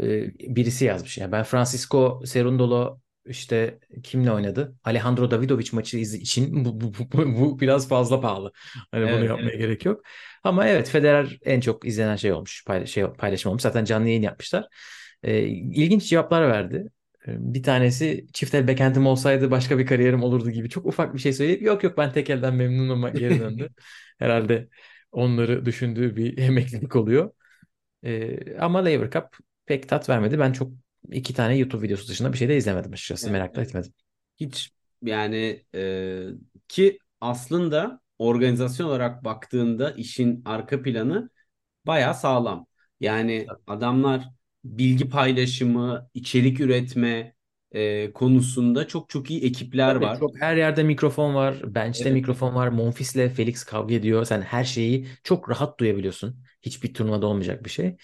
e, 0.00 0.32
birisi 0.56 0.84
yazmış. 0.84 1.18
Yani 1.18 1.32
ben 1.32 1.44
Francisco 1.44 2.22
Cerundolo 2.26 3.00
işte 3.26 3.78
kimle 4.02 4.32
oynadı? 4.32 4.74
Alejandro 4.84 5.30
Davidovic 5.30 5.66
maçı 5.72 5.98
için 5.98 6.64
bu, 6.64 6.80
bu, 6.80 6.92
bu, 7.12 7.40
bu 7.40 7.60
biraz 7.60 7.88
fazla 7.88 8.20
pahalı. 8.20 8.52
Hani 8.90 9.10
bunu 9.10 9.24
Evet, 9.24 9.26
yapmaya 9.26 9.56
gerek 9.56 9.84
yok. 9.84 10.02
Ama 10.44 10.66
evet 10.68 10.88
Federer 10.88 11.38
en 11.44 11.60
çok 11.60 11.86
izlenen 11.86 12.16
şey 12.16 12.32
olmuş. 12.32 12.64
Payla- 12.66 12.86
şey, 12.86 13.04
paylaşım 13.06 13.50
olmuş. 13.50 13.62
Zaten 13.62 13.84
canlı 13.84 14.08
yayın 14.08 14.22
yapmışlar. 14.22 14.66
E, 15.22 15.42
ilginç 15.48 16.08
cevaplar 16.10 16.48
verdi. 16.48 16.76
E, 17.28 17.54
Bir 17.54 17.62
tanesi 17.62 18.26
çift 18.32 18.54
el 18.54 18.68
backhand'im 18.68 19.06
olsaydı 19.06 19.50
başka 19.50 19.78
bir 19.78 19.86
kariyerim 19.86 20.22
olurdu 20.22 20.50
gibi 20.50 20.68
çok 20.70 20.86
ufak 20.86 21.14
bir 21.14 21.18
şey 21.18 21.32
söyleyip 21.32 21.62
yok 21.62 21.84
yok 21.84 21.98
ben 21.98 22.12
tek 22.12 22.30
elden 22.30 22.54
memnunum 22.54 23.16
geri 23.16 23.38
döndü. 23.38 23.68
Herhalde 24.18 24.68
onları 25.12 25.64
düşündüğü 25.66 26.16
bir 26.16 26.38
emeklilik 26.48 26.96
oluyor. 26.96 27.30
E, 28.04 28.56
ama 28.58 28.78
Lever 28.84 29.10
Cup 29.10 29.26
pek 29.66 29.88
tat 29.88 30.08
vermedi. 30.08 30.38
Ben 30.38 30.52
çok 30.52 30.72
iki 31.12 31.34
tane 31.34 31.56
YouTube 31.58 31.82
videosu 31.86 32.08
dışında 32.08 32.32
bir 32.32 32.38
şey 32.38 32.48
de 32.48 32.56
izlemedim 32.56 32.92
açıkçası. 32.92 33.30
Evet, 33.30 33.32
Merak 33.32 33.56
da 33.56 33.62
etmedim. 33.62 33.92
Hiç 34.40 34.72
yani 35.02 35.64
e, 35.74 36.26
ki 36.68 36.98
aslında 37.20 38.00
organizasyon 38.18 38.88
olarak 38.88 39.24
baktığında 39.24 39.90
işin 39.92 40.42
arka 40.44 40.82
planı 40.82 41.30
bayağı 41.86 42.14
sağlam. 42.14 42.66
Yani 43.00 43.54
adamlar 43.66 44.24
bilgi 44.64 45.08
paylaşımı, 45.10 46.10
içerik 46.14 46.60
üretme 46.60 47.34
e, 47.72 48.12
konusunda 48.12 48.88
çok 48.88 49.08
çok 49.10 49.30
iyi 49.30 49.44
ekipler 49.44 49.94
Tabii 49.94 49.96
var. 49.96 50.20
çok 50.20 50.40
her 50.40 50.56
yerde 50.56 50.82
mikrofon 50.82 51.34
var. 51.34 51.74
Bench'te 51.74 52.10
Evet. 52.10 52.10
mikrofon 52.10 52.54
var. 52.54 52.68
Monfils'le 52.68 53.28
Felix 53.36 53.64
kavga 53.64 53.94
ediyor. 53.94 54.24
Sen 54.24 54.40
her 54.42 54.64
şeyi 54.64 55.08
çok 55.24 55.50
rahat 55.50 55.78
duyabiliyorsun. 55.80 56.44
Hiçbir 56.62 56.94
turnuvada 56.94 57.26
olmayacak 57.26 57.64
bir 57.64 57.70
şey. 57.70 57.96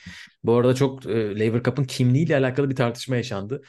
Bu 0.45 0.55
arada 0.55 0.75
çok 0.75 1.07
e, 1.07 1.39
Lever 1.41 1.63
Cup'ın 1.63 1.85
kimliğiyle 1.85 2.37
alakalı 2.37 2.71
bir 2.71 2.77
tartışma 2.77 3.17
yaşandı. 3.17 3.63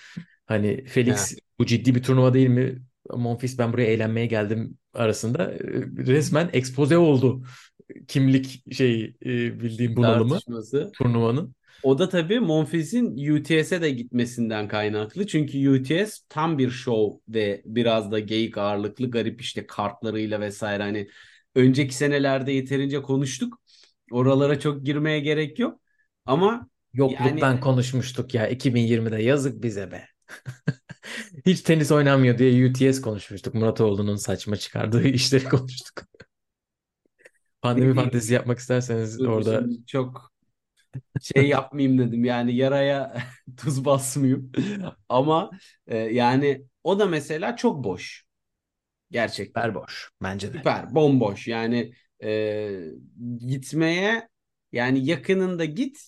Hani 0.46 0.86
Felix 0.86 1.38
bu 1.60 1.66
ciddi 1.66 1.96
bir 1.96 2.04
turnuva 2.04 2.34
değil 2.34 2.50
mi? 2.50 2.82
Monfils 3.14 3.58
ben 3.58 3.74
buraya 3.74 3.86
eğlenmeye 3.88 4.26
geldim 4.26 4.78
arasında 4.94 5.54
e, 5.54 5.58
resmen 5.98 6.50
ekspoze 6.54 6.98
oldu. 6.98 7.44
Kimlik 8.08 8.74
şey 8.74 9.16
e, 9.26 9.60
bildiğim 9.60 9.96
bunalımı 9.96 10.40
turnuvanın. 10.94 11.56
O 11.84 12.00
da 12.00 12.10
tabii 12.10 12.40
Monfils'in 12.40 13.36
UTS'e 13.36 13.82
de 13.82 13.90
gitmesinden 13.90 14.68
kaynaklı. 14.68 15.28
Çünkü 15.28 15.70
UTS 15.70 16.20
tam 16.30 16.58
bir 16.58 16.70
show 16.70 17.34
ve 17.34 17.62
biraz 17.66 18.12
da 18.12 18.20
geyik 18.20 18.58
ağırlıklı 18.58 19.12
garip 19.12 19.42
işte 19.42 19.68
kartlarıyla 19.68 20.40
vesaire. 20.42 20.84
Hani 20.84 21.08
önceki 21.56 21.96
senelerde 21.96 22.52
yeterince 22.52 23.02
konuştuk. 23.02 23.62
Oralara 24.12 24.60
çok 24.60 24.86
girmeye 24.86 25.20
gerek 25.20 25.60
yok. 25.60 25.80
Ama 26.26 26.70
Yokluktan 26.94 27.52
Yani- 27.52 27.60
konuşmuştuk 27.60 28.34
ya 28.34 28.48
2020'de 28.48 29.22
yazık 29.22 29.64
bize 29.64 29.92
be. 29.92 30.08
Hiç 31.46 31.62
tenis 31.62 31.92
oynanmıyor 31.92 32.38
diye 32.38 32.70
UTS 32.70 33.02
konuşmuştuk. 33.02 33.54
Muratoğlu'nun 33.54 34.16
saçma 34.16 34.56
çıkardığı 34.56 35.08
işleri 35.08 35.44
konuştuk. 35.44 36.04
Pandemi 37.62 37.96
fantezi 37.96 38.34
yapmak 38.34 38.60
isterseniz 38.60 39.20
dur 39.20 39.28
orada 39.28 39.64
çok 39.88 40.32
şey 41.22 41.48
yapmayayım 41.48 41.98
dedim. 41.98 42.26
Yani 42.26 42.56
yaraya 42.56 43.18
tuz 43.58 43.86
basmayayım. 43.86 44.52
Ama 45.10 45.52
e, 45.88 45.98
yani 45.98 46.66
o 46.84 47.00
da 47.00 47.06
mesela 47.06 47.56
çok 47.56 47.84
boş. 47.84 48.24
Gerçekten. 49.12 49.62
süper 49.62 49.76
boş 49.76 50.10
bence 50.24 50.54
de. 50.54 50.58
Süper, 50.58 50.96
bomboş. 50.96 51.48
Yani 51.48 51.94
e, 52.24 52.70
gitmeye 53.38 54.30
yani 54.72 55.06
yakınında 55.06 55.66
git, 55.66 56.00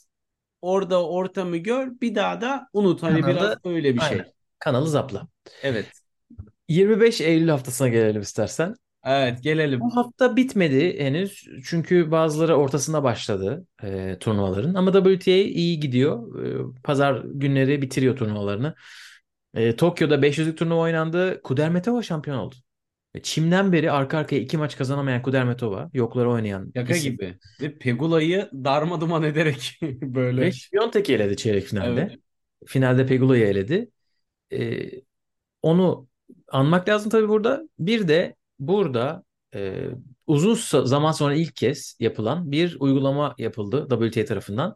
orada 0.62 1.08
ortamı 1.08 1.58
gör, 1.58 1.92
bir 2.02 2.16
daha 2.16 2.42
da 2.42 2.70
unut. 2.74 3.04
Hani 3.04 3.22
Kanalda- 3.22 3.36
biraz 3.36 3.58
öyle 3.66 3.96
bir 3.96 4.00
şey. 4.00 4.10
Aynen. 4.10 4.26
Kanalı 4.60 4.90
zapla. 4.90 5.28
Evet. 5.64 5.86
25 6.68 7.22
Eylül 7.22 7.50
haftasına 7.50 7.88
gelelim 7.88 8.22
istersen. 8.22 8.76
Evet, 9.06 9.44
gelelim. 9.44 9.80
Bu 9.80 9.96
hafta 9.96 10.36
bitmedi 10.36 11.00
henüz. 11.00 11.48
Çünkü 11.66 12.12
bazıları 12.12 12.56
ortasında 12.56 13.04
başladı 13.04 13.68
e, 13.84 14.18
turnuvaların. 14.20 14.74
Ama 14.74 14.94
WTA 14.94 15.32
iyi 15.32 15.80
gidiyor. 15.80 16.46
E, 16.46 16.74
pazar 16.84 17.24
günleri 17.26 17.82
bitiriyor 17.82 18.18
turnuvalarını. 18.18 18.76
E, 19.54 19.76
Tokyo'da 19.76 20.16
500'lük 20.22 20.56
turnuva 20.56 20.80
oynandı. 20.80 21.42
Kudermetova 21.44 22.02
şampiyon 22.02 22.38
oldu. 22.38 22.56
Çim'den 23.24 23.72
beri 23.72 23.92
arka 23.92 24.18
arkaya 24.18 24.42
iki 24.42 24.58
maç 24.58 24.78
kazanamayan 24.78 25.22
Kudermetova, 25.22 25.90
yokları 25.94 26.32
oynayan 26.32 26.72
Şaka 26.76 26.96
isim. 26.96 27.12
gibi. 27.12 27.38
Ve 27.62 27.78
Pegula'yı 27.78 28.50
darmaduman 28.54 29.24
ederek 29.24 29.80
böyle. 30.02 30.42
Ve 30.42 30.52
Świątek'i 30.52 31.14
eledi 31.14 31.38
çeyrek 31.38 31.64
finalde. 31.64 32.02
Evet. 32.02 32.20
Finalde 32.66 33.06
Pegula'yı 33.06 33.46
eledi. 33.46 33.90
E, 34.54 34.90
onu 35.62 36.08
anmak 36.48 36.90
lazım 36.90 37.10
tabii 37.10 37.30
burada. 37.30 37.70
Bir 37.80 38.08
de 38.08 38.36
burada 38.60 39.24
e, 39.56 39.86
uzun 40.28 40.84
zaman 40.86 41.12
sonra 41.12 41.34
ilk 41.36 41.56
kez 41.56 41.98
yapılan 42.00 42.52
bir 42.52 42.78
uygulama 42.80 43.36
yapıldı 43.38 43.88
WTA 43.90 44.26
tarafından. 44.26 44.76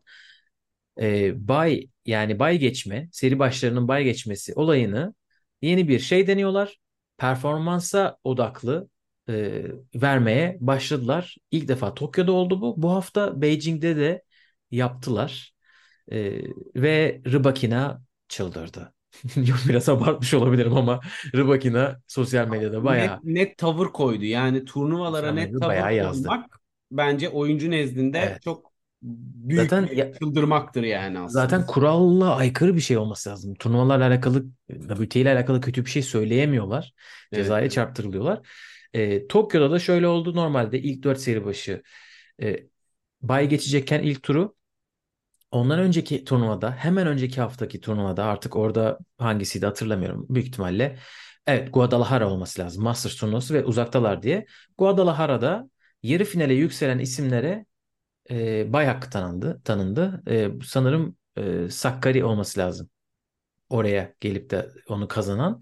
E, 1.01 1.34
bay 1.47 1.88
yani 2.05 2.39
bay 2.39 2.57
geçme, 2.57 3.09
seri 3.11 3.39
başlarının 3.39 3.88
bay 3.88 4.03
geçmesi 4.03 4.53
olayını 4.53 5.13
yeni 5.61 5.88
bir 5.88 5.99
şey 5.99 6.27
deniyorlar. 6.27 6.79
Performansa 7.18 8.18
odaklı 8.24 8.89
e, 9.30 9.64
vermeye 9.95 10.57
başladılar. 10.61 11.36
İlk 11.51 11.68
defa 11.68 11.93
Tokyo'da 11.93 12.32
oldu 12.32 12.61
bu. 12.61 12.76
Bu 12.82 12.91
hafta 12.91 13.41
Beijing'de 13.41 13.95
de 13.97 14.24
yaptılar. 14.72 15.53
E, 16.11 16.41
ve 16.76 17.22
Rybakina 17.28 18.03
çıldırdı. 18.28 18.93
Yok 19.36 19.57
biraz 19.70 19.89
abartmış 19.89 20.34
olabilirim 20.34 20.78
ama 20.78 20.99
Rybakina 21.36 22.01
sosyal 22.07 22.47
medyada 22.47 22.84
bayağı 22.84 23.20
Net, 23.20 23.24
net 23.24 23.57
tavır 23.57 23.88
koydu. 23.88 24.26
Yani 24.26 24.66
turnuvalara 24.66 25.32
net 25.32 25.57
tavır 25.57 25.86
bayağı 25.86 25.95
yazdı. 25.95 26.30
koymak 26.30 26.59
bence 26.91 27.30
oyuncu 27.30 27.72
nezdinde 27.72 28.18
Evet. 28.18 28.41
çok 28.43 28.72
büyük 29.04 29.62
Zaten 29.62 29.88
bir 29.88 30.14
çıldırmaktır 30.14 30.84
yani 30.84 31.20
aslında. 31.20 31.41
Zaten 31.41 31.66
kuralla 31.66 32.36
aykırı 32.36 32.76
bir 32.76 32.82
şey 32.82 32.97
olması 32.97 33.30
lazım. 33.30 33.56
Turnuvalarla 33.56 34.08
alakalı, 34.08 34.45
WTA 34.88 35.20
ile 35.20 35.32
alakalı 35.34 35.62
kötü 35.62 35.86
bir 35.86 35.89
şey 35.89 36.01
söyleyemiyorlar. 36.01 36.93
Evet, 37.32 37.43
Cezaya 37.43 37.70
çarptırılıyorlar. 37.70 38.39
E, 38.93 39.28
Tokyo'da 39.28 39.72
da 39.72 39.80
şöyle 39.80 40.08
oldu. 40.08 40.36
Normalde 40.36 40.80
ilk 40.80 41.04
4 41.04 41.20
seri 41.20 41.45
başı 41.45 41.84
e, 42.41 42.60
bay 43.22 43.49
geçecekken 43.49 44.04
ilk 44.04 44.24
turu 44.24 44.56
ondan 45.51 45.80
önceki 45.80 46.24
turnuvada 46.24 46.72
hemen 46.72 47.08
önceki 47.08 47.41
haftaki 47.41 47.82
turnuvada 47.82 48.24
artık 48.24 48.56
orada 48.56 48.97
hangisiydi 49.18 49.66
hatırlamıyorum. 49.66 50.26
Büyük 50.30 50.47
ihtimalle 50.47 50.99
evet 51.47 51.74
Guadalajara 51.74 52.30
olması 52.30 52.62
lazım. 52.62 52.84
Masters 52.84 53.16
turnuvası 53.16 53.54
ve 53.54 53.66
uzaktalar 53.66 54.24
diye. 54.24 54.45
Guadalajara'da 54.78 55.70
yarı 56.04 56.26
finale 56.26 56.54
yükselen 56.54 56.99
isimlere 56.99 57.66
e, 58.30 58.74
bay 58.74 58.86
hakkı 58.86 59.09
tanındı. 59.09 59.61
tanındı. 59.63 60.24
E, 60.28 60.51
sanırım 60.65 61.17
e, 61.38 61.69
Sakkari 61.69 62.24
olması 62.26 62.59
lazım. 62.59 62.89
Oraya 63.69 64.13
gelip 64.19 64.49
de 64.49 64.69
onu 64.88 65.07
kazanan. 65.07 65.61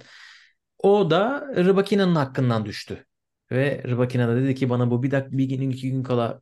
O 0.78 1.12
da 1.12 1.47
Rybakina'nın 1.55 2.16
hakkından 2.16 2.66
düştü. 2.66 3.05
Ve 3.51 3.84
Rybakina 3.88 4.28
da 4.28 4.36
dedi 4.36 4.55
ki 4.55 4.70
bana 4.70 4.91
bu 4.91 5.03
bir 5.03 5.12
dakika 5.12 5.38
bir 5.38 5.45
gün 5.45 5.70
iki 5.70 5.91
gün 5.91 6.03
kala 6.03 6.41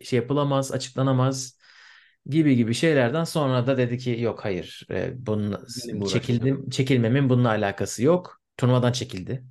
şey 0.00 0.18
yapılamaz, 0.18 0.72
açıklanamaz 0.72 1.58
gibi 2.26 2.56
gibi 2.56 2.74
şeylerden 2.74 3.24
sonra 3.24 3.66
da 3.66 3.78
dedi 3.78 3.98
ki 3.98 4.16
yok 4.20 4.44
hayır 4.44 4.86
e, 4.90 5.26
bunun 5.26 5.66
çekildim 6.06 6.70
çekilmemin 6.70 7.28
bununla 7.30 7.48
alakası 7.48 8.02
yok. 8.02 8.40
Turnuvadan 8.56 8.92
çekildi. 8.92 9.44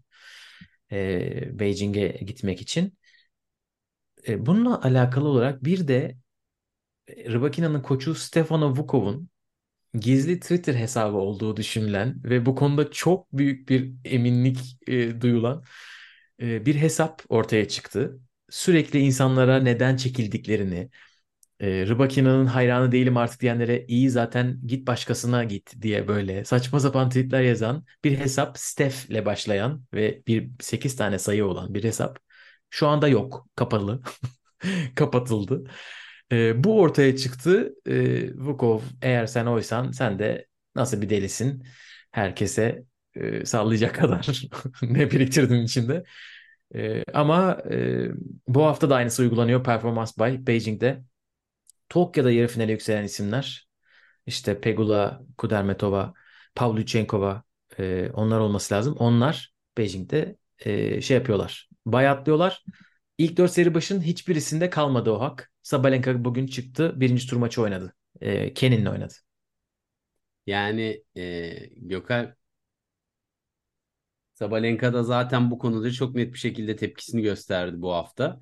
E, 0.91 1.59
Beijing'e 1.59 2.07
gitmek 2.07 2.61
için. 2.61 2.97
E, 4.27 4.45
bununla 4.45 4.81
alakalı 4.83 5.27
olarak 5.27 5.63
bir 5.63 5.87
de 5.87 6.17
Rybakina'nın 7.09 7.81
koçu 7.81 8.15
Stefano 8.15 8.69
Vukov'un 8.75 9.29
gizli 9.93 10.39
Twitter 10.39 10.75
hesabı 10.75 11.17
olduğu 11.17 11.57
düşünülen 11.57 12.23
ve 12.23 12.45
bu 12.45 12.55
konuda 12.55 12.91
çok 12.91 13.33
büyük 13.33 13.69
bir 13.69 13.93
eminlik 14.05 14.59
e, 14.87 15.21
duyulan 15.21 15.63
e, 16.41 16.65
bir 16.65 16.75
hesap 16.75 17.23
ortaya 17.29 17.67
çıktı. 17.67 18.19
Sürekli 18.49 18.99
insanlara 18.99 19.59
neden 19.59 19.97
çekildiklerini, 19.97 20.89
e, 21.59 21.87
Rybakina'nın 21.87 22.45
hayranı 22.45 22.91
değilim 22.91 23.17
artık 23.17 23.41
diyenlere 23.41 23.85
iyi 23.87 24.09
zaten 24.09 24.61
git 24.67 24.87
başkasına 24.87 25.43
git 25.43 25.81
diye 25.81 26.07
böyle 26.07 26.45
saçma 26.45 26.79
sapan 26.79 27.09
tweetler 27.09 27.41
yazan 27.41 27.85
bir 28.03 28.17
hesap 28.19 28.57
Steph 28.59 29.09
ile 29.09 29.25
başlayan 29.25 29.85
ve 29.93 30.23
bir 30.27 30.49
8 30.61 30.95
tane 30.95 31.19
sayı 31.19 31.45
olan 31.45 31.73
bir 31.73 31.83
hesap. 31.83 32.19
Şu 32.73 32.87
anda 32.87 33.07
yok, 33.07 33.47
kapalı. 33.55 34.01
Kapatıldı. 34.95 35.63
E, 36.31 36.63
bu 36.63 36.81
ortaya 36.81 37.17
çıktı. 37.17 37.75
E, 37.87 38.33
Vukov 38.35 38.81
eğer 39.01 39.25
sen 39.25 39.45
oysan 39.45 39.91
sen 39.91 40.19
de 40.19 40.47
nasıl 40.75 41.01
bir 41.01 41.09
delisin 41.09 41.63
herkese 42.11 42.83
e, 43.15 43.45
sallayacak 43.45 43.95
kadar 44.01 44.41
ne 44.81 45.11
biriktirdin 45.11 45.63
içinde. 45.63 46.03
E, 46.75 47.03
ama 47.13 47.57
e, 47.71 48.07
bu 48.47 48.63
hafta 48.65 48.89
da 48.89 48.95
aynısı 48.95 49.23
uygulanıyor 49.23 49.63
Performance 49.63 50.11
by 50.19 50.47
Beijing'de. 50.47 51.03
Tokyo'da 51.89 52.31
yarı 52.31 52.47
finale 52.47 52.71
yükselen 52.71 53.03
isimler 53.03 53.67
işte 54.25 54.61
Pegula, 54.61 55.21
Kudermetova, 55.37 56.13
Pavlyuchenkova 56.55 57.43
e, 57.79 58.09
onlar 58.13 58.39
olması 58.39 58.73
lazım. 58.73 58.95
Onlar 58.99 59.53
Beijing'de 59.77 60.37
e, 60.63 61.01
şey 61.01 61.17
yapıyorlar. 61.17 61.69
Bayatlıyorlar. 61.85 62.63
İlk 63.17 63.37
dört 63.37 63.51
seri 63.51 63.73
başın 63.73 64.01
hiçbirisinde 64.01 64.69
kalmadı 64.69 65.11
o 65.11 65.21
hak. 65.21 65.51
Sabalenka 65.63 66.25
bugün 66.25 66.47
çıktı. 66.47 66.93
Birinci 67.01 67.27
tur 67.27 67.37
maçı 67.37 67.61
oynadı. 67.61 67.95
E, 68.21 68.53
Kenin'le 68.53 68.85
oynadı. 68.85 69.13
Yani 70.45 71.03
e, 71.17 71.69
Gökhan 71.77 72.35
Sabalenka 74.33 74.93
da 74.93 75.03
zaten 75.03 75.51
bu 75.51 75.57
konuda 75.59 75.91
çok 75.91 76.15
net 76.15 76.33
bir 76.33 76.37
şekilde 76.39 76.75
tepkisini 76.75 77.21
gösterdi 77.21 77.81
bu 77.81 77.93
hafta. 77.93 78.39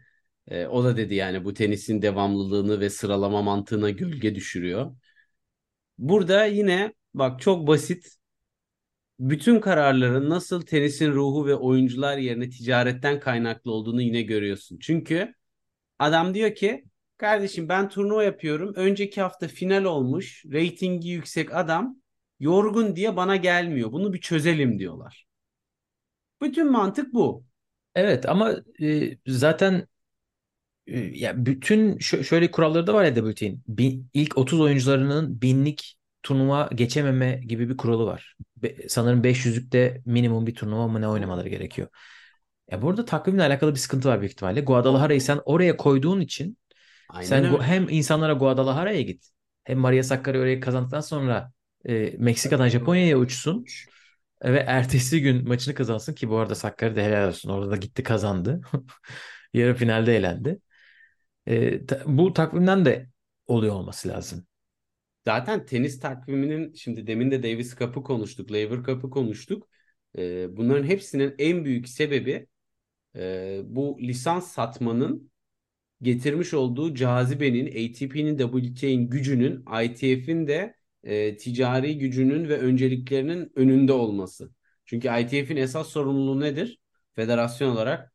E, 0.48 0.66
o 0.68 0.84
da 0.84 0.98
dedi 0.98 1.16
yani 1.16 1.46
bu 1.46 1.54
tenisin 1.54 2.02
devamlılığını 2.02 2.80
ve 2.80 2.90
sıralama 2.90 3.42
mantığına 3.42 3.90
gölge 3.90 4.36
düşürüyor. 4.36 4.96
Burada 5.98 6.46
yine 6.46 6.94
bak 7.14 7.42
çok 7.42 7.68
basit 7.68 8.18
bütün 9.22 9.60
kararların 9.60 10.30
nasıl 10.30 10.62
tenisin 10.62 11.12
ruhu 11.12 11.48
ve 11.48 11.56
oyuncular 11.56 12.18
yerine 12.18 12.50
ticaretten 12.50 13.20
kaynaklı 13.20 13.72
olduğunu 13.72 14.02
yine 14.02 14.22
görüyorsun. 14.22 14.78
Çünkü 14.82 15.34
adam 16.00 16.34
diyor 16.34 16.56
ki 16.56 16.86
kardeşim 17.18 17.70
ben 17.70 17.90
turnuva 17.90 18.24
yapıyorum. 18.24 18.74
Önceki 18.76 19.22
hafta 19.22 19.48
final 19.48 19.84
olmuş. 19.84 20.46
Ratingi 20.46 21.10
yüksek 21.10 21.56
adam 21.56 21.98
yorgun 22.40 22.96
diye 22.96 23.16
bana 23.16 23.36
gelmiyor. 23.36 23.92
Bunu 23.92 24.14
bir 24.14 24.22
çözelim 24.22 24.80
diyorlar. 24.80 25.28
Bütün 26.42 26.72
mantık 26.72 27.14
bu. 27.14 27.44
Evet 27.96 28.30
ama 28.30 28.56
e, 28.82 29.18
zaten 29.28 29.88
e, 30.88 31.00
ya 31.00 31.46
bütün 31.46 31.98
şö- 31.98 32.24
şöyle 32.24 32.52
kuralları 32.52 32.88
da 32.88 32.94
var 32.94 33.04
ya 33.04 33.16
WTA'nin. 33.16 34.10
İlk 34.14 34.38
30 34.38 34.60
oyuncularının 34.60 35.42
binlik 35.42 35.96
turnuva 36.24 36.70
geçememe 36.76 37.42
gibi 37.48 37.70
bir 37.70 37.78
kuralı 37.78 38.06
var. 38.06 38.36
Sanırım 38.90 39.24
500'lükte 39.24 40.02
minimum 40.06 40.48
bir 40.48 40.56
turnuva 40.56 40.88
mı 40.88 41.02
ne 41.02 41.08
oynamaları 41.08 41.50
gerekiyor. 41.50 41.88
Ya 42.72 42.82
burada 42.82 43.06
takvimle 43.06 43.44
alakalı 43.44 43.72
bir 43.74 43.80
sıkıntı 43.80 44.10
var 44.10 44.20
büyük 44.22 44.32
ihtimalle. 44.34 44.62
Guadalajara'yı 44.62 45.22
sen 45.22 45.40
oraya 45.46 45.78
koyduğun 45.78 46.22
için 46.22 46.58
Aynen 47.10 47.44
sen 47.44 47.44
öyle. 47.44 47.64
hem 47.64 47.90
insanlara 47.90 48.34
Guadalajara'ya 48.34 49.02
git 49.02 49.30
hem 49.64 49.80
Maria 49.80 50.04
Sakkari 50.04 50.40
orayı 50.40 50.62
kazandıktan 50.62 51.02
sonra 51.02 51.52
e, 51.86 52.16
Meksika'dan 52.20 52.70
Japonya'ya 52.70 53.18
uçsun 53.18 53.66
ve 54.46 54.60
ertesi 54.60 55.22
gün 55.22 55.48
maçını 55.48 55.76
kazansın 55.76 56.14
ki 56.14 56.30
bu 56.30 56.38
arada 56.38 56.56
Sakkari 56.56 56.96
de 56.96 57.04
helal 57.06 57.28
olsun. 57.28 57.50
Orada 57.50 57.72
da 57.72 57.76
gitti 57.78 58.04
kazandı. 58.04 58.62
Yarı 59.54 59.76
finalde 59.76 60.18
elendi. 60.18 60.60
E, 61.48 61.86
ta- 61.86 62.04
bu 62.08 62.34
takvimden 62.34 62.86
de 62.86 63.10
oluyor 63.48 63.76
olması 63.76 64.10
lazım. 64.10 64.48
Zaten 65.26 65.66
tenis 65.66 66.00
takviminin 66.00 66.74
şimdi 66.74 67.08
demin 67.08 67.32
de 67.32 67.44
Davis 67.44 67.76
Cup'ı 67.76 68.04
konuştuk, 68.04 68.52
Laver 68.52 68.84
Cup'ı 68.84 69.10
konuştuk. 69.10 69.68
Ee, 70.18 70.58
bunların 70.58 70.84
hepsinin 70.84 71.36
en 71.40 71.66
büyük 71.66 71.90
sebebi 71.90 72.48
e, 73.16 73.62
bu 73.66 73.98
lisans 74.02 74.52
satmanın 74.52 75.32
getirmiş 76.02 76.54
olduğu 76.54 76.96
cazibenin, 76.96 77.68
ATP'nin, 77.68 78.38
WTA'nin 78.38 79.10
gücünün, 79.10 79.66
ITF'in 79.84 80.48
de 80.48 80.76
e, 81.04 81.38
ticari 81.38 81.98
gücünün 81.98 82.50
ve 82.50 82.58
önceliklerinin 82.58 83.52
önünde 83.56 83.94
olması. 83.94 84.52
Çünkü 84.86 85.08
ITF'in 85.22 85.58
esas 85.58 85.88
sorumluluğu 85.88 86.40
nedir? 86.40 86.80
Federasyon 87.14 87.72
olarak 87.72 88.14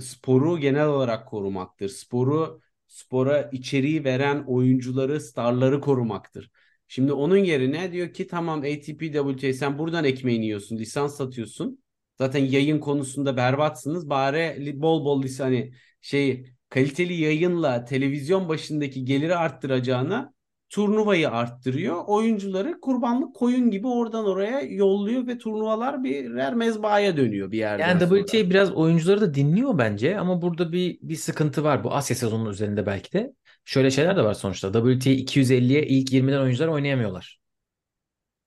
sporu 0.00 0.58
genel 0.58 0.86
olarak 0.86 1.28
korumaktır. 1.28 1.88
Sporu 1.88 2.60
spora 2.88 3.42
içeriği 3.52 4.04
veren 4.04 4.44
oyuncuları, 4.46 5.20
starları 5.20 5.80
korumaktır. 5.80 6.50
Şimdi 6.88 7.12
onun 7.12 7.36
yerine 7.36 7.92
diyor 7.92 8.12
ki 8.12 8.26
tamam 8.26 8.58
ATP, 8.60 9.00
WTA 9.12 9.52
sen 9.52 9.78
buradan 9.78 10.04
ekmeğini 10.04 10.44
yiyorsun, 10.44 10.78
lisans 10.78 11.16
satıyorsun. 11.16 11.82
Zaten 12.18 12.44
yayın 12.44 12.78
konusunda 12.78 13.36
berbatsınız. 13.36 14.10
Bari 14.10 14.72
bol 14.82 15.04
bol 15.04 15.28
hani 15.38 15.72
şey 16.00 16.52
kaliteli 16.68 17.14
yayınla 17.14 17.84
televizyon 17.84 18.48
başındaki 18.48 19.04
geliri 19.04 19.36
arttıracağına 19.36 20.34
turnuvayı 20.70 21.30
arttırıyor. 21.30 22.04
Oyuncuları 22.06 22.80
kurbanlık 22.80 23.36
koyun 23.36 23.70
gibi 23.70 23.86
oradan 23.86 24.24
oraya 24.26 24.60
yolluyor 24.60 25.26
ve 25.26 25.38
turnuvalar 25.38 26.04
birer 26.04 26.54
mezbahaya 26.54 27.16
dönüyor 27.16 27.50
bir 27.50 27.58
yerden 27.58 27.88
Yani 27.88 28.00
sonra. 28.00 28.20
WTA 28.20 28.50
biraz 28.50 28.72
oyuncuları 28.72 29.20
da 29.20 29.34
dinliyor 29.34 29.78
bence 29.78 30.18
ama 30.18 30.42
burada 30.42 30.72
bir 30.72 30.98
bir 31.02 31.16
sıkıntı 31.16 31.64
var 31.64 31.84
bu 31.84 31.94
Asya 31.94 32.16
sezonunun 32.16 32.50
üzerinde 32.50 32.86
belki 32.86 33.12
de. 33.12 33.32
Şöyle 33.64 33.90
şeyler 33.90 34.16
de 34.16 34.24
var 34.24 34.34
sonuçta. 34.34 34.72
WTA 34.72 35.10
250'ye 35.10 35.86
ilk 35.86 36.12
20'den 36.12 36.40
oyuncular 36.40 36.68
oynayamıyorlar. 36.68 37.38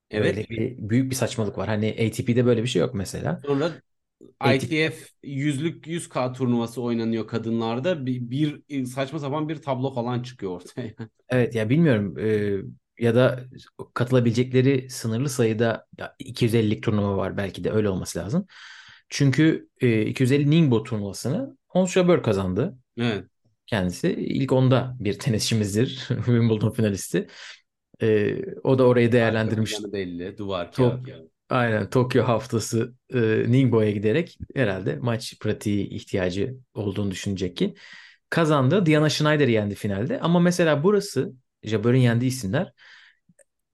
Evet. 0.10 0.38
Öyle 0.38 0.50
bir 0.50 0.90
büyük 0.90 1.12
bir 1.12 1.16
saçmalık 1.16 1.58
var. 1.58 1.68
Hani 1.68 1.90
ATP'de 2.08 2.46
böyle 2.46 2.64
bir 2.64 2.68
şey 2.68 2.80
yok 2.80 2.94
mesela. 2.94 3.42
Sonra 3.46 3.72
ITF 4.54 5.10
yüzlük 5.24 5.88
100K 5.88 6.34
turnuvası 6.34 6.82
oynanıyor 6.82 7.28
kadınlarda. 7.28 8.06
Bir, 8.06 8.30
bir 8.30 8.86
saçma 8.86 9.20
sapan 9.20 9.50
bir 9.50 9.62
tablo 9.62 9.94
falan 9.94 10.24
çıkıyor 10.24 10.52
ortaya. 10.52 10.94
Evet 11.30 11.56
ya 11.56 11.70
bilmiyorum 11.70 12.20
Ee, 12.20 12.58
ya 13.04 13.16
da 13.16 13.40
katılabilecekleri 13.94 14.90
sınırlı 14.90 15.30
sayıda 15.30 15.88
ya 15.98 16.16
250'lik 16.20 16.84
turnuva 16.84 17.18
var 17.18 17.38
belki 17.38 17.64
de 17.64 17.72
öyle 17.72 17.90
olması 17.90 18.20
lazım. 18.20 18.48
Çünkü 19.10 19.70
e, 19.82 20.02
250 20.06 20.52
Ningbo 20.52 20.84
turnuvasını 20.84 21.58
Ons 21.74 21.94
Jabeur 21.94 22.24
kazandı 22.24 22.78
Evet. 22.98 23.26
kendisi. 23.66 24.10
İlk 24.14 24.52
onda 24.52 24.96
bir 25.00 25.20
tenisçimizdir. 25.20 25.88
Wimbledon 26.08 26.72
finalisti. 26.72 27.28
Ee, 28.02 28.38
o 28.64 28.80
da 28.80 28.84
orayı 28.84 29.12
değerlendirmiş. 29.12 29.78
belli. 29.94 30.38
Duvar 30.38 30.72
kağıt. 30.72 31.08
Aynen 31.52 31.90
Tokyo 31.90 32.24
haftası 32.28 32.94
e, 33.14 33.20
Ningbo'ya 33.52 33.92
giderek 33.92 34.38
herhalde 34.56 34.96
maç 35.02 35.40
pratiği 35.40 35.90
ihtiyacı 35.90 36.56
olduğunu 36.74 37.12
düşünecek 37.12 37.58
ki 37.58 37.76
kazandı. 38.30 38.86
Diana 38.86 39.10
Schneider'i 39.10 39.52
yendi 39.52 39.76
finalde. 39.76 40.20
Ama 40.20 40.40
mesela 40.40 40.84
burası 40.84 41.34
Jabeur'ün 41.64 42.00
yendiği 42.00 42.32
isimler 42.32 42.74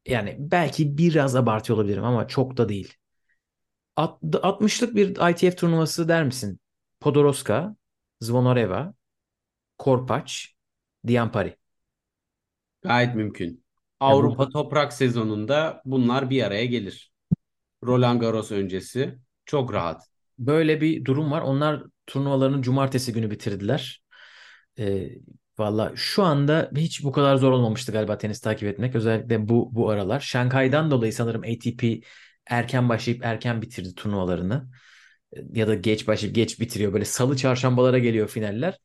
yani 0.05 0.35
belki 0.39 0.97
biraz 0.97 1.35
abartıyor 1.35 1.79
olabilirim 1.79 2.03
ama 2.03 2.27
çok 2.27 2.57
da 2.57 2.69
değil. 2.69 2.93
At- 3.95 4.19
60'lık 4.43 4.95
bir 4.95 5.29
ITF 5.31 5.57
turnuvası 5.57 6.07
der 6.09 6.23
misin? 6.23 6.59
Podoroska, 6.99 7.75
Zvonareva, 8.21 8.93
Korpaç, 9.77 10.55
Diampari. 11.07 11.57
Gayet 12.81 13.15
mümkün. 13.15 13.63
Bu 14.01 14.05
Avrupa 14.05 14.49
Toprak 14.49 14.93
sezonunda 14.93 15.81
bunlar 15.85 16.29
bir 16.29 16.43
araya 16.43 16.65
gelir. 16.65 17.11
Roland 17.83 18.21
Garros 18.21 18.51
öncesi 18.51 19.19
çok 19.45 19.73
rahat. 19.73 20.03
böyle 20.39 20.81
bir 20.81 21.05
durum 21.05 21.31
var. 21.31 21.41
Onlar 21.41 21.83
turnuvalarını 22.07 22.61
cumartesi 22.61 23.13
günü 23.13 23.31
bitirdiler. 23.31 24.03
Ee, 24.79 25.09
valla 25.57 25.91
şu 25.95 26.23
anda 26.23 26.71
hiç 26.75 27.03
bu 27.03 27.11
kadar 27.11 27.35
zor 27.35 27.51
olmamıştı 27.51 27.91
galiba 27.91 28.17
tenis 28.17 28.41
takip 28.41 28.67
etmek. 28.69 28.95
Özellikle 28.95 29.49
bu 29.49 29.75
bu 29.75 29.89
aralar. 29.89 30.19
Şanghay'dan 30.19 30.91
dolayı 30.91 31.13
sanırım 31.13 31.41
ATP 31.43 32.01
erken 32.47 32.89
başlayıp 32.89 33.25
erken 33.25 33.61
bitirdi 33.61 33.95
turnuvalarını. 33.95 34.69
Ya 35.53 35.67
da 35.67 35.75
geç 35.75 36.07
başlayıp 36.07 36.35
geç 36.35 36.59
bitiriyor. 36.59 36.93
Böyle 36.93 37.05
salı 37.05 37.37
çarşambalara 37.37 37.99
geliyor 37.99 38.27
finaller. 38.27 38.77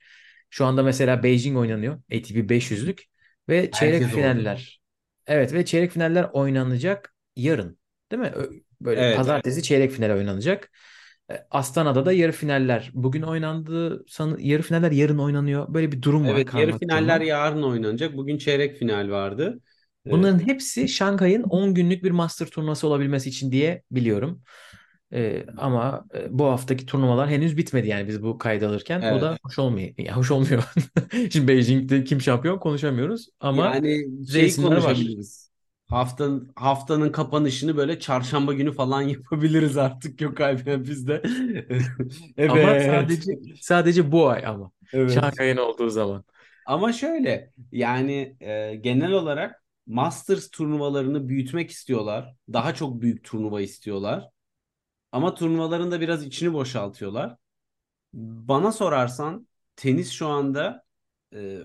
Şu 0.50 0.64
anda 0.66 0.82
mesela 0.82 1.22
Beijing 1.22 1.56
oynanıyor. 1.58 1.94
ATP 1.94 2.48
500'lük 2.50 3.04
ve 3.48 3.70
çeyrek 3.72 4.00
Herkes 4.00 4.08
finaller. 4.14 4.80
Evet 5.26 5.52
ve 5.52 5.64
çeyrek 5.64 5.90
finaller 5.92 6.30
oynanacak 6.32 7.14
yarın. 7.36 7.78
Değil 8.12 8.22
mi? 8.22 8.32
Böyle 8.84 9.00
Evet. 9.00 9.16
pazartesi 9.16 9.62
çeyrek 9.62 9.90
final 9.90 10.10
oynanacak. 10.10 10.70
E, 11.30 11.34
Astana'da 11.50 12.06
da 12.06 12.12
yarı 12.12 12.32
finaller. 12.32 12.90
Bugün 12.94 13.22
oynandı. 13.22 14.04
San 14.08 14.38
yarı 14.38 14.62
finaller 14.62 14.90
yarın 14.90 15.18
oynanıyor. 15.18 15.74
Böyle 15.74 15.92
bir 15.92 16.02
durum 16.02 16.26
var. 16.26 16.32
Evet, 16.32 16.54
yarı 16.54 16.78
finaller 16.78 17.20
yarın 17.20 17.62
oynanacak. 17.62 18.16
Bugün 18.16 18.38
çeyrek 18.38 18.76
final 18.76 19.10
vardı. 19.10 19.60
Ee, 20.06 20.10
Bunların 20.10 20.46
hepsi 20.46 20.88
Şanghay'ın 20.88 21.42
10 21.42 21.74
günlük 21.74 22.04
bir 22.04 22.10
master 22.10 22.46
turnuvası 22.46 22.86
olabilmesi 22.86 23.28
için 23.28 23.52
diye 23.52 23.82
biliyorum. 23.90 24.42
E, 25.14 25.46
ama 25.56 26.04
e, 26.14 26.38
bu 26.38 26.44
haftaki 26.44 26.86
turnuvalar 26.86 27.28
henüz 27.28 27.56
bitmedi 27.56 27.88
yani 27.88 28.08
biz 28.08 28.22
bu 28.22 28.38
kaydı 28.38 28.68
alırken. 28.68 29.00
O 29.00 29.04
evet. 29.04 29.22
da 29.22 29.38
hoş 29.42 29.58
olmuyor. 29.58 29.90
Ya 29.98 30.16
hoş 30.16 30.30
olmuyor. 30.30 30.62
Şimdi 31.32 31.48
Beijing'de 31.48 32.04
kim 32.04 32.20
şampiyon 32.20 32.58
konuşamıyoruz 32.58 33.28
ama 33.40 33.64
Yani 33.64 34.06
şey 34.32 34.46
isimler 34.46 34.76
var. 34.76 34.96
Haftanın 35.92 36.52
haftanın 36.56 37.12
kapanışını 37.12 37.76
böyle 37.76 38.00
çarşamba 38.00 38.52
günü 38.54 38.72
falan 38.72 39.02
yapabiliriz 39.08 39.76
artık 39.76 40.20
yok 40.20 40.40
abi 40.40 40.84
biz 40.84 41.08
de. 41.08 41.22
Ama 42.46 42.76
Evet. 42.76 42.80
sadece 42.80 43.32
sadece 43.60 44.12
bu 44.12 44.28
ay 44.28 44.46
ama. 44.46 44.72
Evet. 44.92 45.24
Şanghay'ın 45.24 45.56
olduğu 45.56 45.90
zaman. 45.90 46.24
Ama 46.64 46.92
şöyle 46.92 47.52
yani 47.72 48.36
e, 48.40 48.74
genel 48.76 49.12
olarak 49.12 49.62
Masters 49.86 50.50
turnuvalarını 50.50 51.28
büyütmek 51.28 51.70
istiyorlar. 51.70 52.34
Daha 52.52 52.74
çok 52.74 53.00
büyük 53.02 53.24
turnuva 53.24 53.60
istiyorlar. 53.60 54.28
Ama 55.12 55.34
turnuvaların 55.34 55.90
da 55.92 56.02
biraz 56.02 56.26
içini 56.26 56.54
boşaltıyorlar. 56.54 57.36
Bana 58.14 58.72
sorarsan 58.72 59.48
tenis 59.76 60.12
şu 60.12 60.28
anda 60.28 60.84
e, 61.34 61.58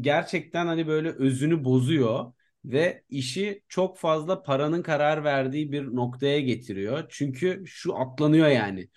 gerçekten 0.00 0.66
hani 0.66 0.86
böyle 0.86 1.10
özünü 1.10 1.64
bozuyor 1.64 2.32
ve 2.64 3.04
işi 3.10 3.62
çok 3.68 3.98
fazla 3.98 4.42
paranın 4.42 4.82
karar 4.82 5.24
verdiği 5.24 5.72
bir 5.72 5.84
noktaya 5.96 6.40
getiriyor. 6.40 7.06
Çünkü 7.08 7.62
şu 7.66 7.96
atlanıyor 7.98 8.48
yani. 8.48 8.88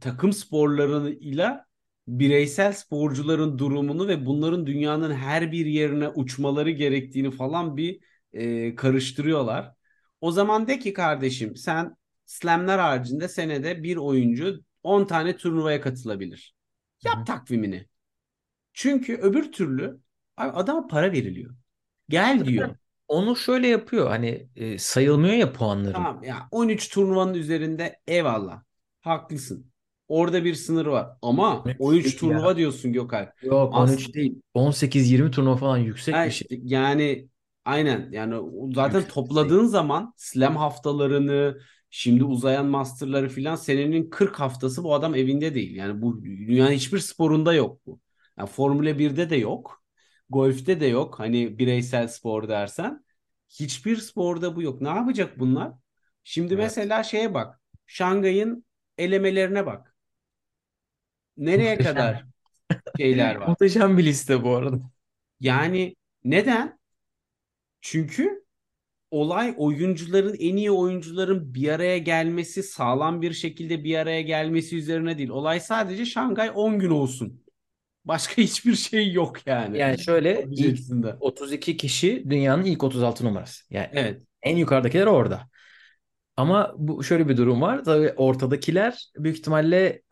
Takım 0.00 0.32
sporlarıyla 0.32 1.66
bireysel 2.08 2.72
sporcuların 2.72 3.58
durumunu 3.58 4.08
ve 4.08 4.26
bunların 4.26 4.66
dünyanın 4.66 5.14
her 5.14 5.52
bir 5.52 5.66
yerine 5.66 6.08
uçmaları 6.08 6.70
gerektiğini 6.70 7.30
falan 7.30 7.76
bir 7.76 8.00
e, 8.32 8.74
karıştırıyorlar. 8.74 9.72
O 10.20 10.32
zaman 10.32 10.68
de 10.68 10.78
ki 10.78 10.92
kardeşim 10.92 11.56
sen 11.56 11.96
slamlar 12.26 12.80
haricinde 12.80 13.28
senede 13.28 13.82
bir 13.82 13.96
oyuncu 13.96 14.60
10 14.82 15.04
tane 15.04 15.36
turnuvaya 15.36 15.80
katılabilir. 15.80 16.54
Hı 17.02 17.08
hı. 17.08 17.12
Yap 17.12 17.26
takvimini. 17.26 17.86
Çünkü 18.72 19.16
öbür 19.16 19.52
türlü 19.52 20.00
adama 20.36 20.86
para 20.86 21.12
veriliyor. 21.12 21.56
Gel 22.08 22.44
diyor. 22.46 22.76
Onu 23.08 23.36
şöyle 23.36 23.68
yapıyor. 23.68 24.08
Hani 24.08 24.48
e, 24.56 24.78
sayılmıyor 24.78 25.34
ya 25.34 25.52
puanların. 25.52 25.92
Tamam 25.94 26.22
ya 26.24 26.48
13 26.50 26.88
turnuvanın 26.90 27.34
üzerinde 27.34 28.00
eyvallah. 28.06 28.62
Haklısın. 29.00 29.72
Orada 30.08 30.44
bir 30.44 30.54
sınır 30.54 30.86
var. 30.86 31.08
Ama 31.22 31.64
13 31.78 31.78
13 31.78 32.04
değil 32.04 32.20
turnuva 32.20 32.48
ya. 32.50 32.56
diyorsun 32.56 32.92
Gökay. 32.92 33.28
Yok 33.42 33.76
As 33.76 33.90
13 33.90 34.14
değil. 34.14 34.42
18-20 34.54 35.30
turnuva 35.30 35.56
falan 35.56 35.78
yüksek 35.78 36.14
Ha 36.14 36.24
bir 36.24 36.30
şey. 36.30 36.48
yani 36.50 37.28
aynen 37.64 38.12
yani 38.12 38.34
zaten 38.74 39.00
Yüksek 39.00 39.28
bir 39.28 39.36
şey. 39.38 39.54
topladığın 39.54 39.66
zaman 39.66 40.14
slam 40.16 40.56
haftalarını 40.56 41.58
şimdi 41.90 42.24
uzayan 42.24 42.66
masterları 42.66 43.28
filan 43.28 43.56
senenin 43.56 44.10
40 44.10 44.40
haftası 44.40 44.84
bu 44.84 44.94
adam 44.94 45.14
evinde 45.14 45.54
değil. 45.54 45.76
Yani 45.76 46.02
bu 46.02 46.22
dünyanın 46.24 46.72
hiçbir 46.72 46.98
sporunda 46.98 47.54
yok 47.54 47.80
bu. 47.86 48.00
Yani 48.38 48.48
Formula 48.48 48.98
1'de 48.98 49.30
de 49.30 49.36
yok. 49.36 49.82
Golf'te 50.30 50.80
de 50.80 50.86
yok. 50.86 51.18
Hani 51.20 51.58
bireysel 51.58 52.08
spor 52.08 52.48
dersen. 52.48 53.04
Hiçbir 53.48 53.96
sporda 53.96 54.56
bu 54.56 54.62
yok. 54.62 54.80
Ne 54.80 54.88
yapacak 54.88 55.38
bunlar? 55.38 55.72
Şimdi 56.24 56.54
Evet. 56.54 56.56
mesela 56.56 57.02
şeye 57.02 57.34
bak. 57.34 57.60
Şangay'ın 57.86 58.64
elemelerine 58.98 59.66
bak. 59.66 59.96
Nereye 61.36 61.78
Muhteşem. 61.78 61.94
kadar 61.94 62.24
şeyler 62.98 63.36
var? 63.36 63.48
Muhteşem 63.48 63.98
bir 63.98 64.04
liste 64.04 64.42
bu 64.42 64.56
arada. 64.56 64.80
Yani 65.40 65.96
neden? 66.24 66.78
Çünkü 67.80 68.44
olay 69.12 69.54
oyuncuların 69.58 70.36
en 70.40 70.56
iyi 70.56 70.72
oyuncuların 70.72 71.54
bir 71.54 71.68
araya 71.70 71.98
gelmesi, 71.98 72.64
sağlam 72.64 73.22
bir 73.22 73.32
şekilde 73.34 73.84
bir 73.84 73.96
araya 73.98 74.22
gelmesi 74.22 74.78
üzerine 74.78 75.18
değil. 75.18 75.30
Olay 75.30 75.60
sadece 75.60 76.06
Şangay 76.06 76.52
10 76.54 76.80
gün 76.80 76.90
olsun. 76.90 77.44
Başka 78.08 78.34
hiçbir 78.42 78.74
şey 78.74 79.12
yok 79.12 79.46
yani. 79.46 79.78
Yani 79.78 79.98
şöyle 79.98 80.42
ilk 80.42 80.46
Objection'da. 80.46 81.16
32 81.20 81.76
kişi 81.76 82.24
dünyanın 82.30 82.64
ilk 82.64 82.84
36 82.84 83.24
numarası. 83.24 83.64
Yani 83.74 83.88
Evet. 83.92 84.22
en 84.42 84.56
yukarıdakiler 84.56 85.06
orada. 85.06 85.48
Ama 86.36 86.74
bu 86.76 87.04
şöyle 87.04 87.28
bir 87.28 87.36
durum 87.36 87.60
var. 87.60 87.84
Tabii 87.84 88.12
ortadakiler 88.16 89.10
büyük 89.16 89.38
ihtimalle 89.38 90.02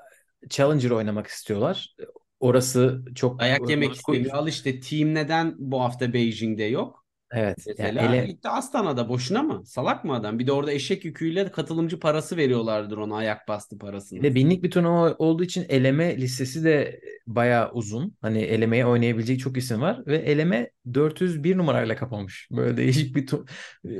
Challenger 0.49 0.90
oynamak 0.90 1.26
istiyorlar. 1.26 1.97
Orası 2.40 3.05
çok 3.14 3.40
Dayak 3.40 3.70
yemek 3.70 3.88
North 3.88 3.99
istemiyor. 3.99 4.34
Al 4.34 4.49
işte 4.49 4.80
team 4.80 5.14
neden 5.14 5.55
bu 5.59 5.80
hafta 5.80 6.12
Beijing'de 6.12 6.64
yok? 6.64 7.03
Evet. 7.35 7.59
Yani 7.66 7.76
Mesela 7.78 8.14
ele, 8.14 8.26
gitti 8.26 8.49
Astana'da 8.49 9.09
boşuna 9.09 9.43
mı? 9.43 9.62
Salak 9.66 10.05
mı 10.05 10.14
adam? 10.14 10.39
Bir 10.39 10.47
de 10.47 10.53
orada 10.53 10.72
eşek 10.72 11.05
yüküyle 11.05 11.51
katılımcı 11.51 12.01
parası 12.01 12.37
veriyorlardır 12.37 12.97
ona 12.97 13.16
ayak 13.16 13.49
bastı 13.49 13.78
parasını. 13.78 14.22
De 14.22 14.35
binlik 14.35 14.62
bir 14.62 14.70
turnuva 14.70 15.14
olduğu 15.18 15.45
için 15.45 15.66
eleme 15.68 16.16
listesi 16.16 16.64
de 16.64 17.01
bayağı 17.26 17.72
uzun. 17.72 18.16
Hani 18.22 18.39
elemeye 18.39 18.87
oynayabilecek 18.87 19.41
çok 19.41 19.57
isim 19.57 19.80
var 19.80 20.07
ve 20.07 20.16
eleme 20.16 20.70
401 20.95 21.59
numarayla 21.59 21.97
kapanmış. 21.97 22.49
Böyle 22.51 22.76
değişik 22.76 23.16
bir 23.16 23.26
tur. 23.26 23.49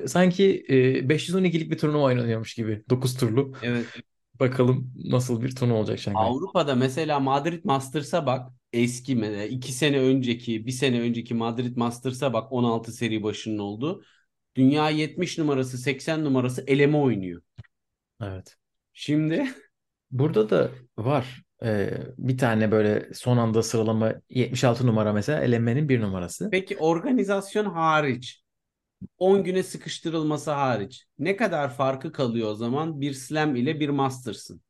Sanki 0.07 0.65
e, 0.69 1.09
512'lik 1.09 1.71
bir 1.71 1.79
turnuva 1.79 2.03
oynanıyormuş 2.03 2.55
gibi. 2.55 2.85
9 2.91 3.17
turlu. 3.17 3.53
Evet. 3.63 3.87
Bakalım 4.41 4.93
nasıl 5.05 5.43
bir 5.43 5.57
turnuva 5.57 5.79
olacak 5.79 5.99
Şanghay. 5.99 6.27
Avrupa'da 6.27 6.75
mesela 6.75 7.21
Madrid 7.21 7.65
Masters'a 7.65 8.27
bak. 8.27 8.51
Eski 8.75 9.13
iki 9.51 9.73
sene 9.73 10.01
önceki, 10.01 10.67
bir 10.67 10.73
sene 10.73 11.01
önceki 11.01 11.35
Madrid 11.35 11.77
Masters'a 11.77 12.33
bak 12.33 12.53
16 12.53 12.93
seri 12.93 13.23
başının 13.23 13.59
oldu. 13.59 14.05
Dünya 14.57 14.91
70 14.91 15.39
numarası, 15.39 15.79
80 15.79 16.25
numarası 16.25 16.65
eleme 16.67 16.97
oynuyor. 16.97 17.43
Evet. 18.23 18.57
Şimdi 18.93 19.47
Burada 20.11 20.51
da 20.51 20.71
var. 20.99 21.43
Ee, 21.65 21.91
bir 22.19 22.39
tane 22.39 22.71
böyle 22.73 23.15
son 23.15 23.37
anda 23.37 23.63
sıralama 23.63 24.15
76 24.31 24.87
numara 24.87 25.13
mesela 25.13 25.41
elenmenin 25.41 25.89
bir 25.89 26.01
numarası. 26.01 26.49
peki 26.51 26.77
organizasyon 26.77 27.65
hariç 27.65 28.43
10 29.19 29.45
güne 29.45 29.63
sıkıştırılması 29.63 30.51
hariç 30.51 31.05
ne 31.19 31.37
kadar 31.37 31.75
farkı 31.75 32.13
kalıyor 32.13 32.49
o 32.51 32.55
zaman 32.55 33.01
bir 33.01 33.13
slam 33.13 33.57
ile 33.57 33.81
bir 33.81 33.89
masters'ın? 33.89 34.63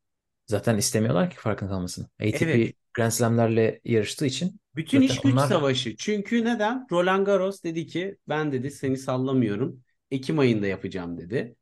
Zaten 0.47 0.77
istemiyorlar 0.77 1.29
ki 1.29 1.35
farkın 1.39 1.67
kalmasını. 1.67 2.05
ATP 2.05 2.41
Evet. 2.41 2.73
Grand 2.93 3.11
Slam'lerle 3.11 3.81
yarıştığı 3.85 4.25
için 4.25 4.59
Bütün 4.75 5.01
iş 5.01 5.19
güç 5.21 5.33
onlar- 5.33 5.47
savaşı. 5.47 5.95
Çünkü 5.97 6.45
neden? 6.45 6.87
Roland 6.91 7.25
Garros 7.25 7.63
dedi 7.63 7.87
ki 7.87 8.17
ben 8.29 8.51
dedi 8.51 8.71
seni 8.71 8.97
sallamıyorum. 8.97 9.81
Ekim 10.11 10.39
ayında 10.39 10.67
yapacağım 10.67 11.17
dedi. 11.17 11.55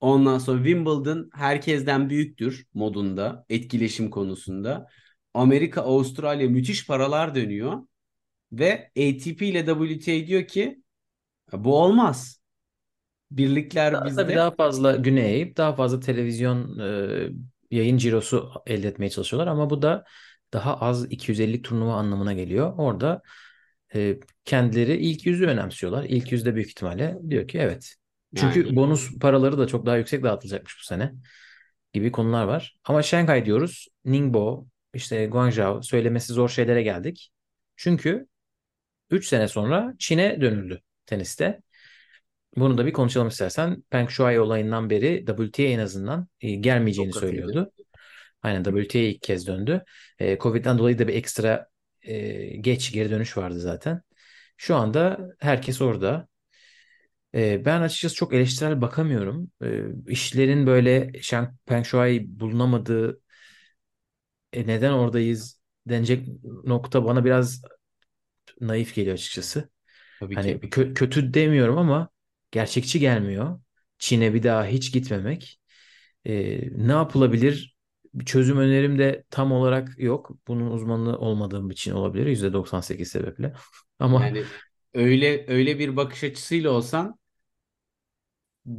Ondan 0.00 0.38
sonra 0.38 0.64
Wimbledon 0.64 1.30
herkesten 1.34 2.10
büyüktür 2.10 2.66
modunda, 2.74 3.44
etkileşim 3.50 4.10
konusunda. 4.10 4.86
Amerika, 5.34 5.82
Avustralya 5.82 6.48
müthiş 6.48 6.86
paralar 6.86 7.34
dönüyor. 7.34 7.82
Ve 8.52 8.90
ATP 8.98 9.42
ile 9.42 9.66
WTA 9.66 10.26
diyor 10.26 10.44
ki 10.46 10.82
bu 11.52 11.76
olmaz. 11.76 12.40
Birlikler 13.30 13.92
Daha- 13.92 14.04
bizde. 14.06 14.22
tabii 14.22 14.34
daha 14.34 14.50
fazla 14.50 14.96
güne 14.96 15.28
eğip 15.32 15.56
daha 15.56 15.74
fazla 15.74 16.00
televizyon 16.00 16.78
e, 16.78 17.28
yayın 17.70 17.96
cirosu 17.98 18.52
elde 18.66 18.88
etmeye 18.88 19.10
çalışıyorlar 19.10 19.46
ama 19.52 19.70
bu 19.70 19.82
da 19.82 20.04
daha 20.52 20.80
az 20.80 21.12
250 21.12 21.62
turnuva 21.62 21.94
anlamına 21.94 22.32
geliyor. 22.32 22.74
Orada 22.78 23.22
e, 23.94 24.16
kendileri 24.44 24.96
ilk 24.96 25.26
yüzü 25.26 25.46
önemsiyorlar. 25.46 26.04
İlk 26.04 26.32
yüzde 26.32 26.54
büyük 26.54 26.68
ihtimalle 26.68 27.18
diyor 27.28 27.48
ki 27.48 27.58
evet. 27.58 27.94
Çünkü 28.36 28.60
Yani. 28.66 28.76
bonus 28.76 29.18
paraları 29.18 29.58
da 29.58 29.66
çok 29.66 29.86
daha 29.86 29.96
yüksek 29.96 30.22
dağıtılacakmış 30.22 30.78
bu 30.80 30.84
sene 30.84 31.12
gibi 31.92 32.12
konular 32.12 32.44
var. 32.44 32.76
Ama 32.84 33.02
Şanghay 33.02 33.44
diyoruz. 33.46 33.88
Ningbo, 34.04 34.66
işte 34.94 35.26
Guangzhou 35.26 35.82
söylemesi 35.82 36.32
zor 36.32 36.48
şeylere 36.48 36.82
geldik. 36.82 37.30
Çünkü 37.76 38.26
3 39.10 39.28
sene 39.28 39.48
sonra 39.48 39.94
Çin'e 39.98 40.40
dönüldü 40.40 40.82
teniste. 41.06 41.62
Bunu 42.56 42.78
da 42.78 42.86
bir 42.86 42.92
konuşalım 42.92 43.28
istersen. 43.28 43.82
Peng 43.90 44.10
Shuai 44.10 44.40
olayından 44.40 44.90
beri 44.90 45.24
WTA 45.26 45.62
en 45.62 45.78
azından 45.78 46.28
e, 46.40 46.50
gelmeyeceğini 46.54 47.12
Çok 47.12 47.14
katıydı. 47.14 47.60
söylüyordu. 47.62 47.72
Aynen 48.42 48.64
WTA 48.64 48.98
ilk 48.98 49.22
kez 49.22 49.46
döndü. 49.46 49.84
E, 50.18 50.38
Covid'den 50.38 50.78
dolayı 50.78 50.98
da 50.98 51.08
bir 51.08 51.14
ekstra 51.14 51.68
e, 52.02 52.56
geç 52.56 52.92
geri 52.92 53.10
dönüş 53.10 53.36
vardı 53.36 53.60
zaten. 53.60 54.02
Şu 54.56 54.76
anda 54.76 55.18
herkes 55.40 55.82
orada. 55.82 56.28
E, 57.34 57.64
ben 57.64 57.80
açıkçası 57.82 58.14
çok 58.14 58.34
eleştirel 58.34 58.80
bakamıyorum. 58.80 59.50
E, 59.62 59.82
işlerin 60.12 60.66
böyle 60.66 61.12
Shang, 61.22 61.48
Peng 61.66 61.84
Shuai 61.86 62.24
bulunamadığı 62.40 63.20
e, 64.52 64.66
neden 64.66 64.92
oradayız 64.92 65.60
denecek 65.86 66.28
nokta 66.64 67.04
bana 67.04 67.24
biraz 67.24 67.62
naif 68.60 68.94
geliyor 68.94 69.14
açıkçası. 69.14 69.70
Tabii 70.20 70.38
Hani 70.38 70.52
ki. 70.58 70.60
kö- 70.60 70.94
kötü 70.94 71.34
demiyorum 71.34 71.78
ama 71.78 72.10
gerçekçi 72.50 73.00
gelmiyor. 73.00 73.60
Çin'e 73.98 74.34
bir 74.34 74.42
daha 74.42 74.66
hiç 74.66 74.92
gitmemek. 74.92 75.60
Ee, 76.26 76.60
ne 76.86 76.92
yapılabilir? 76.92 77.76
Bir 78.14 78.24
çözüm 78.24 78.58
önerim 78.58 78.98
de 78.98 79.24
tam 79.30 79.52
olarak 79.52 79.98
yok. 80.00 80.30
Bunun 80.48 80.70
uzmanı 80.70 81.18
olmadığım 81.18 81.70
için 81.70 81.92
olabilir. 81.92 82.26
%98 82.26 83.08
sebeple. 83.08 83.54
Ama 83.98 84.30
Yani 84.30 84.50
öyle 84.94 85.44
öyle 85.48 85.78
bir 85.78 85.96
bakış 85.96 86.24
açısıyla 86.24 86.70
olsan 86.70 87.18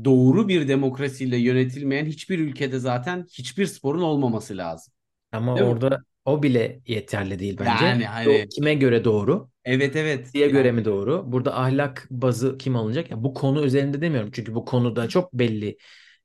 doğru 0.05 0.47
bir 0.47 0.68
demokrasiyle 0.68 1.38
yönetilmeyen 1.38 2.05
hiçbir 2.05 2.39
ülkede 2.39 2.80
zaten 2.80 3.26
hiçbir 3.34 3.65
sporun 3.65 4.01
olmaması 4.01 4.57
lazım. 4.57 4.93
ama 5.32 5.53
Değil 5.55 5.68
mi? 5.68 5.80
O 6.28 6.44
bile 6.44 6.82
yeterli 6.88 7.40
değil 7.40 7.58
bence. 7.60 7.86
Yani 7.86 8.06
hani 8.06 8.50
kime 8.50 8.74
göre 8.74 9.04
doğru? 9.04 9.50
evet 9.66 9.96
evet. 9.96 10.34
Diye 10.34 10.48
göre 10.48 10.68
Yani 10.68 10.76
mi 10.76 10.86
doğru? 10.86 11.24
Burada 11.32 11.58
ahlak 11.60 12.08
bazı 12.10 12.58
kim 12.58 12.76
alınacak? 12.76 13.12
Ya 13.12 13.24
bu 13.24 13.34
konu 13.34 13.66
üzerinde 13.66 14.02
demiyorum. 14.02 14.32
Çünkü 14.34 14.56
bu 14.56 14.66
konuda 14.66 15.10
çok 15.10 15.34
belli 15.34 15.78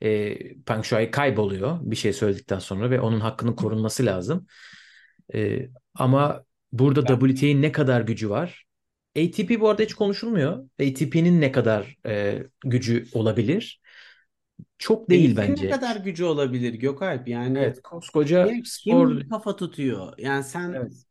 e, 0.03 0.39
Peng 0.63 0.85
Shuai 0.85 1.11
kayboluyor 1.11 1.79
bir 1.83 1.97
şey 1.97 2.13
söyledikten 2.13 2.59
sonra 2.59 2.91
ve 2.91 3.01
onun 3.01 3.21
hakkının 3.21 3.53
korunması 3.53 4.07
lazım. 4.07 4.47
E, 5.35 5.69
ama 5.95 6.45
burada 6.73 7.05
ben 7.05 7.19
WTA'nin 7.19 7.63
ne 7.63 7.73
kadar 7.73 8.01
gücü 8.01 8.31
var? 8.31 8.65
ATP 9.19 9.61
bu 9.61 9.69
arada 9.69 9.83
hiç 9.83 9.95
konuşulmuyor. 9.95 10.65
ATP'nin 10.81 11.41
ne 11.41 11.53
kadar 11.53 11.97
e, 12.07 12.43
gücü 12.65 13.07
olabilir? 13.13 13.82
Çok 14.83 15.11
değil 15.11 15.37
ne 15.47 15.67
bence. 15.67 15.69
kadar 15.69 15.97
gücü 15.97 16.25
olabilir 16.25 16.75
Gökalp? 16.75 17.29
Yani 17.29 17.59
Evet, 17.59 17.83
koskoca 17.83 18.39
ya 18.43 18.55
spor. 18.65 19.21
kim 19.21 19.29
kafa 19.31 19.57
tutuyor? 19.57 20.19
Yani 20.19 20.45
sen 20.45 20.73
Evet. 20.77 21.07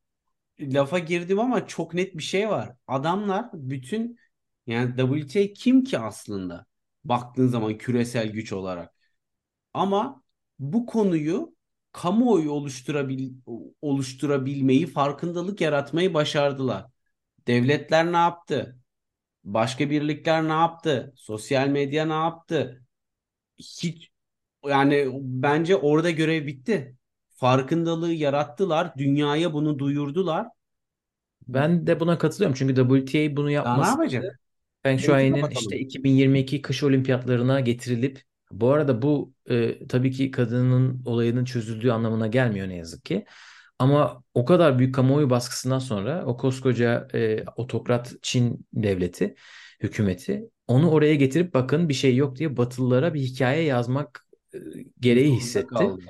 lafa 0.61 0.99
girdim 0.99 1.39
ama 1.39 1.67
çok 1.67 1.93
net 1.93 2.17
bir 2.17 2.23
şey 2.23 2.49
var. 2.49 2.75
Adamlar 2.87 3.49
bütün 3.53 4.19
yani 4.67 4.97
WTA 4.97 5.53
kim 5.53 5.83
ki 5.83 5.99
aslında? 5.99 6.65
Baktığın 7.05 7.47
zaman 7.47 7.77
küresel 7.77 8.27
güç 8.31 8.53
olarak. 8.53 8.95
Ama 9.73 10.23
bu 10.59 10.85
konuyu 10.85 11.55
kamuoyu 11.91 12.51
oluşturabil 12.51 13.33
oluşturabilmeyi, 13.81 14.87
farkındalık 14.87 15.61
yaratmayı 15.61 16.13
başardılar. 16.13 16.85
Devletler 17.47 18.13
ne 18.13 18.17
yaptı? 18.17 18.79
Başka 19.43 19.89
birlikler 19.89 20.43
ne 20.47 20.53
yaptı? 20.53 21.13
Sosyal 21.15 21.67
medya 21.67 22.05
ne 22.05 22.13
yaptı? 22.13 22.83
Hiç 23.61 24.11
yani 24.65 25.09
bence 25.21 25.75
orada 25.75 26.09
görev 26.09 26.47
bitti. 26.47 26.95
Farkındalığı 27.29 28.13
yarattılar, 28.13 28.97
dünyaya 28.97 29.53
bunu 29.53 29.79
duyurdular. 29.79 30.47
Ben 31.47 31.87
de 31.87 31.99
buna 31.99 32.17
katılıyorum. 32.17 32.55
Çünkü 32.59 32.75
WTA 32.75 33.35
bunu 33.35 33.51
Daha 33.53 33.81
ne 33.81 33.87
yapacak? 33.87 34.39
Shuai'nin 34.99 35.35
kapatalım. 35.35 35.61
işte 35.61 35.79
2022 35.79 36.61
kış 36.61 36.83
olimpiyatlarına 36.83 37.59
getirilip 37.59 38.23
bu 38.51 38.71
arada 38.71 39.01
bu 39.01 39.33
e, 39.49 39.87
tabii 39.87 40.11
ki 40.11 40.31
kadının 40.31 41.01
olayının 41.05 41.45
çözüldüğü 41.45 41.91
anlamına 41.91 42.27
gelmiyor 42.27 42.69
ne 42.69 42.75
yazık 42.75 43.05
ki. 43.05 43.25
Ama 43.79 44.23
o 44.33 44.45
kadar 44.45 44.79
büyük 44.79 44.95
kamuoyu 44.95 45.29
baskısından 45.29 45.79
sonra 45.79 46.23
o 46.25 46.37
koskoca 46.37 47.07
e, 47.13 47.43
otokrat 47.55 48.13
Çin 48.21 48.67
devleti, 48.73 49.35
hükümeti 49.79 50.49
onu 50.71 50.91
oraya 50.91 51.15
getirip 51.15 51.53
bakın 51.53 51.89
bir 51.89 51.93
şey 51.93 52.15
yok 52.15 52.35
diye 52.37 52.57
Batılılara 52.57 53.13
bir 53.13 53.21
hikaye 53.21 53.63
yazmak 53.63 54.27
e, 54.53 54.57
gereği 54.99 55.31
Zorunda 55.31 55.37
hissetti. 55.37 55.67
kaldı. 55.67 56.01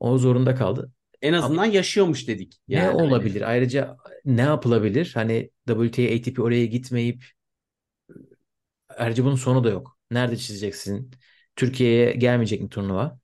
O 0.00 0.18
zorunda 0.18 0.54
kaldı. 0.54 0.92
En 1.22 1.32
Ama 1.38 1.58
azından 1.58 1.64
yaşıyormuş 1.64 2.28
dedik. 2.28 2.60
ne 2.68 2.88
Yani 2.88 3.02
hani 3.02 3.02
olabilir? 3.04 3.42
Ayrıca 3.50 3.96
ne 4.24 4.40
yapılabilir? 4.42 5.10
Hani 5.14 5.50
WTA, 5.68 6.02
ATP 6.16 6.42
oraya 6.42 6.66
gitmeyip 6.66 7.24
Ayrıca 8.88 9.24
bunun 9.24 9.34
sonu 9.36 9.64
da 9.64 9.70
yok. 9.70 9.98
Nerede 10.10 10.36
çizeceksin? 10.36 11.10
Türkiye'ye 11.56 12.12
gelmeyecek 12.12 12.60
mi 12.60 12.68
turnuva? 12.68 13.20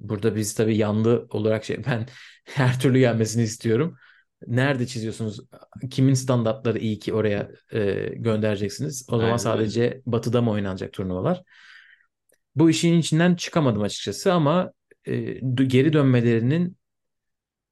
Burada 0.00 0.36
biz 0.36 0.54
tabii 0.54 0.76
yanlı 0.78 1.26
olarak 1.30 1.64
şey 1.64 1.84
ben 1.86 2.08
her 2.44 2.80
türlü 2.80 2.98
gelmesini 3.00 3.42
istiyorum. 3.44 3.98
Nerede 4.46 4.86
çiziyorsunuz? 4.86 5.40
Kimin 5.90 6.14
standartları 6.14 6.78
iyi 6.78 6.98
ki 6.98 7.14
oraya 7.14 7.50
e, 7.72 7.94
göndereceksiniz? 8.16 9.06
O 9.10 9.18
zaman 9.18 9.36
aynen 9.36 9.36
sadece 9.36 10.02
Batı'da 10.06 10.42
mı 10.42 10.50
oynanacak 10.50 10.92
turnuvalar? 10.92 11.42
Bu 12.56 12.70
işin 12.70 12.98
içinden 12.98 13.34
çıkamadım 13.34 13.82
açıkçası 13.82 14.32
ama 14.32 14.72
e, 15.04 15.16
geri 15.66 15.92
dönmelerinin 15.92 16.76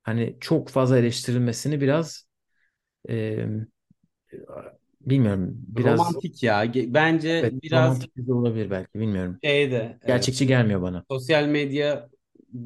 hani 0.02 0.36
çok 0.40 0.68
fazla 0.68 0.98
eleştirilmesini 0.98 1.80
biraz 1.80 2.26
e, 3.10 3.46
bilmiyorum 5.00 5.54
biraz 5.68 6.18
Romantik 6.18 6.42
ya. 6.42 6.72
Bence 6.74 7.30
evet 7.40 7.54
biraz 7.62 8.06
romantik 8.16 8.28
olabilir 8.28 8.70
belki 8.70 9.00
bilmiyorum. 9.00 9.40
şeyde 9.44 10.00
Gerçekçi 10.06 10.48
gelmiyor 10.48 10.82
bana. 10.82 11.06
sosyal 11.10 11.46
medya 11.48 12.09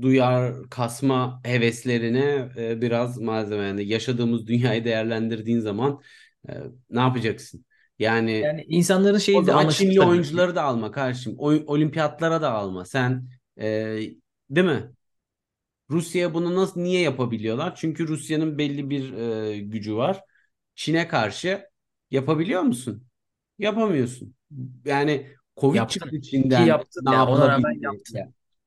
duyar 0.03 0.55
kasma 0.71 1.41
heveslerine 1.45 2.49
e, 2.57 2.81
biraz 2.81 3.19
malzeme. 3.21 3.65
Yani 3.65 3.85
yaşadığımız 3.89 4.47
dünyayı 4.47 4.85
değerlendirdiğin 4.85 5.61
zaman 5.61 6.03
e, 6.49 6.53
ne 6.91 7.01
yapacaksın? 7.01 7.67
Yani 7.99 8.33
Yani 8.43 8.65
insanların 8.69 9.19
o 9.33 9.43
şeyi 9.43 9.47
de 9.47 9.53
Çinli 9.69 10.01
tabii 10.01 10.03
oyuncuları 10.03 10.55
da 10.55 10.63
alma 10.63 10.91
kardeşim. 10.93 11.35
Oy- 11.39 11.65
olimpiyatlara 11.67 12.43
da 12.43 12.53
alma. 12.53 12.85
Sen 12.85 13.29
e, 13.61 13.67
değil 14.51 14.67
mi? 14.67 14.91
Rusya 15.91 16.35
bunu 16.35 16.55
nasıl 16.57 16.81
niye 16.81 17.01
yapabiliyorlar? 17.03 17.77
Çünkü 17.77 18.09
Rusya'nın 18.09 18.59
belli 18.59 18.91
bir 18.91 19.13
e, 19.13 19.59
gücü 19.61 19.97
var. 19.97 20.21
Çin'e 20.75 21.09
karşı 21.09 21.69
yapabiliyor 22.11 22.63
musun? 22.63 23.07
Yapamıyorsun. 23.59 24.35
Yani 24.85 25.35
Covid 25.57 25.89
Yaptın. 25.89 25.91
çıktı 25.91 26.21
Ki 26.49 26.63
Çin'den 26.63 26.65
yaptın. 26.65 27.03
ne 27.07 27.13
Yani 27.13 27.25
ona 27.25 27.49
rağmen 27.49 27.81
yapılabildi? 27.81 27.83
yaptın. 27.83 28.23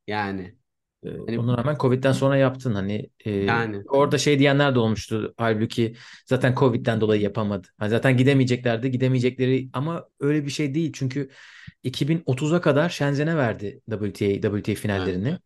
Ya- 0.07 0.57
Yani 1.04 1.36
Ee, 1.36 1.39
Ona 1.39 1.58
rağmen 1.58 1.76
Covid'den 1.80 2.12
sonra 2.12 2.38
yaptın 2.38 2.74
hani 2.74 3.10
e, 3.26 3.32
yani 3.32 3.84
orada 3.89 4.18
şey 4.18 4.39
diyenler 4.39 4.76
de 4.76 4.80
olmuştu. 4.80 5.34
Halbuki 5.38 5.95
zaten 6.26 6.56
Covid'den 6.56 7.02
dolayı 7.02 7.22
yapamadı. 7.22 7.68
Hani 7.78 7.89
zaten 7.89 8.18
gidemeyeceklerdi, 8.18 8.91
gidemeyecekleri 8.91 9.70
ama 9.74 10.06
öyle 10.20 10.45
bir 10.45 10.52
şey 10.52 10.74
değil. 10.74 10.91
Çünkü 10.95 11.30
2030'a 11.84 12.62
kadar 12.62 12.89
Shenzhen'e 12.89 13.38
verdi 13.38 13.82
WTA, 13.89 14.26
WTA 14.41 14.72
evet. 14.72 14.78
finallerini. 14.78 15.38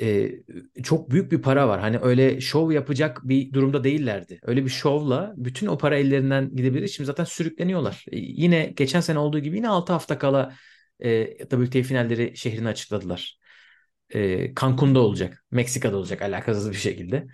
Ee, 0.00 0.32
çok 0.82 1.10
büyük 1.10 1.32
bir 1.32 1.42
para 1.42 1.68
var. 1.68 1.80
Hani 1.80 1.98
öyle 1.98 2.40
şov 2.40 2.70
yapacak 2.72 3.20
bir 3.24 3.52
durumda 3.52 3.84
değillerdi. 3.84 4.38
Öyle 4.42 4.64
bir 4.64 4.70
şovla 4.70 5.34
bütün 5.36 5.66
o 5.66 5.78
para 5.78 5.96
ellerinden 5.96 6.56
gidebilir. 6.56 6.88
Şimdi 6.88 7.06
zaten 7.06 7.24
sürükleniyorlar. 7.24 8.04
Ee, 8.12 8.16
yine 8.18 8.72
geçen 8.76 9.00
sene 9.00 9.18
olduğu 9.18 9.38
gibi 9.38 9.56
yine 9.56 9.68
6 9.68 9.92
hafta 9.92 10.18
kala 10.18 10.54
e, 11.00 11.38
WTA 11.38 11.82
finalleri 11.82 12.36
şehrini 12.36 12.68
açıkladılar. 12.68 13.38
E, 14.14 14.54
Cancun'da 14.60 15.00
olacak. 15.00 15.44
Meksika'da 15.50 15.96
olacak 15.96 16.22
alakasız 16.22 16.70
bir 16.70 16.76
şekilde. 16.76 17.26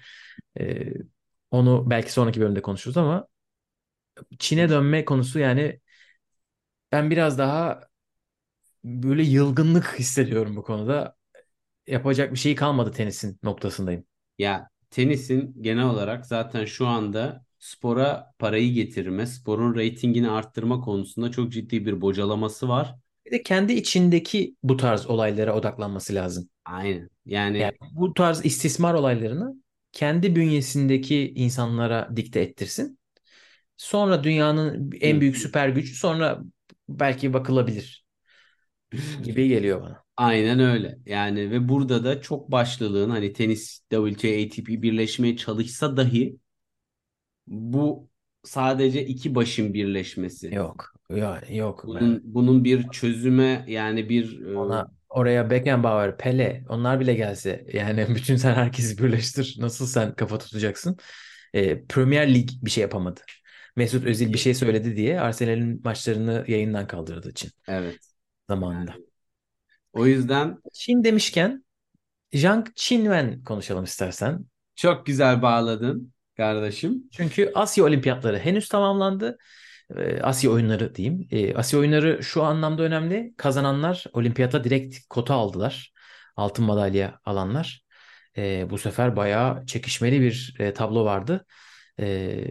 E, 0.60 0.84
onu 1.50 1.90
belki 1.90 2.12
sonraki 2.12 2.40
bölümde 2.40 2.62
konuşuruz 2.62 2.96
ama 2.96 3.28
Çin'e 4.38 4.68
dönme 4.68 5.04
konusu 5.04 5.38
yani 5.38 5.80
ben 6.92 7.10
biraz 7.10 7.38
daha 7.38 7.88
böyle 8.84 9.22
yılgınlık 9.22 9.98
hissediyorum 9.98 10.56
bu 10.56 10.62
konuda. 10.62 11.16
Yapacak 11.88 12.32
bir 12.32 12.38
şey 12.38 12.56
kalmadı 12.56 12.92
tenisin 12.92 13.38
noktasındayım. 13.42 14.04
Ya 14.38 14.70
tenisin 14.90 15.56
genel 15.62 15.84
olarak 15.86 16.26
zaten 16.26 16.66
şu 16.66 16.88
anda 16.88 17.46
spora 17.60 18.34
parayı 18.40 18.74
getirme, 18.74 19.26
sporun 19.26 19.76
reytingini 19.76 20.30
arttırma 20.30 20.80
konusunda 20.80 21.30
çok 21.32 21.52
ciddi 21.52 21.86
bir 21.86 22.02
bocalaması 22.02 22.68
var. 22.70 22.96
Bir 23.26 23.32
de 23.32 23.44
kendi 23.44 23.74
içindeki 23.74 24.56
bu 24.62 24.78
tarz 24.78 25.06
olaylara 25.06 25.56
odaklanması 25.56 26.14
lazım. 26.14 26.50
Aynen. 26.64 27.10
Yani 27.26 27.58
Yani 27.58 27.76
bu 27.92 28.14
tarz 28.14 28.44
istismar 28.46 28.94
olaylarını 28.94 29.54
kendi 29.92 30.36
bünyesindeki 30.36 31.32
insanlara 31.34 32.16
dikte 32.16 32.40
ettirsin. 32.40 32.98
Sonra 33.76 34.24
dünyanın 34.24 34.90
en 35.00 35.20
büyük 35.20 35.36
süper 35.36 35.68
gücü 35.68 35.94
sonra 35.94 36.40
belki 36.88 37.32
bakılabilir 37.34 38.04
gibi 39.24 39.48
geliyor 39.48 39.82
bana. 39.82 40.04
aynen 40.16 40.58
öyle. 40.60 40.98
Yani 41.06 41.50
ve 41.50 41.68
burada 41.68 42.04
da 42.04 42.20
çok 42.20 42.50
başlılığın 42.50 43.10
hani 43.10 43.32
tenis 43.32 43.80
WTA 43.90 44.28
ATP 44.28 44.82
birleşmeye 44.82 45.36
çalışsa 45.36 45.96
dahi 45.96 46.38
bu 47.46 48.08
sadece 48.44 49.06
iki 49.06 49.34
başın 49.34 49.74
birleşmesi. 49.74 50.54
Yok. 50.54 50.92
Ya, 51.10 51.42
yok. 51.50 51.84
Bunun 51.86 52.20
bunun 52.24 52.64
bir 52.64 52.88
çözüme 52.88 53.64
yani 53.68 54.08
bir 54.08 54.40
e, 54.46 54.56
Ona 54.56 54.92
oraya 55.12 55.50
Beckenbauer, 55.50 56.18
Pele 56.18 56.64
onlar 56.68 57.00
bile 57.00 57.14
gelse 57.14 57.66
yani 57.72 58.06
bütün 58.14 58.36
sen 58.36 58.54
herkesi 58.54 58.98
birleştir. 58.98 59.56
Nasıl 59.58 59.86
sen 59.86 60.14
kafa 60.14 60.38
tutacaksın? 60.38 60.96
Ee, 61.54 61.84
Premier 61.86 62.34
Lig 62.34 62.48
bir 62.62 62.70
şey 62.70 62.82
yapamadı. 62.82 63.20
Mesut 63.76 64.04
Özil 64.04 64.32
bir 64.32 64.38
şey 64.38 64.54
söyledi 64.54 64.96
diye 64.96 65.20
Arsenal'in 65.20 65.80
maçlarını 65.84 66.44
yayından 66.48 66.86
kaldırdığı 66.86 67.30
için 67.30 67.50
evet. 67.68 67.98
zamanında. 68.48 68.94
O 69.92 70.06
yüzden 70.06 70.58
Çin 70.72 71.04
demişken 71.04 71.64
Jiang 72.32 72.66
Qinwen 72.76 73.44
konuşalım 73.44 73.84
istersen. 73.84 74.44
çok 74.74 75.06
güzel 75.06 75.42
bağladın 75.42 76.12
kardeşim. 76.36 77.04
Çünkü 77.12 77.52
Asya 77.54 77.84
Olimpiyatları 77.84 78.38
henüz 78.38 78.68
tamamlandı. 78.68 79.38
Asya 80.22 80.51
oyunları 80.51 80.95
diyeyim. 80.95 81.28
Asya 81.57 81.78
oyunları 81.78 82.22
şu 82.22 82.43
anlamda 82.43 82.83
önemli. 82.83 83.35
Kazananlar 83.37 84.05
olimpiyata 84.12 84.64
direkt 84.64 84.97
kota 85.11 85.35
aldılar. 85.35 85.93
Altın 86.37 86.64
madalya 86.64 87.20
alanlar. 87.24 87.85
Bu 88.70 88.78
sefer 88.78 89.16
bayağı 89.16 89.66
çekişmeli 89.66 90.20
bir 90.20 90.55
tablo 90.74 91.05
vardı. 91.05 91.47
Ee, 92.01 92.45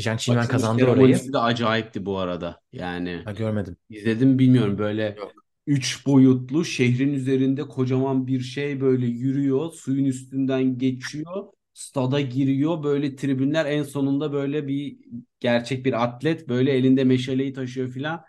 Qinwen 0.00 0.14
Açılış 0.14 0.48
kazandı 0.48 0.84
orayı. 0.86 1.32
de 1.32 1.38
acayipti 1.38 2.06
bu 2.06 2.18
arada. 2.18 2.60
Yani 2.72 3.22
Ha, 3.24 3.32
görmedim. 3.32 3.76
izledim 3.90 4.38
bilmiyorum 4.38 4.78
böyle 4.78 5.14
Yok. 5.18 5.32
üç 5.66 6.06
boyutlu 6.06 6.64
şehrin 6.64 7.12
üzerinde 7.12 7.62
kocaman 7.62 8.26
bir 8.26 8.40
şey 8.40 8.80
böyle 8.80 9.06
yürüyor. 9.06 9.72
Suyun 9.72 10.04
üstünden 10.04 10.78
geçiyor. 10.78 11.44
Stada 11.74 12.20
giriyor. 12.20 12.82
Böyle 12.82 13.16
tribünler 13.16 13.66
en 13.66 13.82
sonunda 13.82 14.32
böyle 14.32 14.68
bir 14.68 14.98
gerçek 15.40 15.84
bir 15.86 16.04
atlet 16.04 16.48
böyle 16.48 16.72
elinde 16.72 17.04
meşaleyi 17.04 17.52
taşıyor 17.52 17.88
filan. 17.90 18.24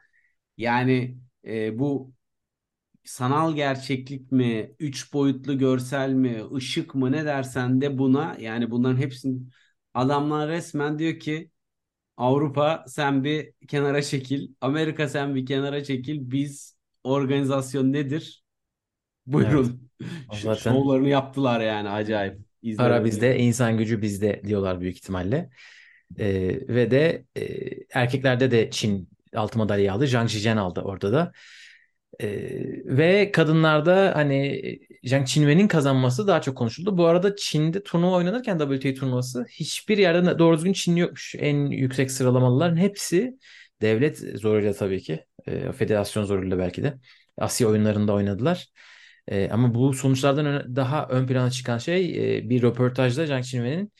Yani 0.58 1.18
e, 1.48 1.80
bu 1.80 2.14
sanal 3.04 3.56
gerçeklik 3.56 4.32
mi, 4.32 4.72
üç 4.80 5.14
boyutlu 5.14 5.58
görsel 5.58 6.10
mi, 6.14 6.44
ışık 6.56 6.96
mı 6.96 7.12
ne 7.12 7.26
dersen 7.26 7.82
de 7.82 7.98
buna 7.98 8.38
yani 8.40 8.72
bunların 8.72 8.98
hepsini 8.98 9.40
adamlar 9.94 10.50
resmen 10.50 11.00
diyor 11.00 11.20
ki 11.20 11.52
Avrupa 12.18 12.86
sen 12.88 13.24
bir 13.24 13.54
kenara 13.68 14.02
çekil, 14.02 14.50
Amerika 14.62 15.10
sen 15.10 15.36
bir 15.36 15.46
kenara 15.46 15.84
çekil. 15.84 16.32
Biz 16.32 16.78
organizasyon 17.04 17.94
nedir? 17.94 18.46
Buyurun. 19.28 19.92
Ş- 20.32 20.48
zaten 20.48 20.54
Şovlarını 20.54 21.10
yaptılar 21.10 21.62
yani 21.62 21.90
acayip. 21.90 22.45
Para 22.78 23.04
İzledim. 23.06 23.06
bizde, 23.06 23.38
insan 23.40 23.78
gücü 23.78 24.02
bizde 24.02 24.42
diyorlar 24.46 24.82
büyük 24.82 24.96
ihtimalle. 24.98 25.50
Ee, 26.20 26.60
ve 26.68 26.92
de 26.92 27.26
e, 27.38 27.46
erkeklerde 27.94 28.52
de 28.52 28.70
Çin 28.70 29.10
altın 29.36 29.60
madalya 29.60 29.94
aldı. 29.94 30.08
Zhang 30.08 30.30
Zhizhen 30.30 30.58
aldı 30.58 30.82
orada 30.82 31.14
da. 31.14 31.32
Ee, 32.22 32.28
ve 32.86 33.32
kadınlarda 33.32 34.12
hani 34.16 34.62
Zhang 35.04 35.28
Qinwen'in 35.28 35.68
kazanması 35.68 36.28
daha 36.28 36.42
çok 36.42 36.58
konuşuldu. 36.58 36.98
Bu 36.98 37.06
arada 37.06 37.36
Çin'de 37.36 37.84
turnuva 37.84 38.16
oynanırken 38.16 38.58
WTA 38.60 38.94
turnuvası 38.94 39.46
hiçbir 39.50 39.98
yerde 39.98 40.40
doğru 40.40 40.58
düzgün 40.58 40.74
Çin 40.74 40.96
yokmuş. 40.96 41.36
En 41.40 41.66
yüksek 41.66 42.12
sıralamalıların 42.12 42.78
hepsi 42.78 43.38
devlet 43.82 44.18
zoruyla 44.18 44.74
tabii 44.74 45.02
ki. 45.02 45.26
Ee, 45.48 45.72
federasyon 45.72 46.24
zoruyla 46.24 46.58
belki 46.60 46.84
de. 46.84 46.94
Asya 47.38 47.68
oyunlarında 47.68 48.14
oynadılar. 48.14 48.68
Ee, 49.28 49.50
ama 49.52 49.74
bu 49.76 49.94
sonuçlardan 49.94 50.46
öne- 50.46 50.76
daha 50.76 51.08
ön 51.08 51.28
plana 51.28 51.52
çıkan 51.52 51.78
şey 51.78 52.38
e, 52.40 52.50
bir 52.50 52.62
röportajda 52.62 53.26
Zhang 53.28 53.46
Qinwen'in 53.46 53.92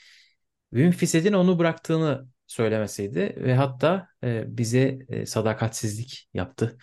Wim 0.74 0.92
Fiset'in 0.92 1.34
onu 1.34 1.60
bıraktığını 1.60 2.28
söylemesiydi 2.48 3.20
ve 3.38 3.56
hatta 3.56 4.08
e, 4.24 4.58
bize 4.58 5.00
e, 5.10 5.26
sadakatsizlik 5.26 6.30
yaptı 6.34 6.78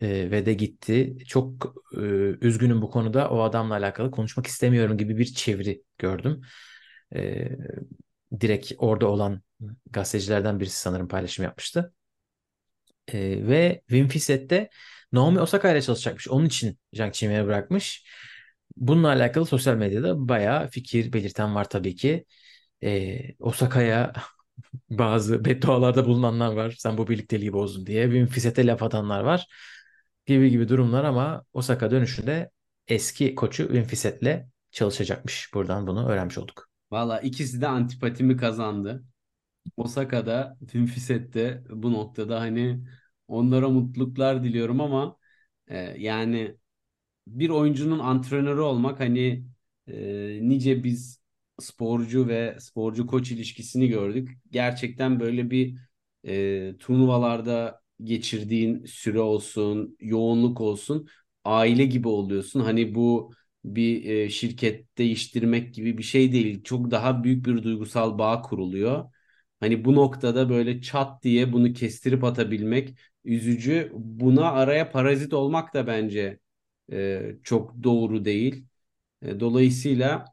E, 0.00 0.08
ve 0.30 0.46
de 0.46 0.54
gitti. 0.54 1.16
Çok 1.28 1.74
e, 1.96 2.00
üzgünüm 2.46 2.82
bu 2.82 2.90
konuda. 2.90 3.30
O 3.30 3.40
adamla 3.42 3.74
alakalı 3.74 4.10
konuşmak 4.10 4.46
istemiyorum 4.46 4.98
gibi 4.98 5.18
bir 5.18 5.24
çeviri 5.26 5.82
gördüm. 5.98 6.40
E, 7.16 7.48
direkt 8.40 8.72
orada 8.78 9.06
olan 9.08 9.42
gazetecilerden 9.90 10.60
birisi 10.60 10.80
sanırım 10.80 11.08
paylaşım 11.08 11.44
yapmıştı. 11.44 11.92
E, 13.08 13.18
ve 13.48 13.80
Wim 13.88 14.08
Fiset 14.08 14.50
de 14.50 14.70
Naomi 15.12 15.40
Osaka 15.40 15.72
ile 15.72 15.82
çalışacakmış. 15.82 16.28
Onun 16.28 16.46
için 16.46 16.78
Zhang 16.92 17.14
Qinwen'i 17.14 17.46
bırakmış. 17.46 18.06
Bununla 18.76 19.08
alakalı 19.08 19.46
sosyal 19.46 19.76
medyada 19.76 20.28
bayağı 20.28 20.68
fikir 20.68 21.12
belirten 21.12 21.54
var 21.54 21.68
tabii 21.70 21.96
ki. 21.96 22.24
E, 22.82 23.18
Osaka'ya 23.38 24.12
bazı 24.90 25.44
beddualarda 25.44 26.06
bulunanlar 26.06 26.52
var. 26.52 26.74
Sen 26.78 26.98
bu 26.98 27.08
birlikteliği 27.08 27.52
bozdun 27.52 27.86
diye. 27.86 28.04
Wim 28.04 28.26
Fiset'e 28.26 28.66
laf 28.66 28.82
atanlar 28.82 29.20
var. 29.20 29.46
Gibi 30.26 30.50
gibi 30.50 30.68
durumlar 30.68 31.04
ama 31.04 31.44
Osaka 31.52 31.90
dönüşünde 31.90 32.50
eski 32.88 33.34
koçu 33.34 33.62
Wim 33.62 33.84
Fiset'le 33.84 34.46
çalışacakmış. 34.70 35.50
Buradan 35.54 35.86
bunu 35.86 36.08
öğrenmiş 36.08 36.38
olduk. 36.38 36.68
Valla 36.90 37.20
ikisi 37.20 37.60
de 37.60 37.68
antipatimi 37.68 38.36
kazandı. 38.36 39.04
Osaka'da, 39.76 40.56
Wim 40.60 40.86
Fiset'te 40.86 41.62
bu 41.70 41.92
noktada 41.92 42.40
hani 42.40 42.84
onlara 43.28 43.68
mutluluklar 43.68 44.44
diliyorum 44.44 44.80
ama 44.80 45.16
e, 45.68 45.78
yani 45.98 46.56
bir 47.26 47.50
oyuncunun 47.50 47.98
antrenörü 47.98 48.60
olmak 48.60 49.00
hani 49.00 49.44
e, 49.88 50.38
nice 50.42 50.84
biz 50.84 51.20
sporcu 51.60 52.28
ve 52.28 52.56
sporcu 52.60 53.06
koç 53.06 53.30
ilişkisini 53.32 53.88
gördük. 53.88 54.30
Gerçekten 54.50 55.20
böyle 55.20 55.50
bir 55.50 55.76
e, 56.26 56.76
turnuvalarda 56.78 57.80
geçirdiğin 58.04 58.84
süre 58.84 59.20
olsun, 59.20 59.96
yoğunluk 60.00 60.60
olsun, 60.60 61.08
aile 61.44 61.84
gibi 61.86 62.08
oluyorsun. 62.08 62.60
Hani 62.60 62.94
bu 62.94 63.32
bir 63.64 64.04
e, 64.10 64.30
şirket 64.30 64.98
değiştirmek 64.98 65.74
gibi 65.74 65.98
bir 65.98 66.02
şey 66.02 66.32
değil. 66.32 66.62
Çok 66.64 66.90
daha 66.90 67.24
büyük 67.24 67.46
bir 67.46 67.62
duygusal 67.62 68.18
bağ 68.18 68.42
kuruluyor. 68.42 69.10
Hani 69.60 69.84
bu 69.84 69.94
noktada 69.94 70.48
böyle 70.50 70.80
çat 70.80 71.22
diye 71.22 71.52
bunu 71.52 71.72
kestirip 71.72 72.24
atabilmek 72.24 72.98
üzücü. 73.26 73.92
Buna 73.94 74.50
araya 74.52 74.90
parazit 74.92 75.32
olmak 75.34 75.74
da 75.74 75.86
bence 75.86 76.40
e, 76.92 77.22
çok 77.44 77.82
doğru 77.84 78.24
değil. 78.24 78.64
E, 79.22 79.40
dolayısıyla 79.40 80.24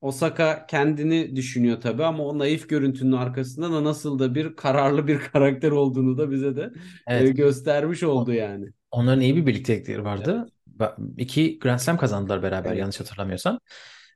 Osaka 0.00 0.66
kendini 0.66 1.36
düşünüyor 1.36 1.80
tabii 1.80 2.04
ama 2.04 2.24
o 2.24 2.38
naif 2.38 2.68
görüntünün 2.68 3.12
arkasında 3.12 3.72
da 3.72 3.84
nasıl 3.84 4.18
da 4.18 4.34
bir 4.34 4.56
kararlı 4.56 5.06
bir 5.08 5.20
karakter 5.32 5.70
olduğunu 5.70 6.18
da 6.18 6.30
bize 6.30 6.56
de 6.56 6.72
e, 7.14 7.28
Evet. 7.28 7.32
göstermiş 7.32 8.02
oldu 8.02 8.32
yani. 8.32 8.66
Onların 8.90 9.20
iyi 9.20 9.36
bir 9.36 9.46
birliktelikleri 9.46 10.04
vardı. 10.04 10.50
Ba- 10.78 10.96
İki 11.20 11.58
Grand 11.58 11.78
Slam 11.78 11.98
kazandılar 11.98 12.42
beraber 12.42 12.72
Evet. 12.72 12.76
yanlış 12.76 13.00
hatırlamıyorsam. 13.00 13.60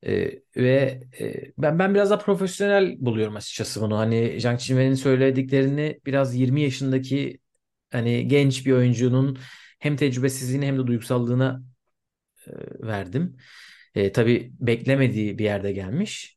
Ee, 0.07 0.31
ve 0.57 1.01
e, 1.20 1.53
ben 1.59 1.79
ben 1.79 1.95
biraz 1.95 2.11
daha 2.11 2.18
profesyonel 2.18 2.97
buluyorum 3.01 3.37
açıkçası 3.37 3.81
bunu. 3.81 3.99
Hani 3.99 4.41
Zhang 4.41 4.61
Qinwen'in 4.61 4.95
söylediklerini 4.95 6.01
biraz 6.07 6.35
20 6.37 6.62
yaşındaki 6.62 7.39
hani 7.93 8.28
genç 8.28 8.66
bir 8.66 8.72
oyuncunun 8.72 9.38
hem 9.78 9.97
tecrübesizliğine 9.97 10.66
hem 10.66 10.78
de 10.78 10.86
duygusallığına 10.86 11.62
e, 12.47 12.53
verdim. 12.86 13.36
E, 13.95 14.12
tabii 14.12 14.53
beklemediği 14.61 15.38
bir 15.38 15.45
yerde 15.45 15.72
gelmiş. 15.72 16.36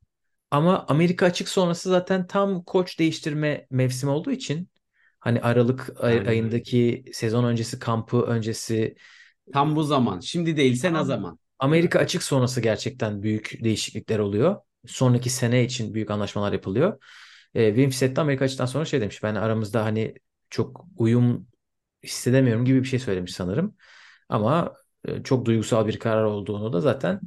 Ama 0.52 0.86
Amerika 0.90 1.26
açık 1.26 1.50
sonrası 1.50 1.90
zaten 1.90 2.28
tam 2.28 2.64
koç 2.64 3.00
değiştirme 3.00 3.68
mevsimi 3.72 4.12
olduğu 4.12 4.32
için 4.32 4.70
hani 5.20 5.42
Aralık 5.42 6.04
ay- 6.04 6.14
Aynen 6.18 6.28
ayındaki 6.28 7.06
sezon 7.14 7.44
öncesi 7.44 7.80
kampı 7.80 8.22
öncesi 8.22 8.96
Tam 9.54 9.76
bu 9.76 9.84
zaman. 9.84 10.20
Şimdi 10.20 10.58
değilse 10.58 10.94
ne 10.94 11.04
zaman? 11.04 11.40
Amerika 11.60 12.00
açık 12.00 12.24
sonrası 12.24 12.62
gerçekten 12.62 13.24
büyük 13.24 13.58
değişiklikler 13.64 14.20
oluyor. 14.20 14.56
Sonraki 14.88 15.30
sene 15.30 15.64
için 15.64 15.94
büyük 15.94 16.12
anlaşmalar 16.12 16.54
yapılıyor. 16.54 17.04
E, 17.56 17.68
Wim 17.68 17.90
Fissett 17.90 18.16
de 18.16 18.22
Amerika 18.22 18.46
açıktan 18.46 18.66
sonra 18.66 18.86
şey 18.86 19.02
demiş. 19.02 19.24
Ben 19.24 19.36
aramızda 19.36 19.86
hani 19.86 20.14
çok 20.56 20.86
uyum 20.98 21.48
hissedemiyorum 22.04 22.66
gibi 22.66 22.84
bir 22.84 22.88
şey 22.88 23.00
söylemiş 23.00 23.34
sanırım. 23.34 23.76
Ama 24.30 24.74
e, 25.06 25.24
çok 25.24 25.46
duygusal 25.46 25.88
bir 25.88 26.00
karar 26.00 26.24
olduğunu 26.24 26.74
da 26.74 26.82
zaten 26.82 27.22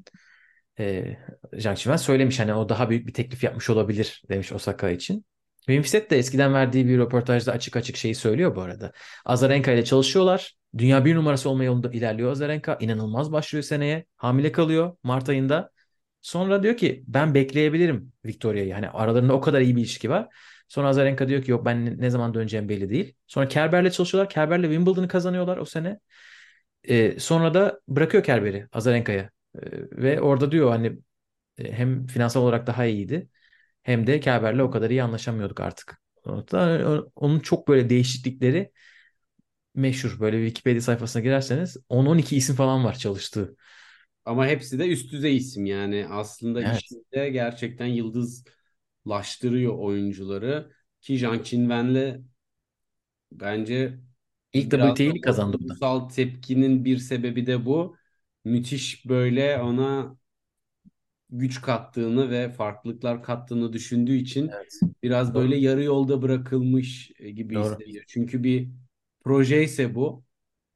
e, 0.79 1.17
Zhang 1.59 1.79
Qiwen 1.79 1.97
söylemiş. 1.97 2.41
Hani 2.41 2.55
o 2.55 2.69
daha 2.69 2.91
büyük 2.91 3.07
bir 3.07 3.15
teklif 3.15 3.45
yapmış 3.45 3.71
olabilir 3.71 4.23
demiş 4.29 4.53
Osaka 4.53 4.91
için. 4.91 5.25
Fissett 5.67 6.11
de 6.11 6.19
eskiden 6.19 6.55
verdiği 6.55 6.89
bir 6.89 6.99
röportajda 6.99 7.53
açık 7.53 7.77
açık 7.77 7.97
şeyi 7.97 8.15
söylüyor 8.15 8.57
bu 8.57 8.63
arada. 8.63 8.93
Azarenka 9.25 9.73
ile 9.73 9.85
çalışıyorlar. 9.85 10.57
Dünya 10.79 11.05
bir 11.05 11.15
numarası 11.15 11.51
olma 11.51 11.65
yolunda 11.65 11.91
ilerliyor 11.93 12.33
Azarenka. 12.33 12.79
İnanılmaz 12.81 13.33
başlıyor 13.33 13.63
seneye. 13.63 14.07
Hamile 14.17 14.53
kalıyor 14.53 14.97
Mart 15.03 15.29
ayında. 15.29 15.71
Sonra 16.23 16.63
diyor 16.63 16.77
ki 16.77 17.05
ben 17.07 17.35
bekleyebilirim 17.35 18.13
Victoria'yı. 18.25 18.75
Hani 18.75 18.89
aralarında 18.91 19.33
o 19.33 19.41
kadar 19.41 19.61
iyi 19.61 19.77
bir 19.77 19.81
ilişki 19.81 20.11
var. 20.11 20.29
Sonra 20.69 20.89
Azarenka 20.89 21.29
diyor 21.29 21.43
ki 21.43 21.51
yok 21.51 21.65
ben 21.65 22.01
ne- 22.01 22.11
zaman 22.11 22.35
döneceğim 22.35 22.69
belli 22.69 22.91
değil. 22.91 23.15
Sonra 23.27 23.49
Kerber'le 23.49 23.91
çalışıyorlar. 23.91 24.31
Kerber'le 24.33 24.63
Wimbledon'ı 24.63 25.09
kazanıyorlar 25.09 25.57
o 25.57 25.65
sene. 25.65 26.01
Ee, 26.89 27.21
sonra 27.21 27.55
da 27.55 27.81
bırakıyor 27.89 28.25
Kerber'i 28.25 28.69
Azarenka'ya. 28.73 29.31
Ee, 29.57 29.61
ve 29.93 30.21
orada 30.21 30.53
diyor 30.53 30.71
hani 30.71 30.99
e, 31.59 31.73
hem 31.73 32.07
finansal 32.07 32.43
olarak 32.43 32.67
daha 32.67 32.87
iyiydi 32.87 33.29
hem 33.83 34.07
de 34.07 34.21
Kerber'le 34.21 34.61
o 34.61 34.71
kadar 34.71 34.91
iyi 34.91 35.03
anlaşamıyorduk 35.03 35.61
artık. 35.61 35.99
Hatta 36.25 36.83
onun 37.17 37.41
çok 37.41 37.69
böyle 37.69 37.91
değişiklikleri 37.91 38.73
meşhur. 39.75 40.21
Böyle 40.21 40.37
Wikipedia 40.47 40.81
sayfasına 40.81 41.23
girerseniz 41.23 41.77
10-12 41.89 42.37
isim 42.37 42.57
falan 42.57 42.85
var 42.85 42.95
çalıştığı. 42.99 43.57
Ama 44.25 44.47
hepsi 44.47 44.79
de 44.79 44.89
üst 44.89 45.13
düzey 45.13 45.37
isim 45.37 45.67
yani. 45.67 46.07
Aslında 46.11 46.63
Evet. 46.63 46.99
işinde 47.03 47.31
gerçekten 47.31 47.87
yıldızlaştırıyor 49.09 49.79
oyuncuları. 49.79 50.73
Ki 51.01 51.19
Zhang 51.19 51.45
Qinwen'le 51.45 52.25
bence 53.33 53.99
İlk 54.53 54.71
WTA'yi 54.71 55.21
kazandı 55.21 55.57
bu 55.61 55.69
da. 55.69 55.75
tepkinin 56.15 56.85
bir 56.85 56.99
sebebi 56.99 57.47
de 57.47 57.67
bu. 57.67 57.97
Müthiş 58.45 59.07
böyle 59.09 59.61
ona 59.61 60.17
güç 61.31 61.61
kattığını 61.61 62.31
ve 62.31 62.51
farklılıklar 62.51 63.23
kattığını 63.23 63.73
düşündüğü 63.73 64.17
için 64.17 64.51
Evet. 64.55 64.81
biraz 65.03 65.35
Doğru. 65.35 65.43
böyle 65.43 65.57
yarı 65.57 65.83
yolda 65.85 66.23
bırakılmış 66.23 67.11
e, 67.19 67.31
gibi 67.31 67.55
Doğru. 67.55 67.75
hissediyor. 67.75 68.05
Çünkü 68.09 68.45
bir 68.45 68.69
proje 69.25 69.63
ise 69.63 69.95
bu. 69.95 70.25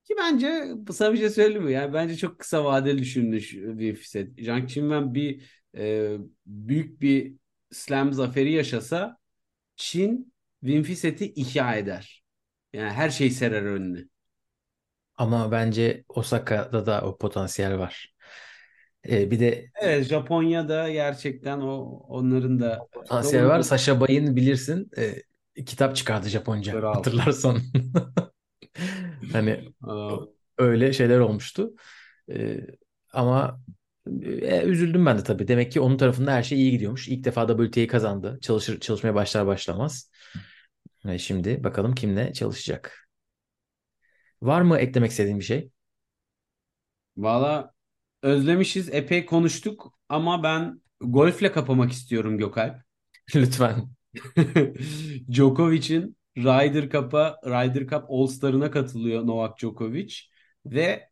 Ki 0.04 0.14
bence 0.18 0.64
sana 0.92 1.12
bir 1.12 1.18
şey 1.18 1.30
söyleyeyim 1.30 1.64
mi? 1.64 1.72
Yani 1.72 1.92
bence 1.94 2.16
çok 2.16 2.38
kısa 2.38 2.64
vadeli 2.64 2.98
düşünmüş 2.98 3.54
bir 3.54 3.94
Fissett. 3.94 4.44
Zhang 4.44 4.68
Qinwen 4.68 5.14
bir 5.14 5.42
e, 5.76 6.16
büyük 6.46 7.00
bir 7.02 7.41
slam 7.72 8.12
zaferi 8.12 8.52
yaşasa 8.52 9.18
Çin 9.76 10.34
Wim 10.60 10.82
Fissett'i 10.82 11.32
ihya 11.32 11.76
eder. 11.76 12.24
Yani 12.72 12.90
her 12.90 13.10
şey 13.10 13.30
serer 13.30 13.62
önüne. 13.62 14.04
Ama 15.16 15.52
bence 15.52 16.04
Osaka'da 16.08 16.86
da 16.86 17.02
o 17.02 17.18
potansiyel 17.18 17.78
var. 17.78 18.14
Ee, 19.08 19.30
bir 19.30 19.40
de 19.40 19.70
Evet 19.80 20.06
Japonya'da 20.06 20.90
gerçekten 20.90 21.60
o 21.60 22.02
onların 22.08 22.60
da 22.60 22.86
potansiyel 22.92 23.46
var. 23.46 23.62
Sasha 23.62 24.00
Bay'ın 24.00 24.36
bilirsin 24.36 24.90
e, 24.96 25.64
kitap 25.64 25.96
çıkardı 25.96 26.28
Japonca. 26.28 26.72
Kral. 26.72 26.94
Hatırlarsan. 26.94 27.58
Hani 29.32 29.64
öyle 30.58 30.92
şeyler 30.92 31.18
olmuştu. 31.18 31.74
Ee, 32.30 32.60
ama 33.12 33.60
e, 34.22 34.62
üzüldüm 34.62 35.06
ben 35.06 35.18
de 35.18 35.22
tabii. 35.24 35.48
Demek 35.48 35.72
ki 35.72 35.80
onun 35.80 35.96
tarafında 35.96 36.32
her 36.32 36.42
şey 36.42 36.58
iyi 36.58 36.70
gidiyormuş. 36.70 37.08
İlk 37.08 37.24
defa 37.24 37.46
WTA'yı 37.46 37.88
kazandı. 37.88 38.38
Çalışır, 38.42 38.80
çalışmaya 38.80 39.14
başlar 39.14 39.46
başlamaz. 39.46 40.10
Ve 41.04 41.18
şimdi 41.18 41.64
bakalım 41.64 41.94
kimle 41.94 42.32
çalışacak. 42.32 43.08
Var 44.42 44.62
mı 44.62 44.78
eklemek 44.78 45.10
istediğin 45.10 45.38
bir 45.38 45.44
şey? 45.44 45.70
Valla 47.16 47.74
özlemişiz 48.22 48.88
epey 48.94 49.26
konuştuk 49.26 49.94
ama 50.08 50.42
ben 50.42 50.82
golfle 51.00 51.52
kapamak 51.52 51.92
istiyorum 51.92 52.38
Gökalp. 52.38 52.76
Lütfen. 53.34 53.88
Djokovic'in 55.32 56.16
Ryder 56.36 56.90
Cup'a 56.90 57.36
Ryder 57.46 57.86
Cup 57.86 58.04
All-Star'ına 58.08 58.70
katılıyor 58.70 59.26
Novak 59.26 59.58
Djokovic 59.58 60.14
ve 60.66 61.08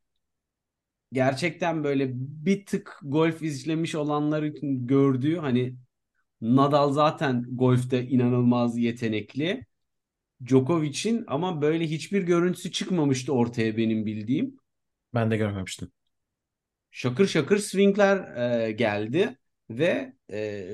gerçekten 1.13 1.85
böyle 1.85 2.11
bir 2.15 2.67
tık 2.67 2.99
golf 3.03 3.43
izlemiş 3.43 3.95
olanların 3.95 4.87
gördüğü 4.87 5.37
hani 5.37 5.77
Nadal 6.41 6.93
zaten 6.93 7.45
golfte 7.51 8.07
inanılmaz 8.09 8.79
yetenekli. 8.79 9.67
Djokovic'in 10.47 11.25
ama 11.27 11.63
böyle 11.63 11.87
hiçbir 11.87 12.23
görüntüsü 12.23 12.73
çıkmamıştı 12.73 13.33
ortaya 13.33 13.77
benim 13.77 14.07
bildiğim. 14.07 14.57
Ben 15.15 15.31
de 15.31 15.37
görmemiştim. 15.37 15.93
Şakır 16.91 17.27
şakır 17.27 17.59
swingler 17.59 18.37
e, 18.67 18.73
geldi 18.73 19.39
ve 19.71 20.13
e, 20.33 20.69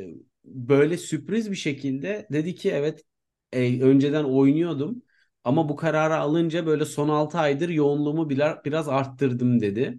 böyle 0.45 0.97
sürpriz 0.99 1.51
bir 1.51 1.57
şekilde 1.57 2.27
dedi 2.33 2.55
ki 2.55 2.71
evet 2.71 3.05
e, 3.53 3.83
önceden 3.83 4.25
oynuyordum 4.25 5.03
ama 5.45 5.69
bu 5.69 5.77
kararı 5.77 6.17
alınca 6.17 6.67
böyle 6.67 6.85
son 6.85 7.09
6 7.09 7.39
aydır 7.39 7.69
yoğunluğumu 7.69 8.31
biraz, 8.31 8.65
biraz 8.65 8.89
arttırdım 8.89 9.61
dedi. 9.61 9.99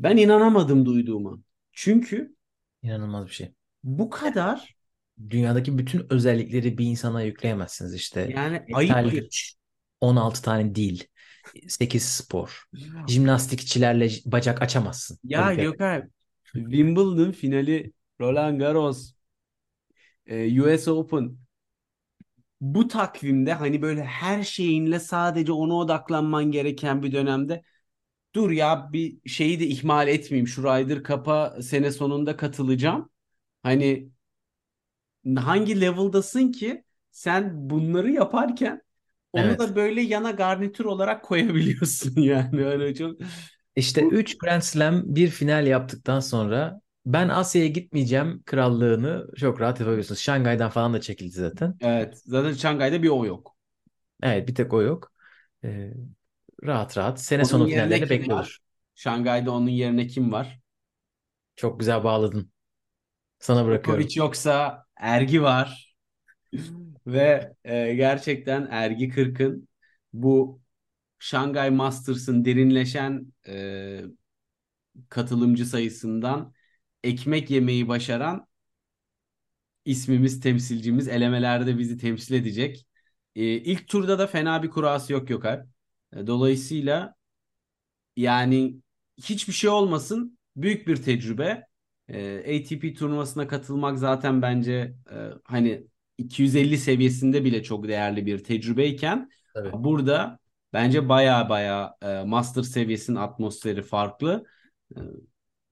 Ben 0.00 0.16
inanamadım 0.16 0.86
duyduğuma. 0.86 1.38
Çünkü 1.72 2.34
İnanılmaz 2.82 3.26
bir 3.26 3.32
şey. 3.32 3.52
bu 3.84 4.10
kadar 4.10 4.76
Dünyadaki 5.30 5.78
bütün 5.78 6.06
özellikleri 6.10 6.78
bir 6.78 6.86
insana 6.86 7.22
yükleyemezsiniz 7.22 7.94
işte. 7.94 8.20
yani 8.30 8.62
ayıp 8.72 9.04
bir 9.04 9.12
güç 9.12 9.54
16 10.00 10.42
tane 10.42 10.74
değil. 10.74 11.08
8 11.68 12.02
spor. 12.02 12.64
Jimnastikçilerle 13.08 14.08
j- 14.08 14.22
bacak 14.32 14.62
açamazsın. 14.62 15.18
Ya 15.24 15.40
Olimpiyat. 15.46 15.72
Gökhan 15.72 16.10
Wimbledon 16.52 17.32
finali 17.32 17.92
Roland 18.20 18.58
Garros 18.60 19.14
e, 20.26 20.60
US 20.60 20.88
Open 20.88 21.38
bu 22.60 22.88
takvimde 22.88 23.52
hani 23.52 23.82
böyle 23.82 24.04
her 24.04 24.42
şeyinle 24.42 25.00
sadece 25.00 25.52
ona 25.52 25.74
odaklanman 25.74 26.50
gereken 26.50 27.02
bir 27.02 27.12
dönemde 27.12 27.62
dur 28.34 28.50
ya 28.50 28.92
bir 28.92 29.28
şeyi 29.30 29.60
de 29.60 29.66
ihmal 29.66 30.08
etmeyeyim 30.08 30.48
şu 30.48 30.62
Ryder 30.64 31.02
Cup'a 31.02 31.62
sene 31.62 31.90
sonunda 31.90 32.36
katılacağım. 32.36 33.10
Hani 33.62 34.10
hangi 35.36 35.80
level'dasın 35.80 36.52
ki 36.52 36.84
sen 37.10 37.70
bunları 37.70 38.10
yaparken 38.12 38.82
onu 39.32 39.58
Evet. 39.58 39.58
da 39.58 39.76
böyle 39.76 40.00
yana 40.02 40.30
garnitür 40.30 40.84
olarak 40.84 41.24
koyabiliyorsun 41.24 42.20
yani 42.22 42.66
öyle 42.66 42.94
çok 42.94 43.16
İşte 43.76 44.08
3 44.08 44.38
Grand 44.38 44.62
Slam 44.62 45.02
bir 45.16 45.28
final 45.28 45.66
yaptıktan 45.66 46.20
sonra 46.20 46.80
ben 47.06 47.28
Asya'ya 47.28 47.68
gitmeyeceğim 47.68 48.42
krallığını 48.46 49.26
çok 49.36 49.60
rahat 49.60 49.80
yapabiliyorsunuz. 49.80 50.20
Şangay'dan 50.20 50.70
falan 50.70 50.94
da 50.94 51.00
çekildi 51.00 51.30
zaten. 51.32 51.80
evet 51.80 52.18
zaten 52.26 52.52
Şangay'da 52.52 53.02
bir 53.02 53.08
o 53.08 53.24
yok. 53.26 53.56
Evet 54.22 54.48
bir 54.48 54.54
tek 54.54 54.72
o 54.72 54.82
yok. 54.82 55.12
Ee, 55.64 55.92
rahat 56.64 56.96
rahat 56.98 57.20
sene 57.20 57.44
Onun 57.44 57.48
sonu 57.48 57.68
finallerini 57.68 58.30
var? 58.30 58.60
Şangay'da 58.94 59.50
onun 59.52 59.68
yerine 59.68 60.06
kim 60.06 60.32
var? 60.32 60.60
Çok 61.56 61.80
güzel 61.80 62.04
bağladın. 62.04 62.52
Sana 63.40 63.66
bırakıyorum. 63.66 64.02
Djokovic 64.02 64.16
yoksa 64.16 64.84
Ergi 64.96 65.42
var. 65.42 65.94
Ve 67.06 67.54
e, 67.64 67.94
gerçekten 67.94 68.68
Ergi 68.70 69.08
Kırk'ın 69.08 69.68
bu 70.12 70.60
Şangay 71.18 71.70
Masters'ın 71.70 72.44
derinleşen 72.44 73.32
e, 73.48 74.02
katılımcı 75.08 75.66
sayısından 75.66 76.54
ekmek 77.04 77.50
yemeyi 77.50 77.88
başaran 77.88 78.46
ismimiz, 79.84 80.40
temsilcimiz 80.40 81.08
elemelerde 81.08 81.78
bizi 81.78 81.98
temsil 81.98 82.34
edecek. 82.34 82.86
E, 83.36 83.42
ilk 83.44 83.88
turda 83.88 84.18
da 84.18 84.26
fena 84.26 84.62
bir 84.62 84.70
kurası 84.70 85.12
yok 85.12 85.28
Gökhan. 85.28 85.70
E, 86.16 86.26
dolayısıyla 86.26 87.14
yani 88.16 88.76
hiçbir 89.16 89.52
şey 89.52 89.70
olmasın 89.70 90.38
büyük 90.56 90.86
bir 90.86 90.96
tecrübe. 90.96 91.66
E, 92.08 92.38
ATP 92.38 92.96
turnuvasına 92.98 93.48
katılmak 93.48 93.98
zaten 93.98 94.42
bence 94.42 94.94
e, 95.10 95.16
hani 95.44 95.86
250 96.18 96.78
seviyesinde 96.78 97.44
bile 97.44 97.62
çok 97.62 97.88
değerli 97.88 98.26
bir 98.26 98.44
tecrübeyken 98.44 99.30
Tabii. 99.54 99.70
burada 99.72 100.38
bence 100.72 101.08
baya 101.08 101.48
baya 101.48 101.96
e, 102.02 102.22
master 102.24 102.62
seviyesinin 102.62 103.16
atmosferi 103.16 103.82
farklı. 103.82 104.44
E, 104.96 105.00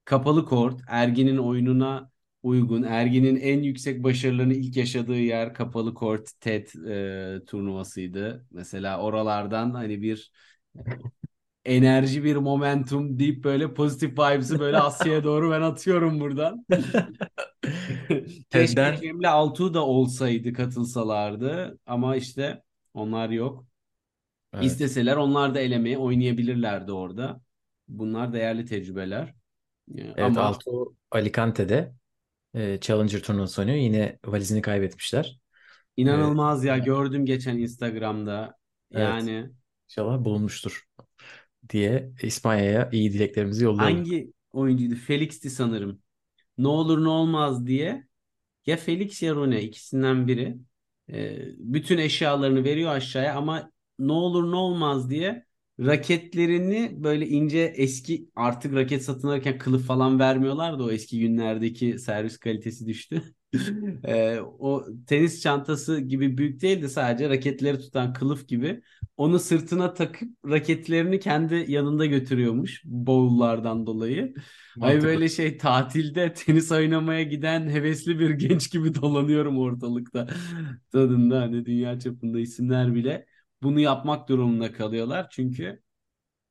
kapalı 0.05 0.45
kort, 0.45 0.81
Ergin'in 0.89 1.39
oyununa 1.39 2.11
uygun. 2.49 2.83
Ergin'in 2.83 3.37
en 3.37 3.63
yüksek 3.63 4.05
başarılarını 4.05 4.55
ilk 4.55 4.77
yaşadığı 4.77 5.17
yer 5.19 5.55
kapalı 5.55 5.95
kort 5.95 6.31
TED 6.41 6.69
e, 7.41 7.45
turnuvasıydı. 7.45 8.47
Mesela 8.51 9.01
oralardan 9.03 9.71
hani 9.71 10.03
bir 10.03 10.33
e, 10.77 11.01
enerji 11.65 12.25
bir 12.25 12.37
momentum 12.37 13.19
deyip 13.19 13.45
böyle 13.45 13.75
pozitif 13.75 14.13
vibes'ı 14.13 14.59
böyle 14.59 14.79
Asya'ya 14.79 15.25
doğru 15.25 15.51
ben 15.51 15.63
atıyorum 15.63 16.21
buradan. 16.21 16.67
Keşke 18.51 18.97
Cemile 18.97 19.29
Altuğ 19.29 19.75
da 19.75 19.87
olsaydı 19.87 20.53
katılsalardı 20.53 21.79
ama 21.87 22.17
işte 22.17 22.63
onlar 22.95 23.31
yok. 23.31 23.67
evet. 24.53 24.65
İsteseler 24.65 25.17
onlar 25.17 25.55
da 25.55 25.61
elemeye 25.61 25.99
oynayabilirlerdi 25.99 26.93
orada. 26.93 27.41
Bunlar 27.89 28.33
değerli 28.33 28.65
tecrübeler. 28.65 29.35
Ee, 29.99 30.15
Evet 30.17 30.39
Ama 30.39 30.39
Altuğ 30.39 30.97
Alicante'de 31.11 31.95
e, 32.55 32.81
Challenger 32.81 33.23
turnuvası 33.23 33.61
oynuyor. 33.63 33.79
Yine 33.79 34.19
valizini 34.27 34.63
kaybetmişler. 34.63 35.39
E, 36.07 36.11
inanılmaz 36.13 36.65
ya 36.65 36.79
gördüm 36.79 37.25
geçen 37.27 37.59
Instagram'da. 37.59 38.55
evet 38.95 39.31
Yani 39.31 39.51
inşallah 39.89 40.25
bulunmuştur 40.25 40.85
diye 41.71 42.13
İspanya'ya 42.23 42.91
iyi 42.93 43.15
dileklerimizi 43.15 43.65
yollayalım. 43.65 44.05
hangi 44.05 44.33
oyuncuydu? 44.53 44.95
Felix'ti 44.97 45.51
sanırım. 45.51 46.03
Ne 46.59 46.69
olur 46.69 47.05
ne 47.05 47.09
olmaz 47.09 47.67
diye 47.69 48.09
ya 48.67 48.79
Felix 48.79 49.23
ya 49.23 49.37
Rune 49.37 49.63
ikisinden 49.63 50.29
biri 50.29 50.59
e, 51.13 51.39
bütün 51.59 51.99
eşyalarını 51.99 52.65
veriyor 52.65 52.93
aşağıya 52.93 53.37
ama 53.37 53.73
ne 54.01 54.13
olur 54.13 54.53
ne 54.53 54.57
olmaz 54.57 55.11
diye 55.11 55.47
raketlerini 55.81 56.93
böyle 57.05 57.27
ince 57.29 57.59
eski 57.77 58.29
artık 58.37 58.75
raket 58.75 59.05
satın 59.05 59.29
alırken 59.29 59.59
kılıf 59.59 59.87
falan 59.87 60.19
vermiyorlar 60.19 60.79
da 60.79 60.85
o 60.85 60.91
eski 60.91 61.21
günlerdeki 61.21 61.99
servis 61.99 62.39
kalitesi 62.39 62.87
düştü. 62.87 63.23
E, 64.05 64.41
o 64.41 64.85
tenis 65.07 65.43
çantası 65.43 66.01
gibi 66.01 66.39
büyük 66.39 66.61
değil 66.63 66.83
de 66.83 66.89
sadece 66.89 67.29
raketleri 67.29 67.79
tutan 67.79 68.13
kılıf 68.13 68.49
gibi 68.49 68.83
onu 69.17 69.39
sırtına 69.39 69.95
takıp 69.95 70.29
raketlerini 70.47 71.21
kendi 71.21 71.65
yanında 71.69 72.07
götürüyormuş 72.07 72.83
bowl'lardan 72.85 73.87
dolayı. 73.87 74.35
Ay 74.81 75.03
böyle 75.03 75.29
şey 75.29 75.59
tatilde 75.59 76.33
tenis 76.33 76.73
oynamaya 76.73 77.23
giden 77.23 77.69
hevesli 77.69 78.19
bir 78.19 78.31
genç 78.31 78.71
gibi 78.73 78.95
dolanıyorum 78.95 79.59
ortalıkta. 79.59 80.27
Tadında 80.93 81.41
hani 81.41 81.67
dünya 81.67 81.99
çapında 82.01 82.41
isimler 82.41 82.95
bile 82.95 83.27
bunu 83.63 83.81
yapmak 83.81 84.29
durumunda 84.29 84.73
kalıyorlar. 84.73 85.27
Çünkü 85.31 85.83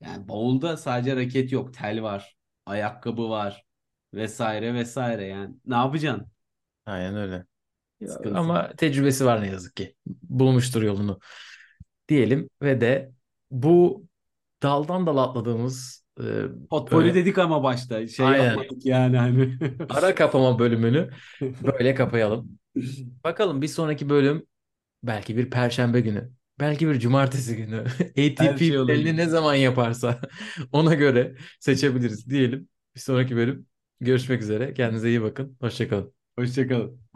yani 0.02 0.28
bowl'da 0.28 0.78
sadece 0.78 1.16
raket 1.16 1.52
yok, 1.52 1.74
tel 1.74 2.04
var, 2.04 2.38
ayakkabı 2.66 3.30
var 3.30 3.66
vesaire 4.14 4.74
vesaire 4.74 5.26
yani. 5.26 5.56
Ne 5.66 5.76
yapacaksın? 5.76 6.28
Aynen 6.86 7.16
öyle. 7.16 7.46
Sıkıntı. 8.08 8.38
Ama 8.38 8.72
tecrübesi 8.78 9.26
var 9.26 9.42
ne 9.42 9.48
yazık 9.48 9.76
ki. 9.76 9.96
Bulmuştur 10.24 10.82
yolunu 10.82 11.20
diyelim 12.10 12.50
ve 12.62 12.82
de 12.82 13.12
bu 13.52 14.06
daldan 14.64 15.06
dala 15.08 15.24
atladığımız 15.24 16.06
e, 16.20 16.24
Potpourri 16.70 17.06
böyle 17.06 17.16
dedik 17.16 17.38
ama 17.38 17.64
başta 17.64 18.08
şey 18.08 18.26
aynen 18.26 18.44
yapmadık 18.46 18.86
yani 18.86 19.18
hani. 19.18 19.58
ara 19.90 20.16
kapama 20.16 20.60
bölümünü 20.60 21.10
böyle 21.42 21.96
kapayalım. 21.96 22.60
Bakalım 23.24 23.62
bir 23.62 23.68
sonraki 23.68 24.10
bölüm 24.10 24.46
belki 25.04 25.38
bir 25.38 25.50
perşembe 25.50 26.00
günü, 26.02 26.32
belki 26.60 26.88
bir 26.88 27.00
cumartesi 27.00 27.56
günü 27.58 27.78
ATP 28.18 28.60
şey 28.60 28.80
olabilir. 28.80 29.18
ne 29.18 29.26
zaman 29.26 29.56
yaparsa 29.56 30.22
ona 30.72 30.94
göre 30.94 31.36
seçebiliriz 31.60 32.30
diyelim. 32.30 32.70
Bir 32.96 33.00
sonraki 33.00 33.36
bölüm 33.36 33.68
görüşmek 34.02 34.42
üzere. 34.42 34.74
Kendinize 34.74 35.10
iyi 35.10 35.22
bakın. 35.22 35.58
Hoşça 35.62 35.90
kalın. 35.90 36.14
Hoşçakalın. 36.38 37.07